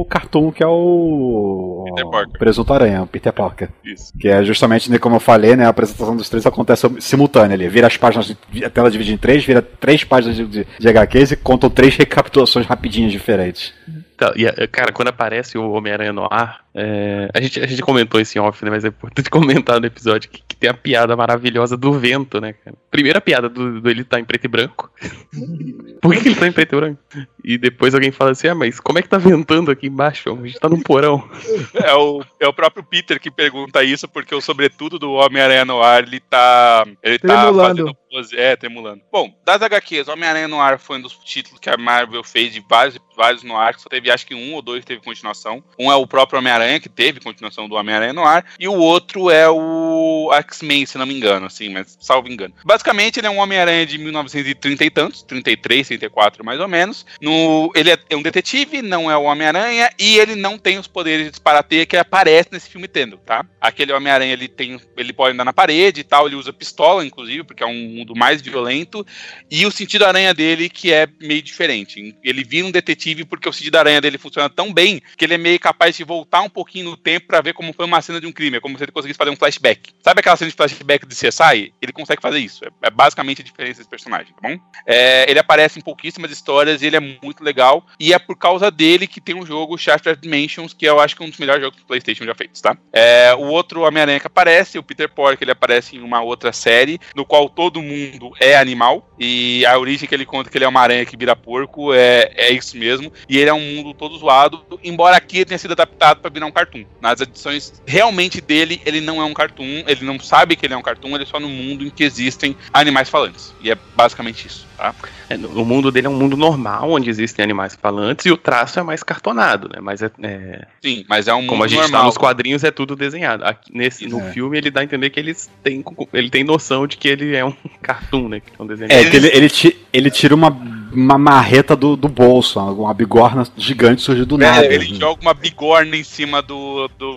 [0.00, 2.38] o cartoon que é o, Peter Parker.
[2.38, 3.68] Presunto Aranha, o Peter Parker.
[3.84, 4.12] Isso.
[4.18, 5.66] Que é justamente, né, como eu falei, né?
[5.66, 7.68] A apresentação dos três acontece simultânea ali.
[7.68, 10.88] Vira as páginas, de- a tela divide em três, vira três páginas de, de, de
[10.88, 13.72] HQs e contam três recapitulações rapidinhas diferentes.
[14.16, 18.20] Tá, e, cara, quando aparece o Homem-Aranha no ar, é, a, gente, a gente comentou
[18.20, 18.70] isso em off, né?
[18.70, 22.52] Mas é importante comentar no episódio que, que tem a piada maravilhosa do vento, né,
[22.52, 22.76] cara?
[22.90, 24.90] Primeira piada do, do ele tá em preto e branco.
[26.02, 27.00] Por que, que ele tá em preto e branco?
[27.42, 30.30] E depois alguém fala assim: ah, mas como é que tá ventando aqui embaixo?
[30.30, 31.26] A gente tá num porão.
[31.76, 35.82] É o, é o próprio Peter que pergunta isso, porque o sobretudo do Homem-Aranha no
[35.82, 36.84] ar, ele tá.
[37.02, 37.68] Ele tá Tremulando.
[37.68, 38.36] fazendo pose.
[38.36, 39.02] É, tremulando.
[39.12, 42.64] Bom, das HQs, Homem-Aranha no ar foi um dos títulos que a Marvel fez de
[42.68, 45.62] vários, vários no ar, que só teve acho que um ou dois que teve continuação.
[45.78, 49.30] Um é o próprio Homem-Aranha, que teve continuação do Homem-Aranha no ar, e o outro
[49.30, 52.54] é o X-Men, se não me engano, assim, mas salvo engano.
[52.64, 57.06] Basicamente, ele é um Homem-Aranha de 1930 e tantos, 33, 34 mais ou menos.
[57.20, 60.86] No, ele é, é um detetive, não é o Homem-Aranha, e ele não tem os
[60.86, 63.44] poderes de disparateia que aparece nesse filme tendo, tá?
[63.60, 64.80] Aquele Homem-Aranha, ele tem.
[64.96, 68.14] Ele pode andar na parede e tal, ele usa pistola, inclusive, porque é um mundo
[68.14, 69.06] mais violento.
[69.50, 72.14] E o sentido aranha dele, que é meio diferente.
[72.22, 75.38] Ele vira um detetive porque o sentido aranha dele funciona tão bem que ele é
[75.38, 78.26] meio capaz de voltar um pouquinho no tempo pra ver como foi uma cena de
[78.26, 78.56] um crime.
[78.56, 79.92] É como se ele conseguisse fazer um flashback.
[80.02, 81.74] Sabe aquela cena de flashback de CSI?
[81.82, 82.64] Ele consegue fazer isso.
[82.64, 84.58] É, é basicamente a diferença desse personagem, tá bom?
[84.86, 87.84] É, ele aparece em pouquíssimas histórias e ele é muito legal.
[88.00, 91.22] E é por causa dele que tem um jogo Shattered Dimensions, que eu acho que
[91.22, 92.76] é um dos melhores jogos do PlayStation já feitos, tá?
[92.92, 96.98] É, o outro Homem-Aranha que aparece, o Peter Porker, ele aparece em uma outra série,
[97.14, 99.12] no qual todo mundo é animal.
[99.18, 102.30] E a origem que ele conta que ele é uma aranha que vira porco é,
[102.34, 103.12] é isso mesmo.
[103.28, 106.52] E ele é um mundo todo zoado, embora aqui tenha sido adaptado para virar um
[106.52, 106.84] cartoon.
[107.00, 110.76] Nas edições realmente dele, ele não é um cartoon, ele não sabe que ele é
[110.76, 113.54] um cartoon, ele é só no mundo em que existem animais falantes.
[113.62, 114.94] E é basicamente isso, tá?
[115.28, 118.78] É, o mundo dele é um mundo normal, onde existem animais falantes, e o traço
[118.78, 119.80] é mais cartonado, né?
[119.80, 122.04] Mas é, é, Sim, mas é um como a mundo gente tá normal.
[122.06, 123.44] nos quadrinhos, é tudo desenhado.
[123.44, 124.32] Aqui, nesse, no É.
[124.32, 127.44] filme, ele dá a entender que eles têm, ele tem noção de que ele é
[127.44, 128.40] um cartoon, né?
[128.40, 128.92] Que é um desenho.
[128.92, 129.50] É, que ele, ele,
[129.92, 130.50] ele tira uma,
[130.96, 134.64] uma marreta do, do bolso, uma bigorna gigante surge do nada.
[134.66, 136.88] É, ele joga uma bigorna em cima do.
[136.98, 137.16] do,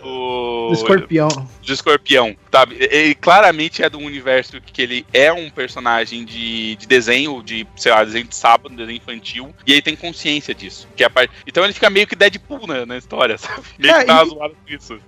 [0.70, 1.28] Do escorpião.
[1.28, 2.76] do escorpião, sabe?
[2.80, 7.92] Ele claramente é do universo que ele é um personagem de, de desenho, de, sei
[7.92, 10.88] lá, desenho de sábado, desenho infantil, e ele tem consciência disso.
[10.96, 11.32] Que é a parte...
[11.48, 13.64] Então ele fica meio que Deadpool na, na história, sabe?
[13.78, 15.00] Meio É, que tá e- zoado com isso.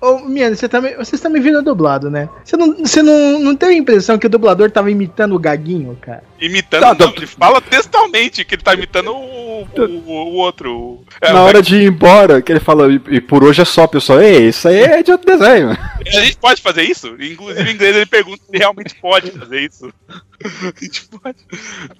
[0.00, 2.28] Ô, Miane, você tá me, vocês estão me vendo dublado, né?
[2.44, 5.96] Você não, você não, não teve a impressão que o dublador tava imitando o Gaguinho,
[6.00, 6.22] cara?
[6.40, 11.04] Imitando, Tá, não, ele fala textualmente que ele tá imitando o, o, o outro.
[11.20, 13.86] é, Na hora de ir embora, que ele fala, e, e por hoje é só,
[13.86, 14.20] pessoal.
[14.20, 15.70] Ei, isso aí é de outro desenho.
[15.70, 17.08] A gente pode fazer isso?
[17.20, 19.92] Inclusive, em inglês ele pergunta se realmente pode fazer isso.
[20.44, 21.38] A gente pode.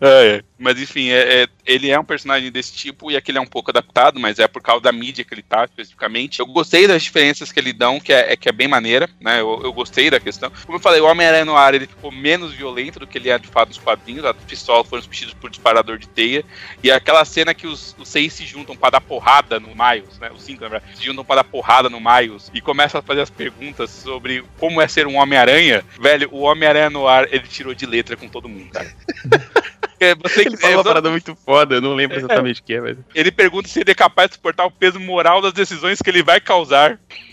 [0.00, 0.42] É.
[0.58, 3.46] Mas enfim, é, é- ele é um personagem desse tipo e aqui ele é um
[3.46, 6.40] pouco adaptado, mas é por causa da mídia que ele tá, especificamente.
[6.40, 9.40] Eu gostei das diferenças que ele dão, que é, é que é bem maneira, né?
[9.40, 10.50] Eu, eu gostei da questão.
[10.64, 13.38] Como eu falei, o Homem-Aranha no ar ele ficou menos violento do que ele é
[13.38, 14.24] de fato nos quadrinhos.
[14.24, 16.44] As pistolas foram substituídas por disparador de teia.
[16.82, 20.30] E aquela cena que os, os seis se juntam pra dar porrada no Miles, né?
[20.34, 23.20] Os cinco, na verdade, se juntam pra dar porrada no Miles e começam a fazer
[23.20, 25.84] as perguntas sobre como é ser um Homem-Aranha.
[26.00, 28.92] Velho, o Homem-Aranha no ar, ele tirou de letra com todo mundo, cara.
[30.00, 32.80] É, Você, Ele falou uma parada muito foda, eu não lembro exatamente o que é,
[32.80, 32.96] mas.
[33.14, 36.22] ele pergunta se ele é capaz de suportar o peso moral das decisões que ele
[36.22, 36.98] vai causar.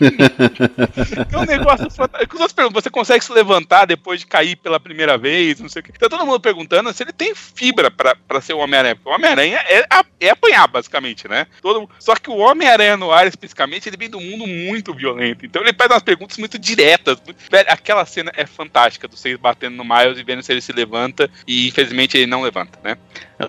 [1.32, 2.36] é um negócio fantástico.
[2.72, 5.60] Você consegue se levantar depois de cair pela primeira vez?
[5.60, 5.92] Não sei o quê.
[5.98, 8.98] Tá todo mundo perguntando se ele tem fibra pra, pra ser o Homem-Aranha.
[9.04, 9.86] O Homem-Aranha é,
[10.20, 11.46] é apanhar, basicamente, né?
[11.60, 15.44] Todo, só que o Homem-Aranha no ar, especificamente, ele vem do mundo muito violento.
[15.44, 17.18] Então ele faz umas perguntas muito diretas.
[17.24, 17.38] muito-
[17.68, 21.30] aquela cena é fantástica dos seis batendo no Miles e vendo se ele se levanta.
[21.46, 22.96] E infelizmente ele não levanta, né?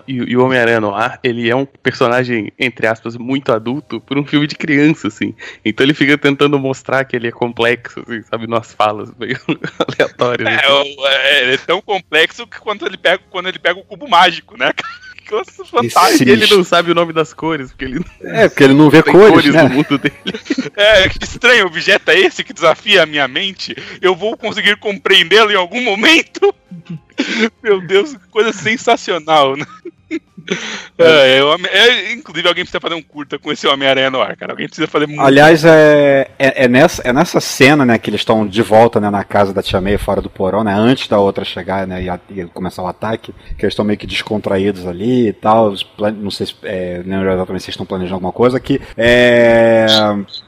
[0.06, 4.18] E, e o Homem-Aranha no ar, ele é um personagem, entre aspas, muito adulto por
[4.18, 5.34] um filme de criança, assim.
[5.64, 9.38] Então ele fica tentando mostrar que ele é complexo, assim, sabe, nas falas meio
[9.78, 10.48] aleatórias.
[10.48, 10.96] É, assim.
[11.06, 14.56] é, ele é tão complexo que quando ele pega, quando ele pega o cubo mágico,
[14.58, 14.72] né?
[14.72, 14.82] Que
[15.64, 16.24] fantástica.
[16.24, 18.90] E ele não sabe o nome das cores, porque ele não É, porque ele não
[18.90, 19.62] vê tem cores, cores, né?
[19.62, 20.14] no mundo dele.
[20.76, 23.76] É, que estranho objeto é esse que desafia a minha mente?
[24.00, 26.54] Eu vou conseguir compreendê-lo em algum momento?
[27.62, 29.66] Meu Deus, que coisa sensacional, né?
[30.96, 34.52] É, é, é, inclusive, alguém precisa fazer um curta com esse Homem-Aranha no ar, cara.
[34.52, 35.20] Alguém precisa fazer muito.
[35.20, 39.10] Aliás, é, é, é nessa, é nessa cena, né, que eles estão de volta, né,
[39.10, 42.08] na casa da Tia May, fora do porão, né, antes da outra chegar, né, e,
[42.08, 45.74] a- e começar o ataque, que eles estão meio que descontraídos ali e tal,
[46.16, 49.86] não sei se, é, lembro exatamente se estão planejando alguma coisa, que é,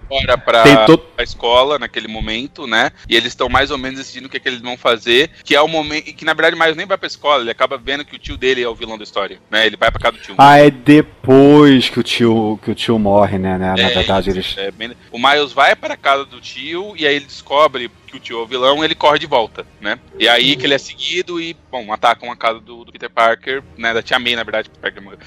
[0.09, 0.99] fora pra, todo...
[1.15, 2.91] pra escola naquele momento, né?
[3.09, 5.55] E eles estão mais ou menos decidindo o que, é que eles vão fazer, que
[5.55, 6.13] é o momento.
[6.15, 8.63] Que na verdade Miles nem vai pra escola, ele acaba vendo que o tio dele
[8.63, 9.67] é o vilão da história, né?
[9.67, 10.35] Ele vai pra casa do tio.
[10.39, 14.31] Ah, é depois que o tio, que o tio morre, né, né, na É, verdade
[14.31, 14.57] eles...
[14.57, 18.17] é bem- O Miles vai para a casa do tio e aí ele descobre que
[18.17, 19.99] o tio é o vilão ele corre de volta, né?
[20.19, 23.63] E aí que ele é seguido e, bom, atacam a casa do, do Peter Parker,
[23.79, 23.95] né?
[23.95, 24.69] Da tia May, na verdade,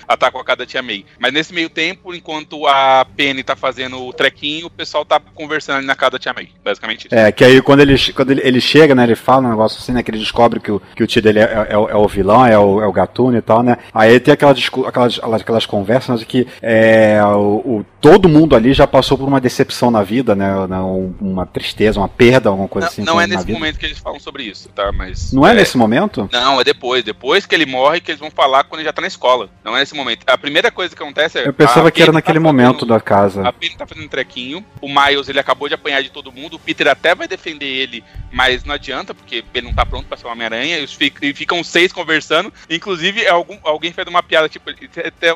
[0.07, 1.05] atacam a casa da tia May.
[1.19, 5.77] Mas nesse meio tempo, enquanto a Penny tá fazendo o trequinho, o pessoal tá conversando
[5.77, 6.49] ali na casa da tia May.
[6.63, 7.15] Basicamente isso.
[7.15, 9.91] É, que aí quando ele, quando ele, ele chega, né, ele fala um negócio assim,
[9.91, 12.07] né, que ele descobre que o, que o tio dele é, é, o- é o
[12.07, 14.53] vilão, é o, é o gatuno e tal, né, aí tem aquela,
[14.87, 19.39] aquelas, aquelas conversas de que é, o, o- todo mundo ali já passou por uma
[19.41, 23.01] decepção na vida, né, né, um- uma tristeza, uma perda, alguma coisa Não, assim.
[23.03, 23.57] não é nesse vida.
[23.57, 24.91] momento que eles falam sobre isso, tá?
[24.91, 25.31] Mas.
[25.31, 26.29] Não é, nesse momento?
[26.31, 27.03] Não, é depois.
[27.03, 29.49] Depois que ele morre, que eles vão falar quando ele já tá na escola.
[29.63, 30.23] Não é nesse momento.
[30.27, 31.47] A primeira coisa que acontece é.
[31.47, 33.47] Eu pensava que era tá naquele fazendo- momento da casa.
[33.47, 34.65] A Penny tá fazendo um trequinho.
[34.81, 36.55] O Miles, ele acabou de apanhar de todo mundo.
[36.55, 40.17] O Peter até vai defender ele, mas não adianta, porque ele não tá pronto pra
[40.17, 40.79] ser o Homem-Aranha.
[40.79, 42.51] E ficam seis conversando.
[42.69, 44.89] Inclusive, é algum, alguém fez uma piada, tipo, ele,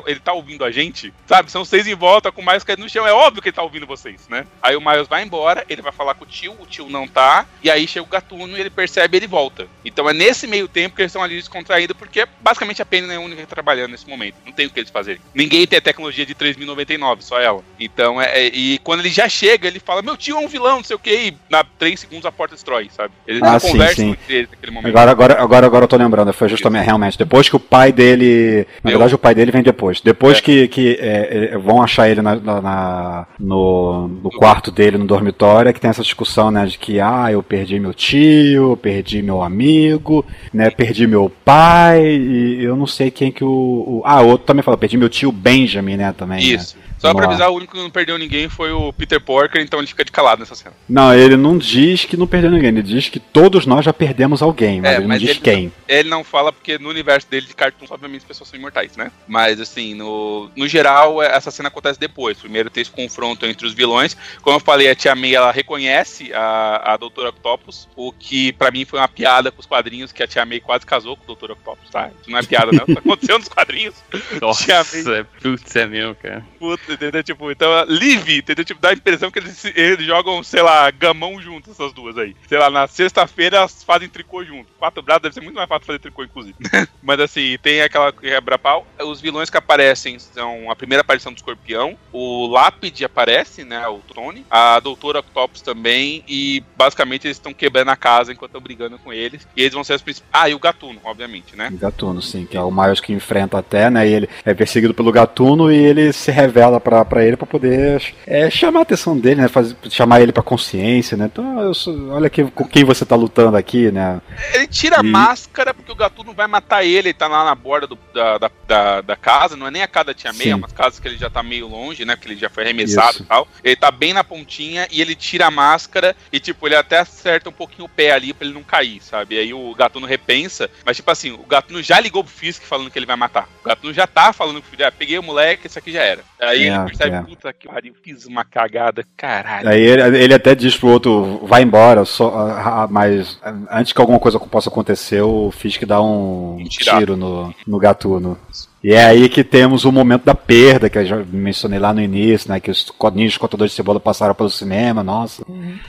[0.06, 1.50] ele tá ouvindo a gente, sabe?
[1.50, 3.06] São seis em volta, com o Miles caído no chão.
[3.06, 4.44] É óbvio que ele tá ouvindo vocês, né?
[4.62, 7.27] Aí o Miles vai embora, ele vai falar com o tio, o tio não tá.
[7.62, 9.66] E aí chega o Gatuno e ele percebe e ele volta.
[9.84, 13.16] Então é nesse meio tempo que eles estão ali descontraídos, porque basicamente a Penny é
[13.16, 14.36] a única trabalhando nesse momento.
[14.46, 15.20] Não tem o que eles fazerem.
[15.34, 17.62] Ninguém tem a tecnologia de 3099, só ela.
[17.78, 20.76] Então, é, é- e quando ele já chega, ele fala: Meu tio é um vilão,
[20.76, 23.12] não sei o que, e na 3 segundos a porta destrói, sabe?
[23.26, 24.10] Eles Ah, não sim, conversam sim.
[24.12, 24.90] entre eles naquele momento.
[24.96, 28.66] Agora, agora, agora, agora eu tô lembrando, foi justamente, realmente, depois que o pai dele.
[28.82, 30.00] Na verdade, o pai dele vem depois.
[30.00, 30.40] Depois É.
[30.40, 35.06] que, que é, é, vão achar ele na, na- na- no, no quarto dele, no
[35.06, 39.20] dormitório, é que tem essa discussão, né, de que, ah, eu perdi meu tio, perdi
[39.22, 43.48] meu amigo, né, perdi meu pai, e eu não sei quem que o.
[43.48, 46.38] o- ah, outro também falou, perdi meu tio Benjamin, né, também.
[46.38, 46.87] né?
[46.98, 47.26] Só pra Vamos lá.
[47.28, 50.10] avisar, o único que não perdeu ninguém foi o Peter Porker, então ele fica de
[50.12, 50.74] calado nessa cena.
[50.88, 54.42] Não, ele não diz que não perdeu ninguém, ele diz que todos nós já perdemos
[54.42, 55.72] alguém, mas É, ele não mas diz ele- quem.
[55.88, 59.10] Ele não fala porque no universo dele de cartoons, obviamente, as pessoas são imortais, né?
[59.26, 62.38] Mas, assim, no, no geral, é- essa cena acontece depois.
[62.38, 64.16] Primeiro tem esse confronto entre os vilões.
[64.42, 68.70] Como eu falei, a Tia May, ela reconhece a, a Doutora Octopus, o que pra
[68.70, 71.26] mim foi uma piada com os quadrinhos, que a Tia May quase casou com o
[71.26, 72.10] Doutor Octopus, tá?
[72.20, 72.84] Isso não é piada, não.
[72.88, 73.94] Isso aconteceu nos quadrinhos.
[74.10, 76.44] Tia May Nossa, putz, é mesmo, cara.
[76.58, 77.22] Puta, entendeu?
[77.22, 78.64] Tipo, então, Live, entendeu?
[78.64, 82.34] Tipo, dá a impressão que eles, eles jogam, sei lá, gamão juntos, essas duas aí.
[82.48, 84.68] Sei lá, na sexta-feira elas fazem tricô junto.
[84.78, 86.56] Quatro braços deve ser muito mais fácil fazer tricô, inclusive.
[87.02, 88.86] Mas assim, tem aquela quebra-pau.
[89.00, 93.86] Os vilões que aparecem são a primeira aparição do escorpião, o Lápide aparece, né?
[93.88, 98.60] O Tony, a Doutora Octopus também, e basicamente eles estão quebrando a casa enquanto estão
[98.60, 99.46] brigando com eles.
[99.56, 100.28] E eles vão ser as principais.
[100.32, 101.70] Ah, e o Gatuno, obviamente, né?
[101.72, 104.08] Gatuno, sim, que é o Miles que enfrenta até, né?
[104.08, 108.02] E ele é perseguido pelo Gatuno e ele se revela pra, pra ele pra poder
[108.26, 109.48] é, chamar a atenção dele, né?
[109.48, 111.26] Fazer, chamar ele pra consciência, né?
[111.32, 114.20] Então, sou- olha que, com quem você tá lutando aqui, né?
[114.54, 117.54] Ele tira a E- máscara porque o Gatuno vai matar ele, ele tá lá na
[117.54, 120.50] borda do- da, da, da, da casa, não é nem a casa da Tia Sim.
[120.50, 123.10] é umas casas que ele já tá meio longe, né, porque ele já foi arremessado
[123.10, 123.22] Isso.
[123.22, 123.48] e tal.
[123.64, 127.48] Ele tá bem na pontinha e ele tira a máscara e, tipo, ele até acerta
[127.48, 129.34] um pouquinho o pé ali pra ele não cair, sabe?
[129.34, 132.90] E aí o Gatuno repensa, mas, tipo assim, o Gatuno já ligou pro Fisk falando
[132.90, 133.48] que ele vai matar.
[133.64, 136.20] O Gatuno já tá falando pro Fisk, ah, peguei o moleque, esse aqui já era.
[136.40, 137.22] Aí ele percebe, é.
[137.22, 139.68] puta que pariu, fiz uma cagada, caralho.
[139.68, 143.38] Aí ele, ele até diz pro outro, vai embora, só, mas
[143.70, 148.38] antes que alguma coisa possa acontecer, o Fisk dá um tiro no, no Gatuno.
[148.82, 152.00] E é aí que temos o momento da perda, que eu já mencionei lá no
[152.00, 152.60] início, né?
[152.60, 155.44] Que os codinhos de contadores de cebola passaram pelo cinema, nossa.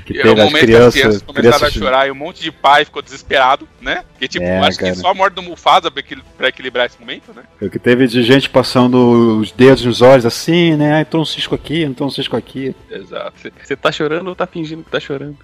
[0.05, 0.93] Que E é teve as que as crianças.
[0.93, 4.03] crianças começaram crianças a chorar e um monte de pai ficou desesperado, né?
[4.19, 4.91] Porque, tipo, É, acho cara.
[4.91, 7.43] que só a morte do Mufasa pra, equil- pra equilibrar esse momento, né?
[7.61, 10.95] O que teve de gente passando os dedos nos olhos assim, né?
[10.95, 12.75] Ah, entrou um cisco aqui, entrou um cisco aqui.
[12.91, 13.49] Exato.
[13.63, 15.37] Você tá chorando ou tá fingindo que tá chorando?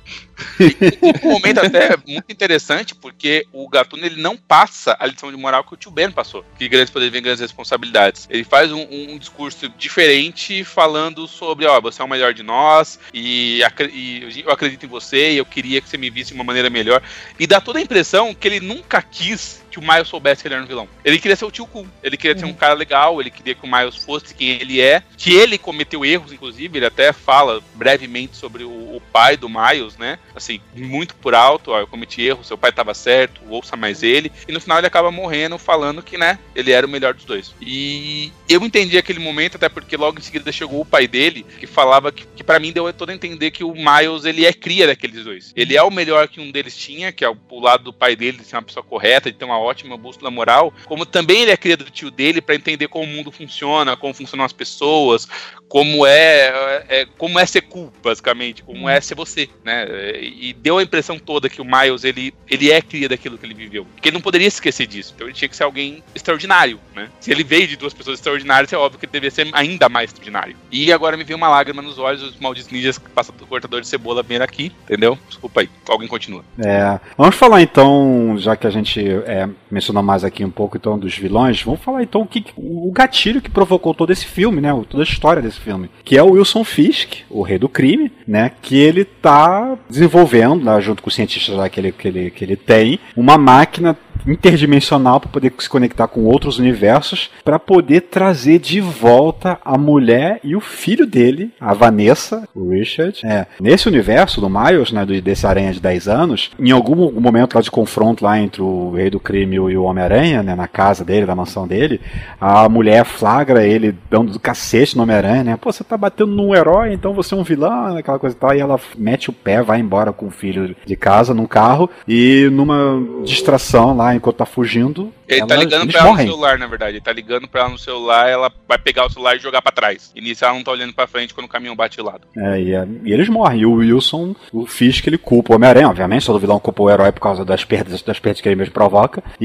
[1.23, 5.63] Um momento até muito interessante, porque o Gatuno ele não passa a lição de moral
[5.63, 6.43] que o tio Ben passou.
[6.57, 8.27] Que grandes poderes vêm grandes responsabilidades.
[8.29, 12.99] Ele faz um, um discurso diferente, falando sobre, ó, você é o melhor de nós,
[13.13, 13.61] e,
[13.93, 16.69] e eu acredito em você, e eu queria que você me visse de uma maneira
[16.69, 17.01] melhor.
[17.39, 20.55] E dá toda a impressão que ele nunca quis que o Miles soubesse que ele
[20.55, 20.87] era um vilão.
[21.03, 23.65] Ele queria ser o tio cool, ele queria ser um cara legal, ele queria que
[23.65, 28.37] o Miles fosse quem ele é, que ele cometeu erros, inclusive, ele até fala brevemente
[28.37, 30.17] sobre o, o pai do Miles, né?
[30.33, 34.31] Assim, muito por alto, ó, eu cometi erro, seu pai tava certo, ouça mais ele,
[34.47, 37.53] e no final ele acaba morrendo falando que, né, ele era o melhor dos dois.
[37.59, 41.67] E eu entendi aquele momento, até porque logo em seguida chegou o pai dele, que
[41.67, 44.87] falava que, que para mim deu todo a entender que o Miles, ele é cria
[44.87, 45.51] daqueles dois.
[45.55, 48.15] Ele é o melhor que um deles tinha, que é o, o lado do pai
[48.15, 51.51] dele, de ser uma pessoa correta, de ter uma ótima bússola moral, como também ele
[51.51, 55.27] é cria do tio dele para entender como o mundo funciona, como funcionam as pessoas,
[55.67, 59.85] como é, é- como é ser cool, basicamente, como é ser você, né?
[60.21, 63.53] E deu a impressão toda que o Miles ele, ele é cria daquilo que ele
[63.53, 65.13] viveu, que ele não poderia esquecer disso.
[65.15, 67.09] Então ele tinha que ser alguém extraordinário, né?
[67.19, 70.09] Se ele veio de duas pessoas extraordinárias, é óbvio que ele devia ser ainda mais
[70.11, 70.55] extraordinário.
[70.71, 73.81] E agora me veio uma lágrima nos olhos, os malditos ninjas que passam do cortador
[73.81, 75.17] de cebola vieram aqui, entendeu?
[75.27, 76.43] Desculpa aí, alguém continua.
[76.59, 80.77] É, vamos falar então, já que a gente é, um, mencionou mais aqui um pouco
[80.77, 84.61] então dos vilões, vamos falar então o, que, o gatilho que provocou todo esse filme,
[84.61, 84.69] né?
[84.89, 85.89] Toda a história desse filme.
[86.03, 88.51] Que é o Wilson Fisk, o rei do crime, né?
[88.61, 92.43] Que ele tá desenvolvendo, lá, junto com os cientistas lá que ele, que ele, que
[92.43, 93.97] ele tem, uma máquina
[94.27, 100.39] interdimensional para poder se conectar com outros universos, para poder trazer de volta a mulher
[100.43, 103.19] e o filho dele, a Vanessa, o Richard.
[103.25, 107.61] É, nesse universo do Miles, né, desse aranha de 10 anos, em algum momento lá
[107.61, 111.25] de confronto lá entre o Rei do Crime e o Homem-Aranha, né, na casa dele,
[111.25, 111.99] na mansão dele,
[112.39, 115.57] a mulher flagra ele dando do cacete no Homem-Aranha, né?
[115.59, 118.53] Pô, você tá batendo num herói, então você é um vilão, aquela coisa e tal.
[118.55, 122.47] E ela mete o pé, vai embora com o filho de casa, num carro, e
[122.51, 125.11] numa distração lá, enquanto tá fugindo.
[125.27, 126.25] Ele tá ela- ligando eles pra ela morrem.
[126.27, 126.91] no celular, na verdade.
[126.93, 129.71] Ele tá ligando pra ela no celular, ela vai pegar o celular e jogar pra
[129.71, 130.11] trás.
[130.15, 132.21] E nisso ela não tá olhando pra frente quando o caminhão bate de lado.
[132.37, 133.61] É, e, é- e eles morrem.
[133.61, 137.11] E o Wilson, o Fisk, ele culpa o Homem-Aranha, obviamente, todo vilão culpa o herói
[137.11, 139.23] por causa das perdas, das perdas que ele mesmo provoca.
[139.41, 139.44] E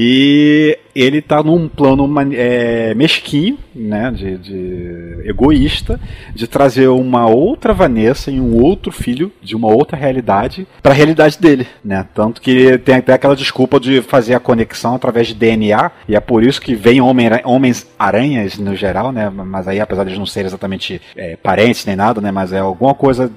[0.93, 5.99] ele tá num plano é, mesquinho, né, de, de egoísta,
[6.35, 11.37] de trazer uma outra Vanessa e um outro filho de uma outra realidade pra realidade
[11.39, 12.05] dele, né?
[12.13, 16.19] Tanto que tem até aquela desculpa de fazer a conexão através de DNA, e é
[16.19, 19.29] por isso que vem homem- homens-aranhas no geral, né?
[19.29, 22.31] Mas aí, apesar de eles não serem exatamente é, parentes nem nada, né?
[22.31, 23.31] Mas é alguma coisa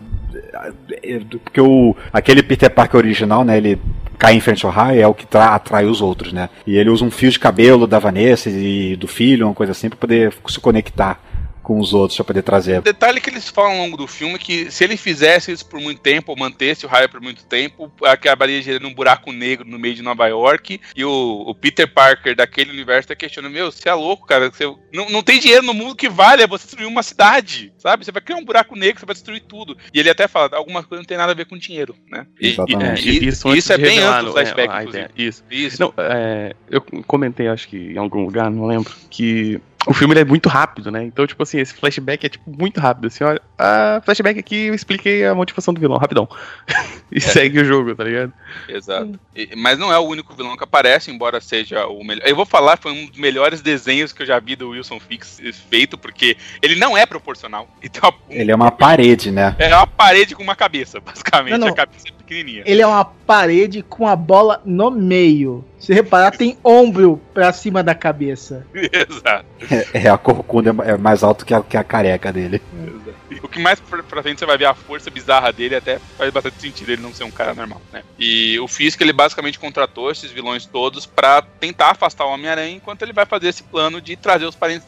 [1.42, 3.80] porque o aquele Peter Parker original, né, ele
[4.18, 6.48] cai em frente ao raio é o que tra- atrai os outros, né?
[6.66, 9.88] E ele usa um fio de cabelo da Vanessa e do filho, uma coisa assim,
[9.88, 11.20] pra poder se conectar
[11.64, 12.78] com os outros pra poder trazer.
[12.78, 15.66] O detalhe que eles falam ao longo do filme é que se ele fizesse isso
[15.66, 19.66] por muito tempo, ou mantesse o raio por muito tempo, acabaria gerando um buraco negro
[19.66, 20.78] no meio de Nova York.
[20.94, 24.50] E o, o Peter Parker daquele universo tá questionando: Meu, você é louco, cara.
[24.50, 28.04] Você, não, não tem dinheiro no mundo que valha você destruir uma cidade, sabe?
[28.04, 29.76] Você vai criar um buraco negro, você vai destruir tudo.
[29.92, 32.26] E ele até fala: Alguma coisa não tem nada a ver com dinheiro, né?
[32.38, 33.08] E, Exatamente.
[33.08, 35.08] E, isso, isso é bem antes do flashback, é, inclusive.
[35.16, 35.44] Isso.
[35.50, 35.80] isso.
[35.80, 40.24] Não, é, eu comentei, acho que em algum lugar, não lembro, que o filme é
[40.24, 41.04] muito rápido, né?
[41.04, 43.06] Então, tipo assim, esse flashback é tipo muito rápido.
[43.06, 46.28] Assim, olha, a flashback aqui eu expliquei a motivação do vilão, rapidão.
[47.12, 47.20] e é.
[47.20, 48.32] segue o jogo, tá ligado?
[48.68, 49.18] Exato.
[49.34, 52.26] E, mas não é o único vilão que aparece, embora seja o melhor.
[52.26, 55.40] Eu vou falar, foi um dos melhores desenhos que eu já vi do Wilson Fix
[55.68, 57.68] feito, porque ele não é proporcional.
[57.94, 59.54] Então, ele é uma parede, né?
[59.56, 61.52] É uma parede com uma cabeça, basicamente.
[61.52, 61.68] Não, não.
[61.68, 62.62] A cabeça é pequenininha.
[62.66, 65.64] Ele é uma parede com a bola no meio.
[65.78, 68.66] Se reparar, tem ombro pra cima da cabeça.
[68.72, 69.44] Exato.
[69.74, 72.60] É, é a corcunda é mais alto que a, que a careca dele.
[72.72, 73.14] Exato.
[73.42, 76.60] O que mais pra, frente você vai ver a força bizarra dele, até faz bastante
[76.60, 78.02] sentido ele não ser um cara normal, né?
[78.18, 83.02] E o Fisk, ele basicamente contratou esses vilões todos para tentar afastar o Homem-Aranha enquanto
[83.02, 84.86] ele vai fazer esse plano de trazer os parentes,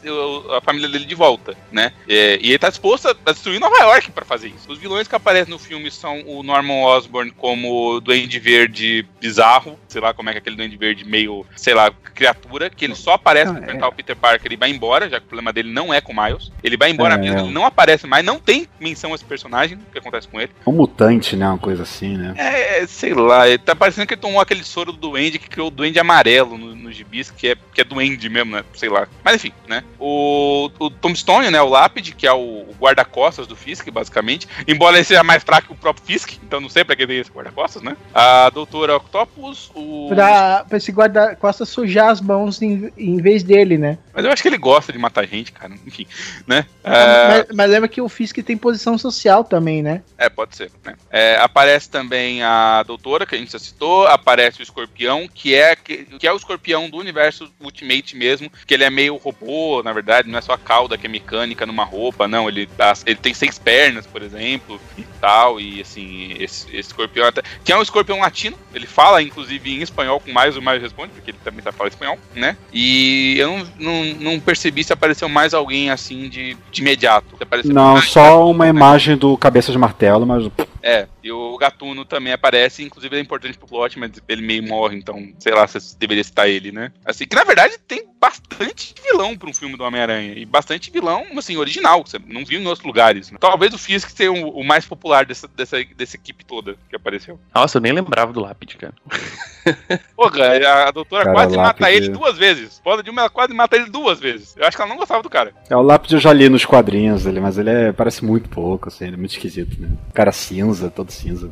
[0.55, 1.91] a família dele de volta, né?
[2.07, 4.71] E, e ele tá disposto a destruir Nova York para fazer isso.
[4.71, 10.01] Os vilões que aparecem no filme são o Norman Osborn como Duende Verde bizarro, sei
[10.01, 13.13] lá como é que é aquele Duende Verde meio, sei lá, criatura, que ele só
[13.13, 13.89] aparece pra enfrentar é.
[13.89, 16.51] o Peter Parker e vai embora, já que o problema dele não é com Miles.
[16.63, 19.77] Ele vai embora é, mesmo, ele não aparece mais, não tem menção a esse personagem,
[19.77, 20.51] o que acontece com ele.
[20.65, 21.47] Um mutante, né?
[21.47, 22.33] Uma coisa assim, né?
[22.37, 25.67] É, sei lá, ele tá parecendo que ele tomou aquele soro do Duende que criou
[25.67, 28.63] o Duende amarelo nos no gibis, que é, que é Duende mesmo, né?
[28.73, 29.07] Sei lá.
[29.23, 29.83] Mas enfim, né?
[29.99, 31.61] O, o Tombstone, né?
[31.61, 34.47] O Lápide, que é o, o guarda-costas do Fisk, basicamente.
[34.67, 37.19] Embora ele seja mais fraco que o próprio Fisk, então não sei pra que tem
[37.19, 37.95] esse guarda-costas, né?
[38.13, 40.07] A Doutora Octopus, o.
[40.09, 43.97] Pra, pra esse guarda-costas sujar as mãos em, em vez dele, né?
[44.17, 45.75] Mas eu acho que ele gosta de matar gente, cara.
[45.85, 46.07] Enfim,
[46.47, 46.65] né?
[46.83, 50.01] É, mas, mas, lembra que o Fisk tem posição social também, né?
[50.17, 50.71] É, pode ser.
[50.83, 50.95] Né?
[51.11, 55.75] É, aparece também a doutora, que a gente já citou, aparece o escorpião, que é,
[55.75, 59.93] que, que, é o escorpião do universo Ultimate mesmo, que ele é meio robô, na
[59.93, 62.67] verdade, não é só a cauda que é mecânica numa roupa, não, ele,
[63.05, 64.81] ele tem seis pernas, por exemplo,
[65.19, 69.69] tal, e assim, esse, esse escorpião até, que é um escorpião latino, ele fala, inclusive,
[69.69, 72.57] em espanhol com mais o mais responde, porque ele também tá falando espanhol, né?
[72.73, 77.37] E eu não, não, não percebi se apareceu mais alguém assim de, de imediato.
[77.65, 80.49] Não, só uma imagem do cabeça de martelo, mas.
[80.81, 84.97] É, e o Gatuno também aparece, inclusive é importante pro plot, mas ele meio morre,
[84.97, 86.91] então sei lá se deveria citar ele, né?
[87.05, 91.25] Assim, que na verdade tem bastante vilão pra um filme do Homem-Aranha, e bastante vilão,
[91.37, 93.29] assim, original, que você não viu em outros lugares.
[93.29, 93.37] Né?
[93.39, 97.37] Talvez o Fisk seja o, o mais popular dessa, dessa, dessa equipe toda que apareceu.
[97.53, 98.93] Nossa, eu nem lembrava do Lápide, cara.
[100.15, 101.81] Pô, cara, a doutora cara, quase Lápide...
[101.81, 102.79] mata ele duas vezes.
[102.83, 104.55] Pode de uma, ela quase mata ele duas vezes.
[104.57, 105.53] Eu acho que ela não gostava do cara.
[105.69, 108.87] É, o Lápide eu já li nos quadrinhos dele, mas ele é, parece muito pouco,
[108.87, 109.89] assim, ele é muito esquisito, né?
[110.13, 111.49] Cara cinza, todo cinza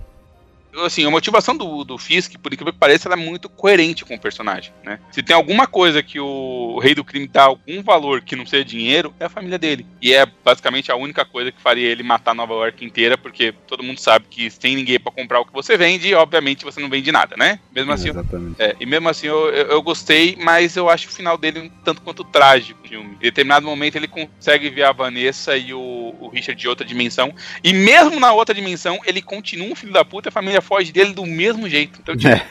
[0.84, 4.16] assim, a motivação do, do Fisk, por incrível que pareça, ela é muito coerente com
[4.16, 5.00] o personagem, né?
[5.12, 8.66] Se tem alguma coisa que o rei do crime dá algum valor que não seja
[8.66, 9.86] dinheiro, é a família dele.
[10.02, 13.84] E é basicamente a única coisa que faria ele matar Nova York inteira, porque todo
[13.84, 17.12] mundo sabe que sem ninguém para comprar o que você vende, obviamente você não vende
[17.12, 17.60] nada, né?
[17.74, 18.62] Mesmo assim, Exatamente.
[18.62, 21.70] É, e mesmo assim eu, eu, eu, gostei, mas eu acho o final dele um
[21.84, 22.86] tanto quanto trágico.
[22.88, 23.16] Filme.
[23.16, 27.34] Em determinado momento ele consegue ver a Vanessa e o, o Richard de outra dimensão,
[27.64, 31.14] e mesmo na outra dimensão ele continua um filho da puta, a família foge dele
[31.14, 32.00] do mesmo jeito.
[32.02, 32.46] Então, tipo, é.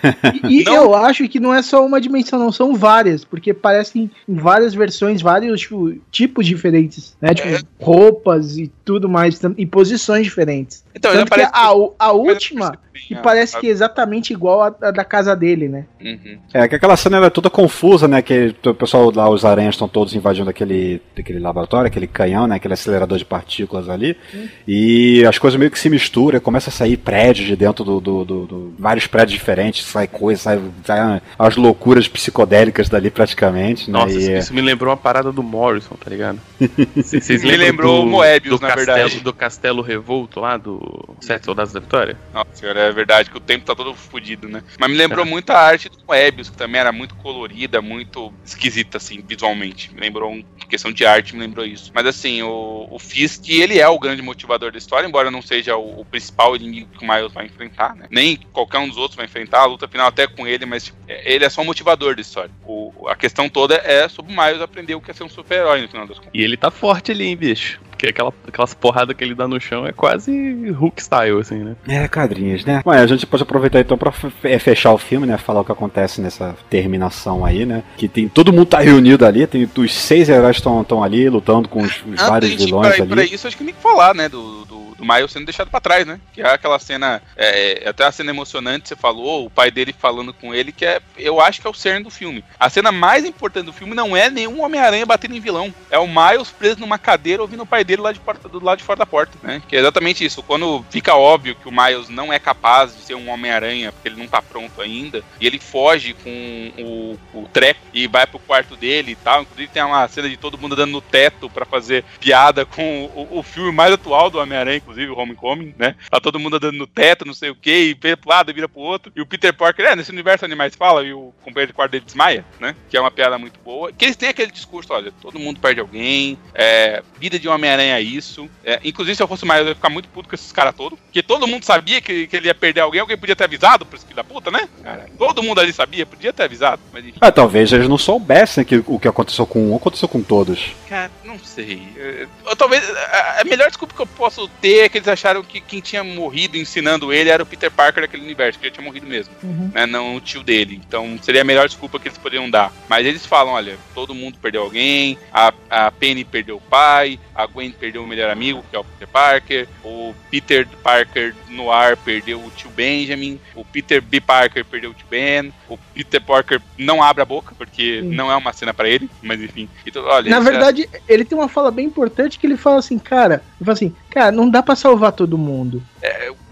[0.49, 0.75] E não...
[0.75, 4.75] eu acho que não é só uma dimensão, não, são várias, porque parecem em várias
[4.75, 7.35] versões, vários tipo, tipos diferentes, né?
[7.35, 7.61] Tipo, é.
[7.81, 10.85] roupas e tudo mais, em posições diferentes.
[10.95, 15.05] Então, Tanto que a, a última que parece que é exatamente igual a, a da
[15.05, 15.85] casa dele, né?
[16.01, 16.39] Uhum.
[16.53, 18.23] É, que aquela cena é toda confusa, né?
[18.23, 22.57] Que o pessoal lá, os aranhas estão todos invadindo aquele, aquele laboratório, aquele canhão, né?
[22.57, 24.17] Aquele acelerador de partículas ali.
[24.33, 24.49] Uhum.
[24.67, 28.25] E as coisas meio que se misturam, começa a sair prédios de dentro do, do,
[28.25, 33.91] do, do vários prédios diferentes, sai coisa, sai, sai, as loucuras psicodélicas dali praticamente.
[33.91, 33.99] Né?
[33.99, 36.41] Nossa, e, isso me lembrou uma parada do Morrison, tá ligado?
[36.95, 39.21] Vocês me lembrou o Moebius, do na castelo, verdade.
[39.21, 42.17] Do Castelo Revolto lá, do Sete Soldados da Vitória?
[42.33, 44.63] Nossa senhora, é verdade que o tempo tá todo fodido, né?
[44.79, 45.29] Mas me lembrou é.
[45.29, 49.93] muito a arte do Moebius, que também era muito colorida, muito esquisita, assim, visualmente.
[49.95, 51.91] Me lembrou, um, questão de arte, me lembrou isso.
[51.95, 55.77] Mas assim, o, o Fisk, ele é o grande motivador da história, embora não seja
[55.77, 58.07] o, o principal inimigo que o Miles vai enfrentar, né?
[58.11, 60.99] Nem qualquer um dos outros vai enfrentar, a luta final até com ele, mas tipo,
[61.09, 62.51] é, ele é só o motivador da história.
[62.67, 65.83] O, a questão toda é sobre o Miles aprender o que é ser um super-herói
[65.83, 66.33] no final das contas.
[66.35, 67.81] E ele tá forte ali, hein, bicho?
[68.05, 70.33] porque aquela, aquelas porradas que ele dá no chão é quase
[70.71, 71.77] Hulk style, assim, né?
[71.89, 72.83] É, quadrinhos, né?
[72.85, 74.13] Ué, a gente pode aproveitar então pra
[74.43, 75.39] é, fechar o filme, né?
[75.39, 77.83] Falar o que acontece nessa terminação aí, né?
[77.97, 78.29] Que tem.
[78.29, 82.21] Todo mundo tá reunido ali, tem os seis heróis estão ali lutando com os, os
[82.21, 83.13] vários vilões pra, ali.
[83.13, 84.29] Pra isso, acho que nem que falar, né?
[84.29, 86.21] Do, do, do Miles sendo deixado pra trás, né?
[86.33, 87.23] Que é aquela cena.
[87.37, 91.01] É, até a cena emocionante, você falou, o pai dele falando com ele, que é.
[91.17, 92.45] Eu acho que é o cerne do filme.
[92.59, 95.73] A cena mais importante do filme não é nenhum Homem-Aranha batendo em vilão.
[95.91, 98.79] É o Miles preso numa cadeira ouvindo o pai dele lá de porta, do lado
[98.79, 99.63] de fora da porta, né?
[99.69, 100.43] Que é exatamente isso.
[100.43, 104.21] Quando fica óbvio que o Miles não é capaz de ser um Homem-Aranha, porque ele
[104.21, 108.77] não tá pronto ainda, e ele foge com o, o treco e vai pro quarto
[108.77, 109.43] dele e tal.
[109.43, 113.39] Inclusive tem uma cena de todo mundo dando no teto para fazer piada com o,
[113.39, 115.97] o, filme mais atual do Homem-Aranha, inclusive, o Homecoming, né?
[116.11, 118.69] Tá todo mundo andando no teto, não sei o que, e vira pro lado, vira
[118.69, 119.13] pro outro.
[119.17, 122.05] E o Peter Parker, é, nesse universo Animais fala, e o companheiro de quarto dele
[122.05, 122.75] desmaia, né?
[122.89, 123.93] Que é uma piada muito boa.
[123.93, 128.03] Que eles têm aquele discurso, olha, todo mundo perde alguém, é, vida de Homem-Aranha é
[128.03, 128.49] isso.
[128.65, 130.99] É, inclusive, se eu fosse mais, eu ia ficar muito puto com esses caras todos.
[130.99, 133.97] Porque todo mundo sabia que, que ele ia perder alguém, alguém podia ter avisado pra
[133.97, 134.69] esse filho da puta, né?
[134.83, 136.83] Cara, todo mundo ali sabia, podia ter avisado.
[136.93, 137.05] Mas.
[137.21, 140.73] Ah, talvez eles não soubessem que o que aconteceu com um aconteceu com todos.
[140.89, 141.83] Cara, não sei.
[141.97, 145.43] Eu, eu, talvez a, a melhor desculpa que eu posso ter é que eles acharam
[145.43, 148.85] que quem tinha morrido ensinando ele era o Peter Parker daquele universo, que já tinha
[148.85, 149.33] morrido mesmo.
[149.43, 149.71] Uhum.
[149.75, 150.81] Né, não o tio dele.
[150.87, 152.73] Então seria a melhor desculpa que eles poderiam dar.
[152.89, 157.47] Mas eles falam: olha, todo mundo perdeu alguém, a, a Penny perdeu o pai, a
[157.47, 161.97] Gwen perdeu o melhor amigo, que é o Peter Parker, o Peter Parker no ar
[161.97, 164.21] perdeu o tio Benjamin, o Peter B.
[164.21, 168.09] Parker perdeu o tio Ben, o Peter Parker não abre a boca, porque Sim.
[168.09, 169.69] não é uma cena pra ele, mas enfim.
[169.87, 172.99] Então, olha, Na é- verdade, ele tem uma fala bem importante que ele fala assim,
[172.99, 175.83] cara, ele fala assim, cara, não dá pra salvar todo mundo.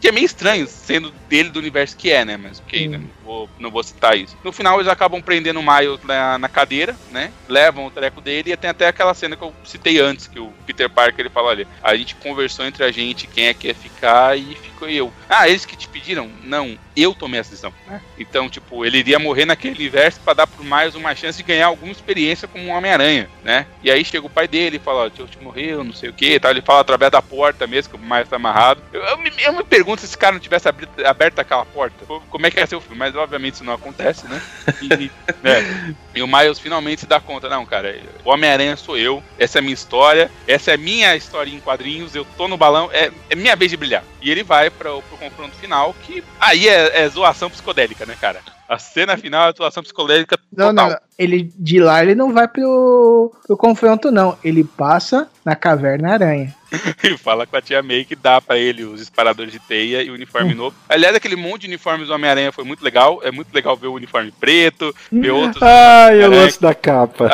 [0.02, 2.36] Que é meio estranho, sendo dele do universo que é, né?
[2.36, 2.90] Mas ok, Hum.
[2.90, 2.98] né?
[2.98, 4.36] Não, vou, não vou citar isso.
[4.44, 7.30] No final eles acabam prendendo o Miles na, na cadeira, né?
[7.48, 10.52] Levam o treco dele e tem até aquela cena que eu citei antes, que o
[10.66, 13.74] Peter Parker ele fala, olha, a gente conversou entre a gente quem é que ia
[13.74, 15.12] ficar e ficou eu.
[15.28, 16.28] Ah, eles que te pediram?
[16.42, 17.72] Não, eu tomei essa decisão.
[17.86, 18.00] né?
[18.18, 21.66] Então, tipo, ele iria morrer naquele universo pra dar pro Miles uma chance de ganhar
[21.66, 23.66] alguma experiência como um Homem-Aranha, né?
[23.84, 26.12] E aí chega o pai dele e fala, ó, tio te morreu, não sei o
[26.12, 26.50] que, tal.
[26.50, 28.82] Ele fala através da porta mesmo, que o Miles tá amarrado.
[28.92, 32.22] Eu, eu eu me pergunto se esse cara não tivesse abri- aberto aquela porta, co-
[32.30, 32.96] como é que ia ser o filme?
[32.98, 34.40] Mas obviamente isso não acontece, né?
[34.80, 35.10] E,
[35.42, 35.94] né?
[36.14, 37.94] e o Miles finalmente se dá conta, não, cara,
[38.24, 41.60] o Homem-Aranha sou eu, essa é a minha história, essa é a minha história em
[41.60, 44.04] quadrinhos, eu tô no balão, é, é minha vez de brilhar.
[44.20, 48.40] E ele vai pra, pro confronto final, que aí é, é zoação psicodélica, né, cara?
[48.68, 50.90] A cena final é zoação psicodélica Não, total.
[50.90, 54.38] não, ele de lá ele não vai pro, pro confronto, não.
[54.42, 56.54] Ele passa na caverna aranha.
[57.02, 60.10] E fala com a tia May que dá pra ele os disparadores de teia e
[60.10, 60.74] o uniforme novo.
[60.88, 63.20] Aliás, aquele monte de uniformes do Homem-Aranha foi muito legal.
[63.22, 65.62] É muito legal ver o uniforme preto, ver outros.
[65.62, 66.36] Ai, o Caraca.
[66.36, 67.30] lance da capa.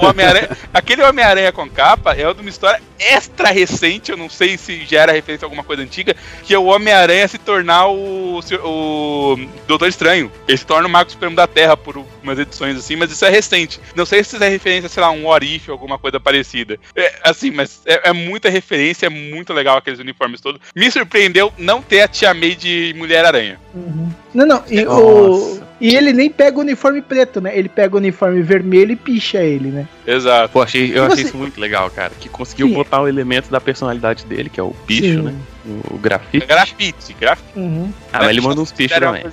[0.00, 4.56] O Homem-Aranha, aquele Homem-Aranha com capa é de uma história extra recente, eu não sei
[4.56, 6.14] se já era referência a alguma coisa antiga,
[6.44, 9.36] que é o Homem-Aranha se tornar o, o
[9.66, 10.30] Doutor Estranho.
[10.46, 13.30] Ele se torna o Marco Supremo da Terra por umas edições assim, mas isso é
[13.30, 13.80] recente.
[13.94, 16.78] Não sei se isso é referência, sei lá, um Orif ou alguma coisa parecida.
[16.94, 18.71] É, assim, mas é, é muita referência,
[19.02, 20.60] é muito legal aqueles uniformes todos.
[20.74, 23.58] Me surpreendeu não ter a Tia May de Mulher-Aranha.
[24.34, 27.56] Não, não, e, o, e ele nem pega o uniforme preto, né?
[27.56, 29.86] Ele pega o uniforme vermelho e picha ele, né?
[30.06, 30.50] Exato.
[30.52, 32.12] Pô, achei, eu Tipo achei isso muito legal, cara.
[32.18, 32.74] Que conseguiu Sim.
[32.74, 35.22] botar o elemento da personalidade dele, que é o bicho, Sim.
[35.22, 35.34] né?
[35.90, 36.46] O grafite.
[36.46, 37.58] Grafite, grafite.
[37.58, 37.92] Uhum.
[38.12, 39.24] Ah, mas ele manda uns pichos também.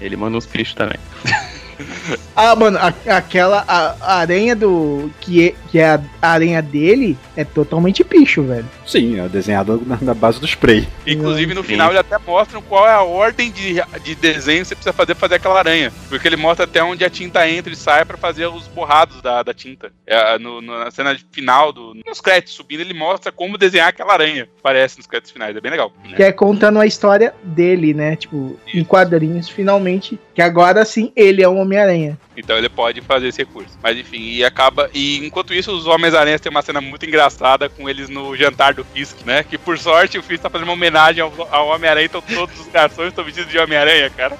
[0.00, 0.98] Ele manda uns pichos também.
[2.38, 5.10] Ah, mano, a- aquela a, a aranha do.
[5.20, 8.66] Que é, que é a aranha dele é totalmente picho, velho.
[8.86, 10.86] Sim, é desenhado na, na base do spray.
[11.06, 11.68] Inclusive, no Sim.
[11.68, 15.14] final, ele até mostra qual é a ordem de, de desenho que você precisa fazer
[15.14, 15.90] pra fazer aquela aranha.
[16.10, 19.42] Porque ele mostra até onde a tinta entra e sai pra fazer os borrados da,
[19.42, 19.90] da tinta.
[20.06, 24.12] É, no- no- na cena final, do, nos créditos subindo, ele mostra como desenhar aquela
[24.12, 24.46] aranha.
[24.62, 25.90] Parece nos créditos finais, é bem legal.
[26.14, 28.14] Que é contando a história dele, né?
[28.14, 30.18] Tipo, em quadrinhos, finalmente.
[30.34, 32.18] Que agora sim ele é um Homem-Aranha.
[32.36, 33.78] Então ele pode fazer esse recurso.
[33.82, 34.90] Mas enfim, e acaba.
[34.94, 38.84] E enquanto isso, os Homens-Aranhas têm uma cena muito engraçada com eles no jantar do
[38.84, 39.42] Fisk, né?
[39.42, 42.68] Que por sorte o Fisk tá fazendo uma homenagem ao, ao Homem-Aranha, então todos os
[42.68, 44.38] garçons estão vestidos de Homem-Aranha, cara.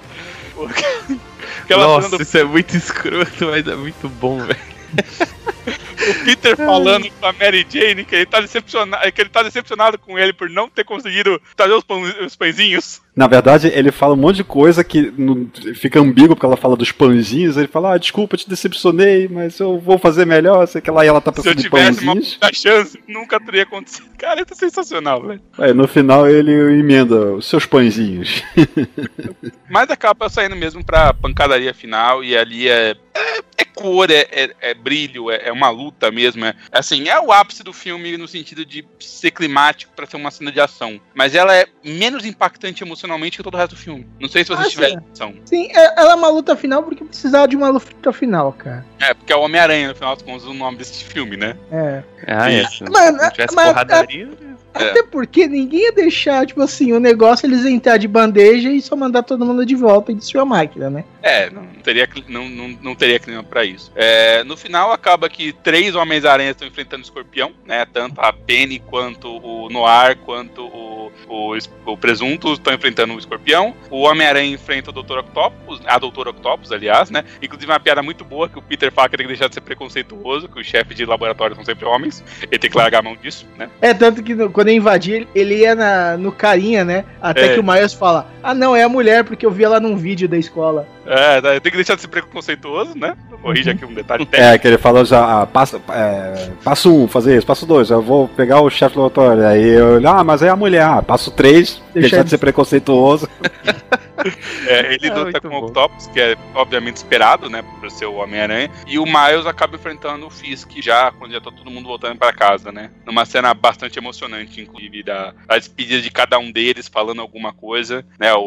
[1.62, 4.58] Aquela Nossa, cena do isso é muito escroto, mas é muito bom, velho.
[5.96, 9.98] o Peter falando com a Mary Jane que ele tá decepcionado, que ele tá decepcionado
[9.98, 13.00] com ele por não ter conseguido trazer os, pão, os pãezinhos.
[13.14, 16.76] Na verdade, ele fala um monte de coisa que não- fica ambíguo porque ela fala
[16.76, 17.56] dos pãozinhos.
[17.56, 20.66] Ele fala, ah, desculpa, te decepcionei, mas eu vou fazer melhor.
[20.68, 22.34] Sei que lá e ela tá Se eu pensando em tivesse uma pãozinhos.
[22.34, 24.06] puta chance, nunca teria acontecido.
[24.18, 25.40] Cara, é sensacional, velho.
[25.58, 28.42] Aí no final ele emenda os seus pãezinhos.
[29.70, 32.94] Mas acaba saindo mesmo pra pancadaria final e ali é.
[33.14, 36.44] É, é cor, é, é, é brilho, é, é, uma luta mesmo.
[36.44, 40.30] É, assim, é o ápice do filme no sentido de ser climático para ser uma
[40.30, 41.00] cena de ação.
[41.14, 44.06] Mas ela é menos impactante emocionalmente que todo o resto do filme.
[44.20, 45.34] Não sei se vocês ah, tiverem atenção.
[45.44, 48.84] Sim, é, ela é uma luta final porque precisava de uma luta final, cara.
[49.00, 51.56] É, porque é o Homem-Aranha, no final dos contos, o nome desse filme, né?
[51.70, 52.02] É.
[52.26, 52.66] Ah, é.
[52.66, 54.28] Se não tivesse mas, porradaria.
[54.52, 54.55] É.
[54.76, 58.96] Até porque ninguém ia deixar, tipo assim, o negócio eles entrar de bandeja e só
[58.96, 61.04] mandar todo mundo de volta e destruir a máquina, né?
[61.22, 63.90] É, não teria, não, não, não teria clima pra isso.
[63.94, 67.86] É, no final, acaba que três Homens-Aranha estão enfrentando o Escorpião, né?
[67.92, 73.74] Tanto a Penny quanto o Noir, quanto o, o, o Presunto estão enfrentando o Escorpião.
[73.90, 75.18] O Homem-Aranha enfrenta o Dr.
[75.18, 77.24] Octopus, a Doutora Octopus, aliás, né?
[77.42, 80.48] Inclusive uma piada muito boa que o Peter que tem que deixar de ser preconceituoso,
[80.48, 82.22] que os chefes de laboratório são sempre homens.
[82.42, 83.68] Ele tem que largar a mão disso, né?
[83.80, 87.04] É, tanto que quando quando eu invadi, ele ia na, no carinha, né?
[87.22, 87.54] Até é.
[87.54, 90.28] que o Miles fala: Ah, não, é a mulher, porque eu vi ela num vídeo
[90.28, 90.88] da escola.
[91.06, 93.16] É, tem que deixar de ser preconceituoso, né?
[93.40, 94.54] Corrija aqui um detalhe é, técnico.
[94.54, 98.02] É, que ele falou já, ah, passo, é, passo um, fazer isso, passo dois, eu
[98.02, 99.46] vou pegar o chefe do laboratório.
[99.46, 103.28] Aí eu, ah, mas é a mulher, ah, passo três, deixar de ser preconceituoso.
[104.66, 108.14] é, ele ah, luta com o Octopus, que é obviamente esperado, né, por ser o
[108.14, 112.18] Homem-Aranha, e o Miles acaba enfrentando o Fisk já, quando já tá todo mundo voltando
[112.18, 112.90] para casa, né?
[113.04, 118.04] Numa cena bastante emocionante, inclusive, da, da despedida de cada um deles, falando alguma coisa,
[118.18, 118.34] né?
[118.34, 118.40] O,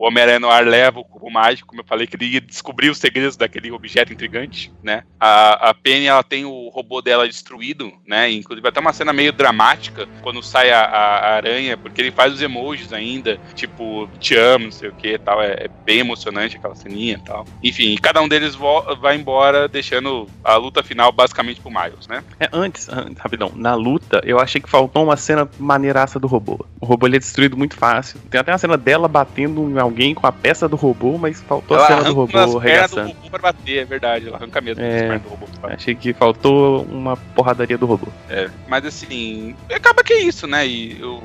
[0.00, 2.90] o Homem-Aranha no ar leva o cubo mágico, como eu falei, que ele ia descobrir
[2.90, 5.02] os segredos daquele objeto intrigante, né?
[5.18, 8.30] A, a Penny, ela tem o robô dela destruído, né?
[8.30, 12.34] Inclusive até uma cena meio dramática, quando sai a, a, a aranha, porque ele faz
[12.34, 15.42] os emojis ainda, tipo, te amo, não sei o que tal.
[15.42, 17.44] É, é, bem emocionante aquela ceninha e tal.
[17.62, 18.56] Enfim, cada um deles
[19.00, 22.22] vai embora, deixando a luta final basicamente pro Miles, né?
[22.38, 26.64] É, antes, antes, rapidão, na luta, eu achei que faltou uma cena maneiraça do robô.
[26.80, 28.20] O robô ele é destruído muito fácil.
[28.30, 31.76] Tem até uma cena dela batendo em alguém com a peça do robô, mas faltou
[31.76, 33.08] ela a cena do robô arregaçando.
[33.08, 34.28] do robô pra bater, é verdade.
[34.28, 35.46] Ela arranca mesmo é, do robô.
[35.64, 38.06] Achei que faltou uma porradaria do robô.
[38.28, 40.64] É, mas assim, acaba que é isso, né?
[40.64, 41.20] E eu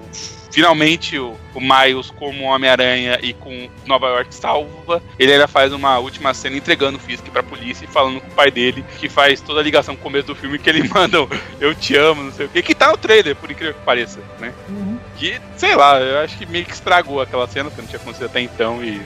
[0.52, 6.00] finalmente o, o Miles como Homem-Aranha e com Nova York salva, ele ainda faz uma
[6.00, 9.42] última cena entregando o Fisk pra polícia e falando com o pai dele, que faz
[9.42, 11.18] toda a ligação com o começo do filme, que ele manda
[11.60, 14.20] eu te amo, não sei o que, que tá no trailer, por incrível que pareça,
[14.40, 14.54] né?
[14.70, 14.95] Uhum.
[15.18, 18.26] Que, sei lá, eu acho que meio que estragou aquela cena, que não tinha acontecido
[18.26, 19.02] até então, e,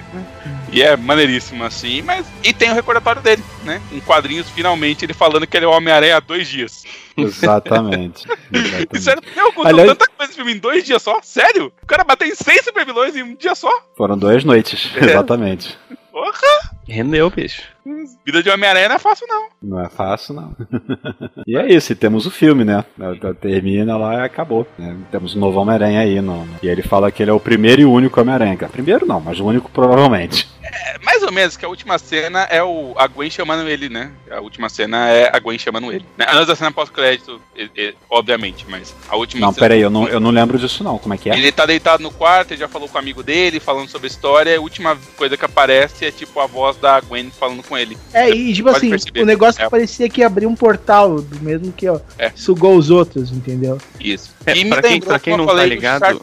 [0.71, 2.25] e é maneiríssimo assim, mas.
[2.43, 3.81] E tem o recordatório dele, né?
[3.91, 6.83] Em quadrinhos, finalmente, ele falando que ele é o Homem-Aranha há dois dias.
[7.15, 8.27] Exatamente.
[8.51, 9.01] exatamente.
[9.01, 9.89] Sério, meu, contou Aliás...
[9.89, 11.19] tanta coisa filme em dois dias só?
[11.21, 11.71] Sério?
[11.83, 13.71] O cara bateu em seis supervilões em um dia só?
[13.95, 15.05] Foram duas noites, é.
[15.05, 15.77] exatamente.
[16.11, 16.71] Porra!
[16.87, 17.63] Rendeu, bicho.
[18.25, 19.47] Vida de Homem-Aranha não é fácil, não.
[19.61, 20.55] Não é fácil, não.
[21.47, 22.83] e é isso, e temos o filme, né?
[23.41, 24.67] Termina lá e acabou.
[24.77, 24.97] Né?
[25.11, 26.21] Temos um novo Homem-Aranha aí.
[26.21, 26.47] No...
[26.61, 28.57] E ele fala que ele é o primeiro e único Homem-Aranha.
[28.69, 30.47] Primeiro não, mas o único provavelmente.
[30.71, 34.11] É, mais ou menos, que a última cena é o, a Gwen chamando ele, né?
[34.29, 36.05] A última cena é a Gwen chamando ele.
[36.17, 36.25] Né?
[36.29, 37.41] Antes da cena pós-crédito,
[38.09, 39.65] obviamente, mas a última Não, cena...
[39.65, 41.37] peraí, eu não, eu não lembro disso não, como é que é?
[41.37, 44.11] Ele tá deitado no quarto, ele já falou com o amigo dele, falando sobre a
[44.11, 47.78] história, a última coisa que aparece é tipo a voz da Gwen falando com ele.
[48.13, 49.21] É, e tipo assim, perceber.
[49.21, 49.69] o negócio é.
[49.69, 52.31] parecia que abrir um portal, do mesmo que ó, é.
[52.35, 53.77] sugou os outros, entendeu?
[53.99, 54.33] Isso.
[54.45, 56.21] É, e pra, quem, pra quem não tá ligado.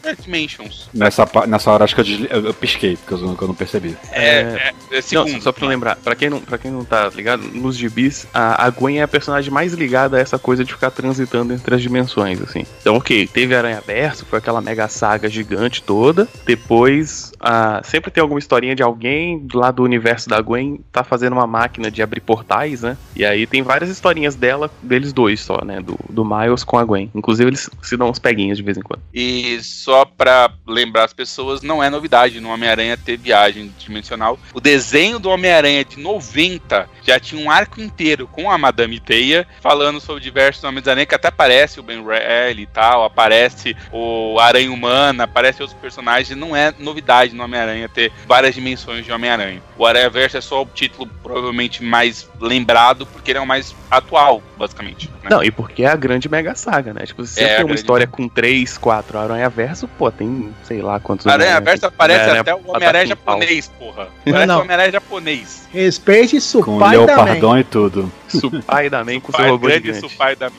[0.93, 3.95] Nessa, nessa hora acho que eu, eu, eu pisquei, porque eu, eu não percebi.
[4.11, 7.09] É, é, é segundo, não, só pra lembrar, pra quem, não, pra quem não tá
[7.09, 10.73] ligado, nos gibis, a, a Gwen é a personagem mais ligada a essa coisa de
[10.73, 12.65] ficar transitando entre as dimensões, assim.
[12.81, 16.27] Então, ok, teve Aranha Verso, foi aquela mega saga gigante toda.
[16.45, 21.33] Depois, a, sempre tem alguma historinha de alguém lá do universo da Gwen tá fazendo
[21.33, 22.97] uma máquina de abrir portais, né?
[23.15, 25.81] E aí tem várias historinhas dela, deles dois só, né?
[25.81, 27.09] Do, do Miles com a Gwen.
[27.15, 29.01] Inclusive, eles se dão uns peguinhos de vez em quando.
[29.13, 34.37] E só pra lembrar as pessoas, não é novidade no Homem-Aranha ter viagem dimensional.
[34.53, 39.47] O desenho do Homem-Aranha de 90 já tinha um arco inteiro com a Madame Teia
[39.61, 44.71] falando sobre diversos Homens-Aranha, que até aparece o Ben Reilly e tal, aparece o Aranha
[44.71, 46.37] Humana, aparece outros personagens.
[46.37, 49.61] Não é novidade no Homem-Aranha ter várias dimensões de Homem-Aranha.
[49.77, 53.75] O Aranha Verso é só o título provavelmente mais lembrado, porque ele é o mais
[53.89, 55.09] atual, basicamente.
[55.23, 55.29] Né?
[55.29, 57.05] Não, e porque é a grande mega saga, né?
[57.05, 60.81] Tipo, se é, você tem uma história com três, quatro Aranha Verso, pô, tem sei
[60.81, 61.27] lá quantos.
[61.27, 64.07] Aranha Verso aparece até o Homem-Aranha japonês, porra.
[64.25, 65.67] Parece o Homem-Aranha japonês.
[65.71, 68.11] Respeite Supai Com Leopardon e tudo.
[68.27, 70.09] Supai da Man com seu robô grande gigante.
[70.09, 70.49] Supai da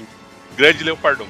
[0.57, 1.27] Grande Leopardon.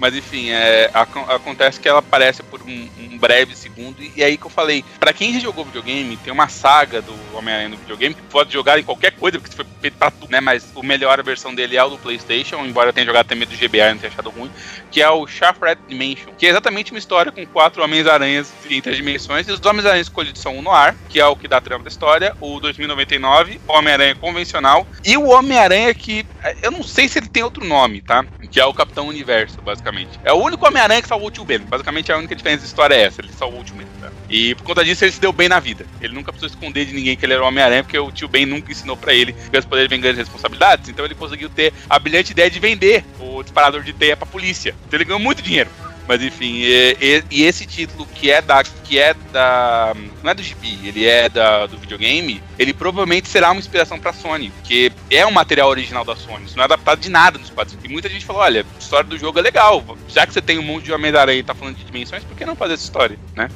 [0.00, 3.96] Mas enfim, é, ac- acontece que ela aparece por um, um breve segundo.
[4.02, 7.68] E, aí que eu falei, pra quem já jogou videogame, tem uma saga do Homem-Aranha
[7.68, 10.40] no videogame que pode jogar em qualquer coisa, porque foi feito pra tudo, né?
[10.40, 13.46] Mas o melhor a versão dele é o do PlayStation, embora eu tenha jogado também
[13.46, 14.50] do GBA e não tenha achado ruim,
[14.90, 18.96] que é o Shattered Dimension, que é exatamente uma história com quatro Homens-Aranhas em três
[18.96, 19.46] dimensões.
[19.48, 21.88] E os Homens-Aranhas escolhidos são o Noir, que é o que dá a trama da
[21.90, 26.24] história, o 2099, o Homem-Aranha convencional e o Homem-Aranha que
[26.62, 28.24] eu não sei se ele tem outro nome, tá?
[28.50, 29.89] Que é o Capitão Universo, basicamente.
[30.24, 31.58] É o único Homem-Aranha que salvou o tio Ben.
[31.60, 33.86] Basicamente a única diferença da história é essa, ele salvou o tio Ben.
[34.00, 34.10] Tá?
[34.28, 35.84] E por conta disso ele se deu bem na vida.
[36.00, 38.46] Ele nunca precisou esconder de ninguém que ele era o Homem-Aranha, porque o tio Ben
[38.46, 40.88] nunca ensinou pra ele os poderes vêm grandes responsabilidades.
[40.88, 44.74] Então ele conseguiu ter a brilhante ideia de vender o disparador de teia pra polícia.
[44.86, 45.70] Então ele ganhou muito dinheiro.
[46.08, 48.62] Mas enfim, e, e- e esse título que é da.
[48.90, 49.94] Que é da.
[50.20, 54.12] não é do gibi, ele é da, do videogame, ele provavelmente será uma inspiração pra
[54.12, 57.50] Sony, porque é um material original da Sony, isso não é adaptado de nada nos
[57.50, 57.84] quadrinhos.
[57.84, 59.84] E muita gente falou, olha, a história do jogo é legal.
[60.08, 62.44] Já que você tem um monte de Homem-Aranha e tá falando de dimensões, por que
[62.44, 63.48] não fazer essa história, né?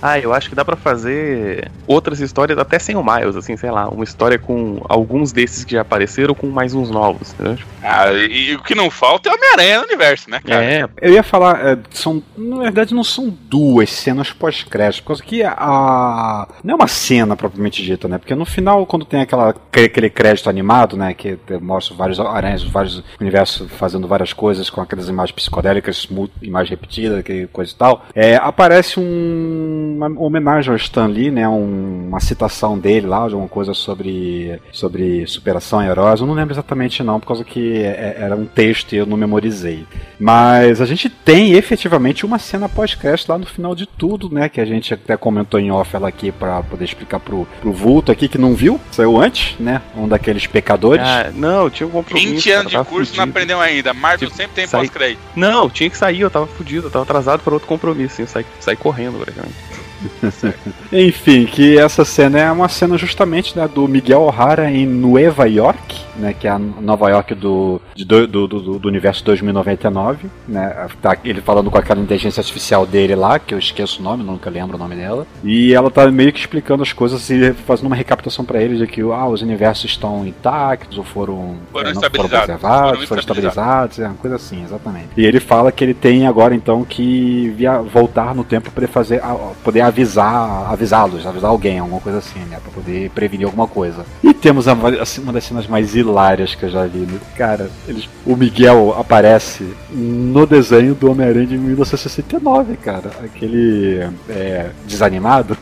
[0.00, 3.70] Ah, eu acho que dá pra fazer outras histórias até sem o Miles, assim, sei
[3.70, 7.58] lá, uma história com alguns desses que já apareceram com mais uns novos, entendeu?
[7.82, 10.64] Ah, e, e o que não falta é o Homem-Aranha no universo, né, cara?
[10.64, 14.32] É, Eu ia falar, é, são, na verdade não são duas cenas
[15.02, 18.18] por causa que a não é uma cena propriamente dita, né?
[18.18, 23.02] Porque no final quando tem aquela aquele crédito animado, né, que mostra vários aranhas, vários
[23.20, 28.04] universos fazendo várias coisas com aquelas imagens psicodélicas, mu- imagem repetida, que coisa e tal,
[28.14, 33.34] é, aparece um, uma homenagem ao Stan Lee, né, um- uma citação dele lá, de
[33.34, 36.20] alguma coisa sobre sobre superação e heróis.
[36.20, 39.16] Eu não lembro exatamente não, por causa que é- era um texto e eu não
[39.16, 39.86] memorizei.
[40.18, 44.48] Mas a gente tem efetivamente uma cena pós-crédito lá no final de tudo, né?
[44.48, 48.10] Que a gente até comentou em off ela aqui pra poder explicar pro, pro Vulto
[48.12, 49.80] aqui que não viu, saiu antes, né?
[49.96, 51.02] Um daqueles pecadores.
[51.06, 52.28] ah, não, eu tinha um compromisso.
[52.34, 53.22] 20 cara, anos de curso não fudido.
[53.22, 53.94] aprendeu ainda.
[53.94, 55.20] Marvel Tipo, sempre tem sai- pós-crédito.
[55.34, 58.28] Não, tinha que sair, eu tava fudido, eu tava atrasado para outro compromisso, assim, eu
[58.28, 59.54] saí, saí correndo, praticamente.
[60.92, 65.96] Enfim, que essa cena é uma cena justamente né, do Miguel O'Hara em Nueva York,
[66.16, 66.34] né?
[66.38, 68.46] Que é a Nova York do, de do, do,
[68.78, 70.86] do, universo 2099, né?
[71.02, 74.48] Tá ele falando com aquela inteligência artificial dele lá, que eu esqueço o nome, nunca
[74.50, 75.26] lembro o nome dela.
[75.44, 78.86] E ela tá meio que explicando as coisas e fazendo uma recapitulação pra ele de
[78.86, 82.44] que ah, os universos estão intactos ou foram, Foram eh, não estabilizados.
[82.46, 83.98] preservados, Foram foram estabilizados.
[83.98, 85.08] é uma coisa assim, exatamente.
[85.16, 88.86] E ele fala que ele tem agora então que via, voltar no tempo para poder
[88.88, 93.66] fazer, a- poder avisar, avisá-los, avisar alguém, alguma coisa assim, né, para poder prevenir alguma
[93.66, 94.04] coisa.
[94.22, 97.18] E temos a, assim, uma das cenas mais hilárias que eu já vi, né?
[97.36, 97.70] cara.
[97.86, 105.56] Eles, o Miguel aparece no desenho do Homem-Aranha de 1969, cara, aquele é, desanimado,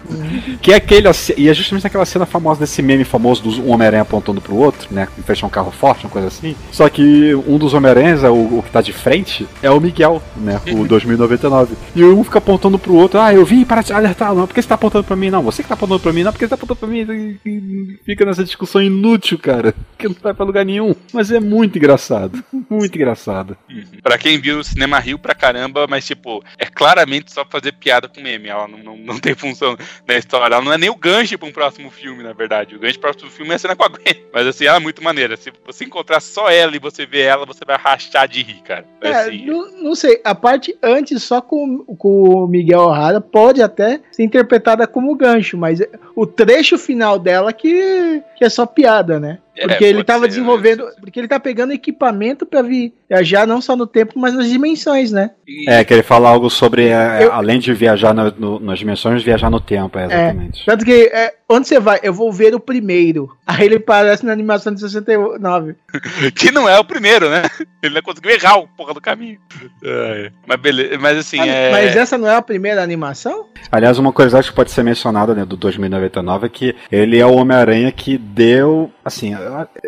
[0.60, 4.40] que é aquele e é justamente aquela cena famosa desse meme famoso do Homem-Aranha apontando
[4.40, 6.54] pro outro, né, que fecha um carro forte, uma coisa assim.
[6.72, 10.22] Só que um dos Homem-Aranhas, é o, o que tá de frente, é o Miguel,
[10.36, 11.74] né, o 2099.
[11.94, 14.62] E um fica apontando pro outro, ah, eu vim para te alertar, não, por que
[14.62, 15.30] você tá apontando pra mim?
[15.30, 17.38] Não, você que tá apontando pra mim, não, porque você tá apontando pra mim.
[17.44, 20.94] E- Fica nessa discussão inútil, cara, que não vai pra lugar nenhum.
[21.12, 23.56] Mas é muito engraçado, muito engraçado.
[24.02, 27.72] Pra quem viu o cinema riu pra caramba, mas tipo, é claramente só pra fazer
[27.72, 28.48] piada com meme.
[28.48, 29.76] Ela não, não, não tem função
[30.06, 30.54] na história.
[30.54, 32.74] Ela não é nem o gancho pra um próximo filme, na verdade.
[32.76, 34.24] O gancho pro próximo filme é a cena com a Gwen.
[34.32, 35.36] Mas assim, ela é muito maneira.
[35.36, 38.84] Se você encontrar só ela e você ver ela, você vai rachar de rir, cara.
[39.00, 43.62] É, Assim, não, não sei, a parte antes só com, com o Miguel O'Hara pode
[43.62, 45.80] até ser interpretada como gancho, mas
[46.14, 49.38] o trecho final dela que, que é só piada, né?
[49.56, 53.60] É, Porque ele pode tava ser, desenvolvendo, porque ele tá pegando equipamento pra viajar não
[53.60, 55.30] só no tempo, mas nas dimensões, né?
[55.46, 58.78] e- É, que ele fala algo sobre, é, Eu- além de viajar na- no- nas
[58.78, 60.64] dimensões, viajar no tempo, é, exatamente.
[60.66, 62.00] Tanto que, é, onde você vai?
[62.02, 63.28] Eu vou ver o primeiro.
[63.46, 65.76] Aí ele aparece na animação de 69.
[66.34, 67.42] que não é o primeiro, né?
[67.82, 69.38] Ele não conseguiu errar o porra do caminho.
[69.84, 71.70] É, mas beleza, mas assim, Ah, é.
[71.70, 73.46] Mas essa não é a primeira animação?
[73.70, 77.34] Aliás, uma coisa que pode ser mencionada né, do 2099 é que ele é o
[77.34, 78.90] Homem-Aranha que deu.
[79.04, 79.34] Assim,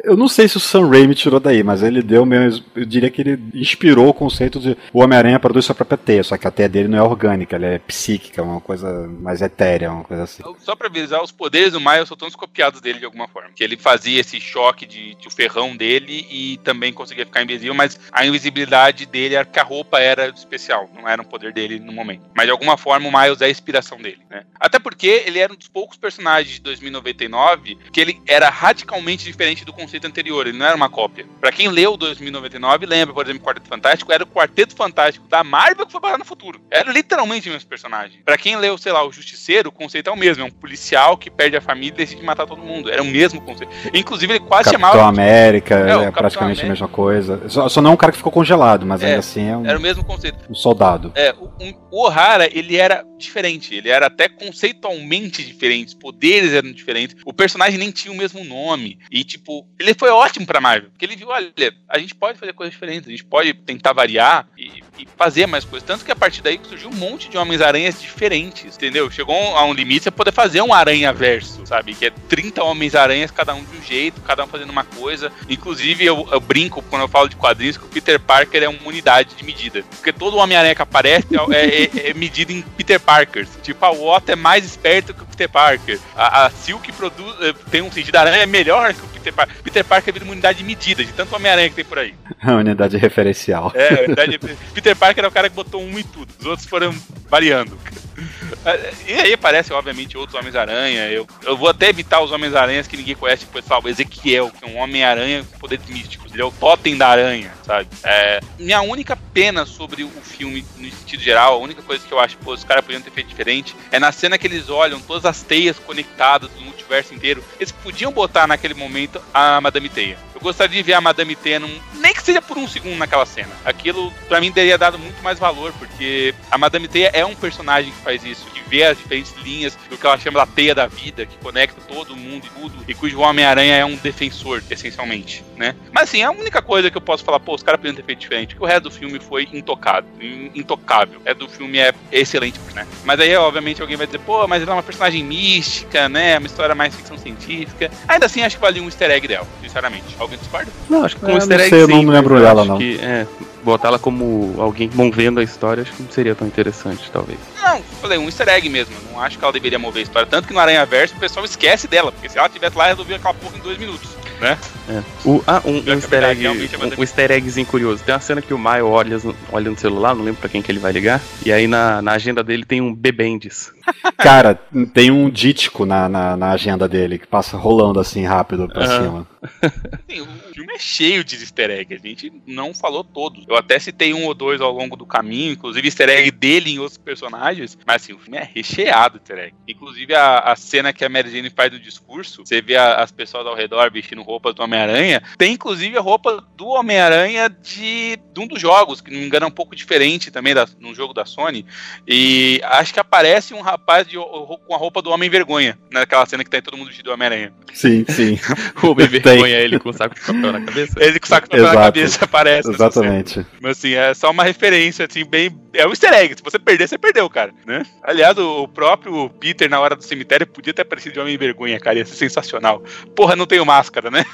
[0.04, 2.64] eu- não sei se o Sam Raimi tirou daí, mas ele deu mesmo.
[2.74, 6.36] Eu diria que ele inspirou o conceito de o Homem-Aranha produz sua própria teia, só
[6.36, 10.04] que a teia dele não é orgânica, ela é psíquica, uma coisa mais etérea, uma
[10.04, 10.42] coisa assim.
[10.58, 13.48] Só pra avisar, os poderes do Miles são todos copiados dele de alguma forma.
[13.54, 17.98] Que ele fazia esse choque de, de ferrão dele e também conseguia ficar invisível, mas
[18.12, 21.92] a invisibilidade dele era que a roupa era especial, não era um poder dele no
[21.92, 22.22] momento.
[22.36, 24.42] Mas de alguma forma o Miles é a inspiração dele, né?
[24.60, 29.24] Até porque ele era um dos poucos personagens de 2099 que ele era radicalmente literalmente
[29.24, 31.26] diferente do conceito anterior, ele não era uma cópia.
[31.40, 35.86] Pra quem leu 2099, lembra, por exemplo, Quarteto Fantástico, era o Quarteto Fantástico da Marvel
[35.86, 36.60] que foi parar no futuro.
[36.70, 38.20] Era literalmente o mesmo personagem.
[38.24, 41.16] Pra quem leu, sei lá, o Justiceiro, o conceito é o mesmo, é um policial
[41.16, 42.90] que perde a família e decide matar todo mundo.
[42.90, 43.72] Era o mesmo conceito.
[43.94, 45.08] Inclusive, ele quase Capitão chamava...
[45.08, 46.66] América É, é, praticamente América.
[46.66, 47.48] a mesma coisa.
[47.48, 49.66] Só, só não é um cara que ficou congelado, mas É, ainda assim é um,
[49.66, 50.38] Era o mesmo conceito.
[50.50, 51.12] um soldado.
[51.14, 56.52] É, o, um- o O'Hara, ele era diferente, ele era até conceitualmente diferente, os poderes
[56.52, 60.60] eram diferentes, o personagem nem tinha o mesmo nome, e tipo, ele foi ótimo pra
[60.60, 61.52] Marvel, porque ele viu, olha,
[61.88, 65.64] a gente pode fazer coisas diferentes, a gente pode tentar variar e, e fazer mais
[65.64, 69.10] coisas, tanto que a partir daí surgiu um monte de Homens-Aranhas diferentes, entendeu?
[69.10, 73.54] Chegou a um limite você poder fazer um aranha-verso, sabe, que é 30 Homens-Aranhas, cada
[73.54, 77.08] um de um jeito, cada um fazendo uma coisa, inclusive eu, eu brinco quando eu
[77.08, 80.74] falo de quadrinhos que o Peter Parker é uma unidade de medida, porque todo Homem-Aranha
[80.74, 83.48] que aparece é, é- é medido em Peter Parkers.
[83.62, 85.98] Tipo, a Otto é mais esperto que o Peter Parker.
[86.16, 89.32] A, a Silk produz, eh, tem um sentido de aranha é melhor que o Peter
[89.32, 89.56] Parker.
[89.62, 92.14] Peter Parker vira uma unidade de medida, de tanto Homem-Aranha que tem por aí.
[92.42, 93.72] A unidade referencial.
[93.74, 94.38] É, a unidade,
[94.74, 96.32] Peter Parker é o cara que botou um em tudo.
[96.38, 96.94] Os outros foram
[97.28, 97.78] variando.
[99.06, 101.08] E aí aparecem, obviamente, outros Homens-Aranha.
[101.08, 103.80] Eu, eu vou até evitar os Homens-Aranhas que ninguém conhece, tipo, pessoal.
[103.84, 106.32] O Ezequiel, que é um Homem-Aranha com poderes místicos.
[106.32, 107.88] Ele é o totem da aranha, sabe?
[108.02, 112.18] É, minha única pena sobre o filme, no sentido geral, a única coisa que eu
[112.18, 115.24] acho que os caras podiam ter feito diferente é na cena que eles olham todas
[115.24, 117.44] as teias conectadas do multiverso inteiro.
[117.58, 120.18] Eles podiam botar naquele momento a Madame Teia.
[120.34, 123.48] Eu gostaria de ver a Madame Teia, num, nem seja por um segundo naquela cena.
[123.64, 127.92] Aquilo, pra mim, teria dado muito mais valor, porque a Madame Teia é um personagem
[127.92, 130.86] que faz isso, que vê as diferentes linhas do que ela chama da teia da
[130.86, 135.74] vida, que conecta todo mundo e tudo, e cujo Homem-Aranha é um defensor, essencialmente, né?
[135.92, 138.18] Mas assim, a única coisa que eu posso falar, pô, os caras podiam ter feito
[138.18, 141.20] diferente, porque o resto do filme foi intocado, in- intocável.
[141.20, 142.86] O resto do filme é excelente, né?
[143.04, 146.36] Mas aí, obviamente, alguém vai dizer, pô, mas ela é uma personagem mística, né?
[146.38, 147.90] Uma história mais ficção científica.
[148.08, 150.04] Ainda assim, acho que valia um easter egg dela, sinceramente.
[150.18, 150.70] Alguém discorda?
[150.88, 152.70] Não, acho que com É, easter não egg sei, sim, não lembro eu dela, acho
[152.70, 152.78] não.
[152.78, 153.26] Que, é,
[153.62, 157.38] botar ela como alguém movendo a história, acho que não seria tão interessante, talvez.
[157.60, 158.94] Não, falei, um easter egg mesmo.
[159.10, 160.28] Não acho que ela deveria mover a história.
[160.28, 163.16] Tanto que no Aranha Verso o pessoal esquece dela, porque se ela tivesse lá, resolvia
[163.16, 164.08] aquela porra em dois minutos,
[164.40, 164.56] né?
[164.88, 165.02] É.
[165.28, 168.04] O, ah, um, um a easter egg, é um, um easter eggzinho curioso.
[168.04, 169.16] Tem uma cena que o Maio olha,
[169.52, 172.12] olha no celular, não lembro pra quem que ele vai ligar, e aí na, na
[172.12, 173.72] agenda dele tem um Bebendes.
[174.18, 174.54] Cara,
[174.94, 179.02] tem um dítico na, na, na agenda dele que passa rolando assim rápido pra Aham.
[179.02, 179.26] cima.
[180.10, 181.94] Sim, o filme é cheio de easter egg.
[181.94, 183.44] A gente não falou todos.
[183.48, 186.78] Eu até citei um ou dois ao longo do caminho, inclusive easter egg dele em
[186.80, 187.78] outros personagens.
[187.86, 189.54] Mas assim, o filme é recheado de easter egg.
[189.68, 193.12] Inclusive a, a cena que a Mary Jane faz do discurso, você vê a- as
[193.12, 195.22] pessoas ao redor vestindo roupas do Homem-Aranha.
[195.38, 199.44] Tem inclusive a roupa do Homem-Aranha de, de um dos jogos, que não me engano
[199.44, 201.64] é um pouco diferente também da, num jogo da Sony.
[202.06, 206.50] E acho que aparece um rapaz de, com a roupa do Homem-Vergonha, naquela cena que
[206.50, 207.52] tem todo mundo vestido do Homem-Aranha.
[207.72, 208.38] Sim, sim.
[208.82, 209.20] O Homem Tem.
[209.20, 210.94] vergonha ele com o saco de papel na cabeça.
[210.98, 211.84] Ele com o saco de papel na Exato.
[211.86, 212.70] cabeça aparece.
[212.70, 213.46] Exatamente.
[213.60, 215.56] Mas assim, é só uma referência, assim, bem.
[215.72, 216.34] É um easter egg.
[216.36, 217.82] Se você perder, você perdeu, cara, né?
[218.02, 221.98] Aliás, o, próprio Peter, na hora do cemitério, podia ter aparecido de Homem Vergonha, cara.
[221.98, 222.82] Ia ser sensacional.
[223.14, 224.24] Porra, não tenho máscara, né?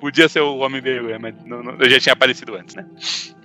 [0.00, 2.84] Podia ser o Homem Vergonha, mas não- não- eu já tinha aparecido antes, né?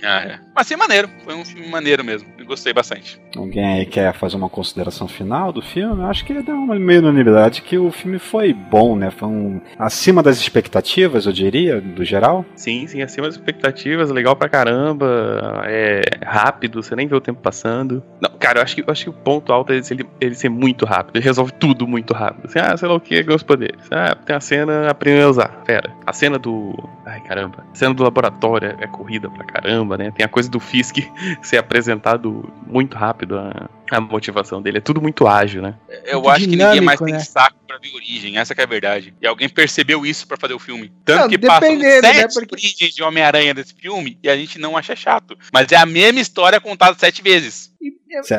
[0.04, 0.40] Ah, é.
[0.56, 1.10] Mas sim, maneiro.
[1.24, 2.28] Foi um filme maneiro mesmo.
[2.38, 3.20] Eu gostei bastante.
[3.36, 6.02] Alguém aí quer fazer uma consideração final do filme?
[6.04, 9.10] Eu acho que dá uma meio unanimidade que o filme foi bom, né?
[9.12, 12.46] Foi um acima das expectativas, eu diria, do geral.
[12.56, 17.42] Sim, sim, acima das expectativas, legal pra caramba, é rápido, você nem vê o tempo
[17.42, 18.04] passando.
[18.22, 20.50] Não, cara, eu acho que, eu acho que o ponto alto é ele, ele ser
[20.50, 22.46] muito rápido, ele resolve tudo muito rápido.
[22.46, 23.80] Assim, ah, sei lá o que, ganha os poderes.
[23.92, 25.48] Ah, tem a cena, aprendeu a usar.
[25.66, 26.74] Pera, a cena do.
[27.06, 27.64] Ai, caramba.
[27.72, 30.12] A cena do laboratório é corrida pra caramba, né?
[30.12, 30.98] Tem a coisa do Fisk
[31.42, 34.78] ser apresentado muito rápido, a, a motivação dele.
[34.80, 35.76] É tudo muito ágil, né?
[36.06, 37.20] Eu Muito acho que ninguém mais dinâmico, tem né?
[37.20, 39.14] saco pra ver origem, essa que é a verdade.
[39.22, 40.92] E alguém percebeu isso pra fazer o filme.
[41.06, 44.36] Tanto Não, que passam dependendo, sete né, porque- origens de Homem-Aranha desse filme e a
[44.36, 45.38] gente não acha chato.
[45.54, 47.72] Mas é a mesma história contada sete vezes.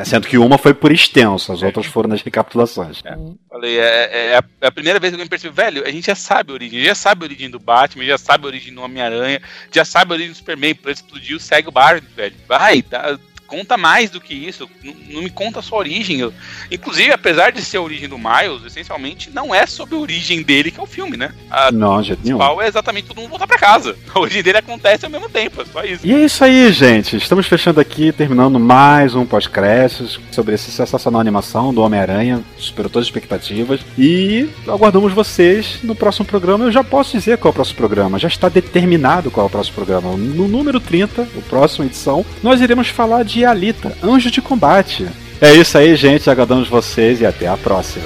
[0.03, 3.01] Sendo que uma foi por extenso, as outras foram nas recapitulações.
[3.49, 6.15] Falei, é, é a, é a primeira vez que alguém percebeu, velho, a gente já
[6.15, 9.41] sabe a origem, já sabe a origem do Batman, já sabe a origem do Homem-Aranha,
[9.71, 12.35] já sabe a origem do Superman, por isso explodiu, segue o barco, velho.
[12.47, 13.17] Vai, dá-
[13.49, 16.19] conta mais do que isso, não, não me conta a origem.
[16.19, 16.33] Eu-
[16.71, 20.69] inclusive, apesar de ser a origem do Miles, essencialmente não é sobre a origem dele
[20.71, 21.33] que é o filme, né?
[21.49, 22.15] A Não, nenhum.
[22.15, 23.95] principal é exatamente todo mundo voltar pra casa.
[24.13, 26.05] A origem dele acontece ao mesmo tempo, é só isso.
[26.05, 27.15] E é isso aí, gente.
[27.17, 32.41] Estamos fechando aqui, terminando mais um podcast sobre essa sensacional animação do Homem-Aranha.
[32.57, 33.79] Superou todas as expectativas.
[33.97, 36.65] E aguardamos vocês no próximo programa.
[36.65, 38.19] Eu já posso dizer qual é o próximo programa.
[38.19, 40.15] Já está determinado qual é o próximo programa.
[40.17, 45.07] No número 30, o próximo edição, nós iremos falar de de Alita, Anjo de Combate.
[45.39, 46.29] É isso aí, gente.
[46.29, 48.05] Aguardamos vocês e até a próxima.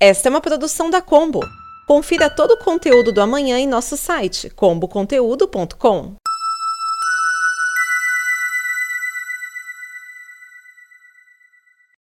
[0.00, 1.40] Esta é uma produção da Combo.
[1.86, 6.19] Confira todo o conteúdo do amanhã em nosso site comboconteúdo.com.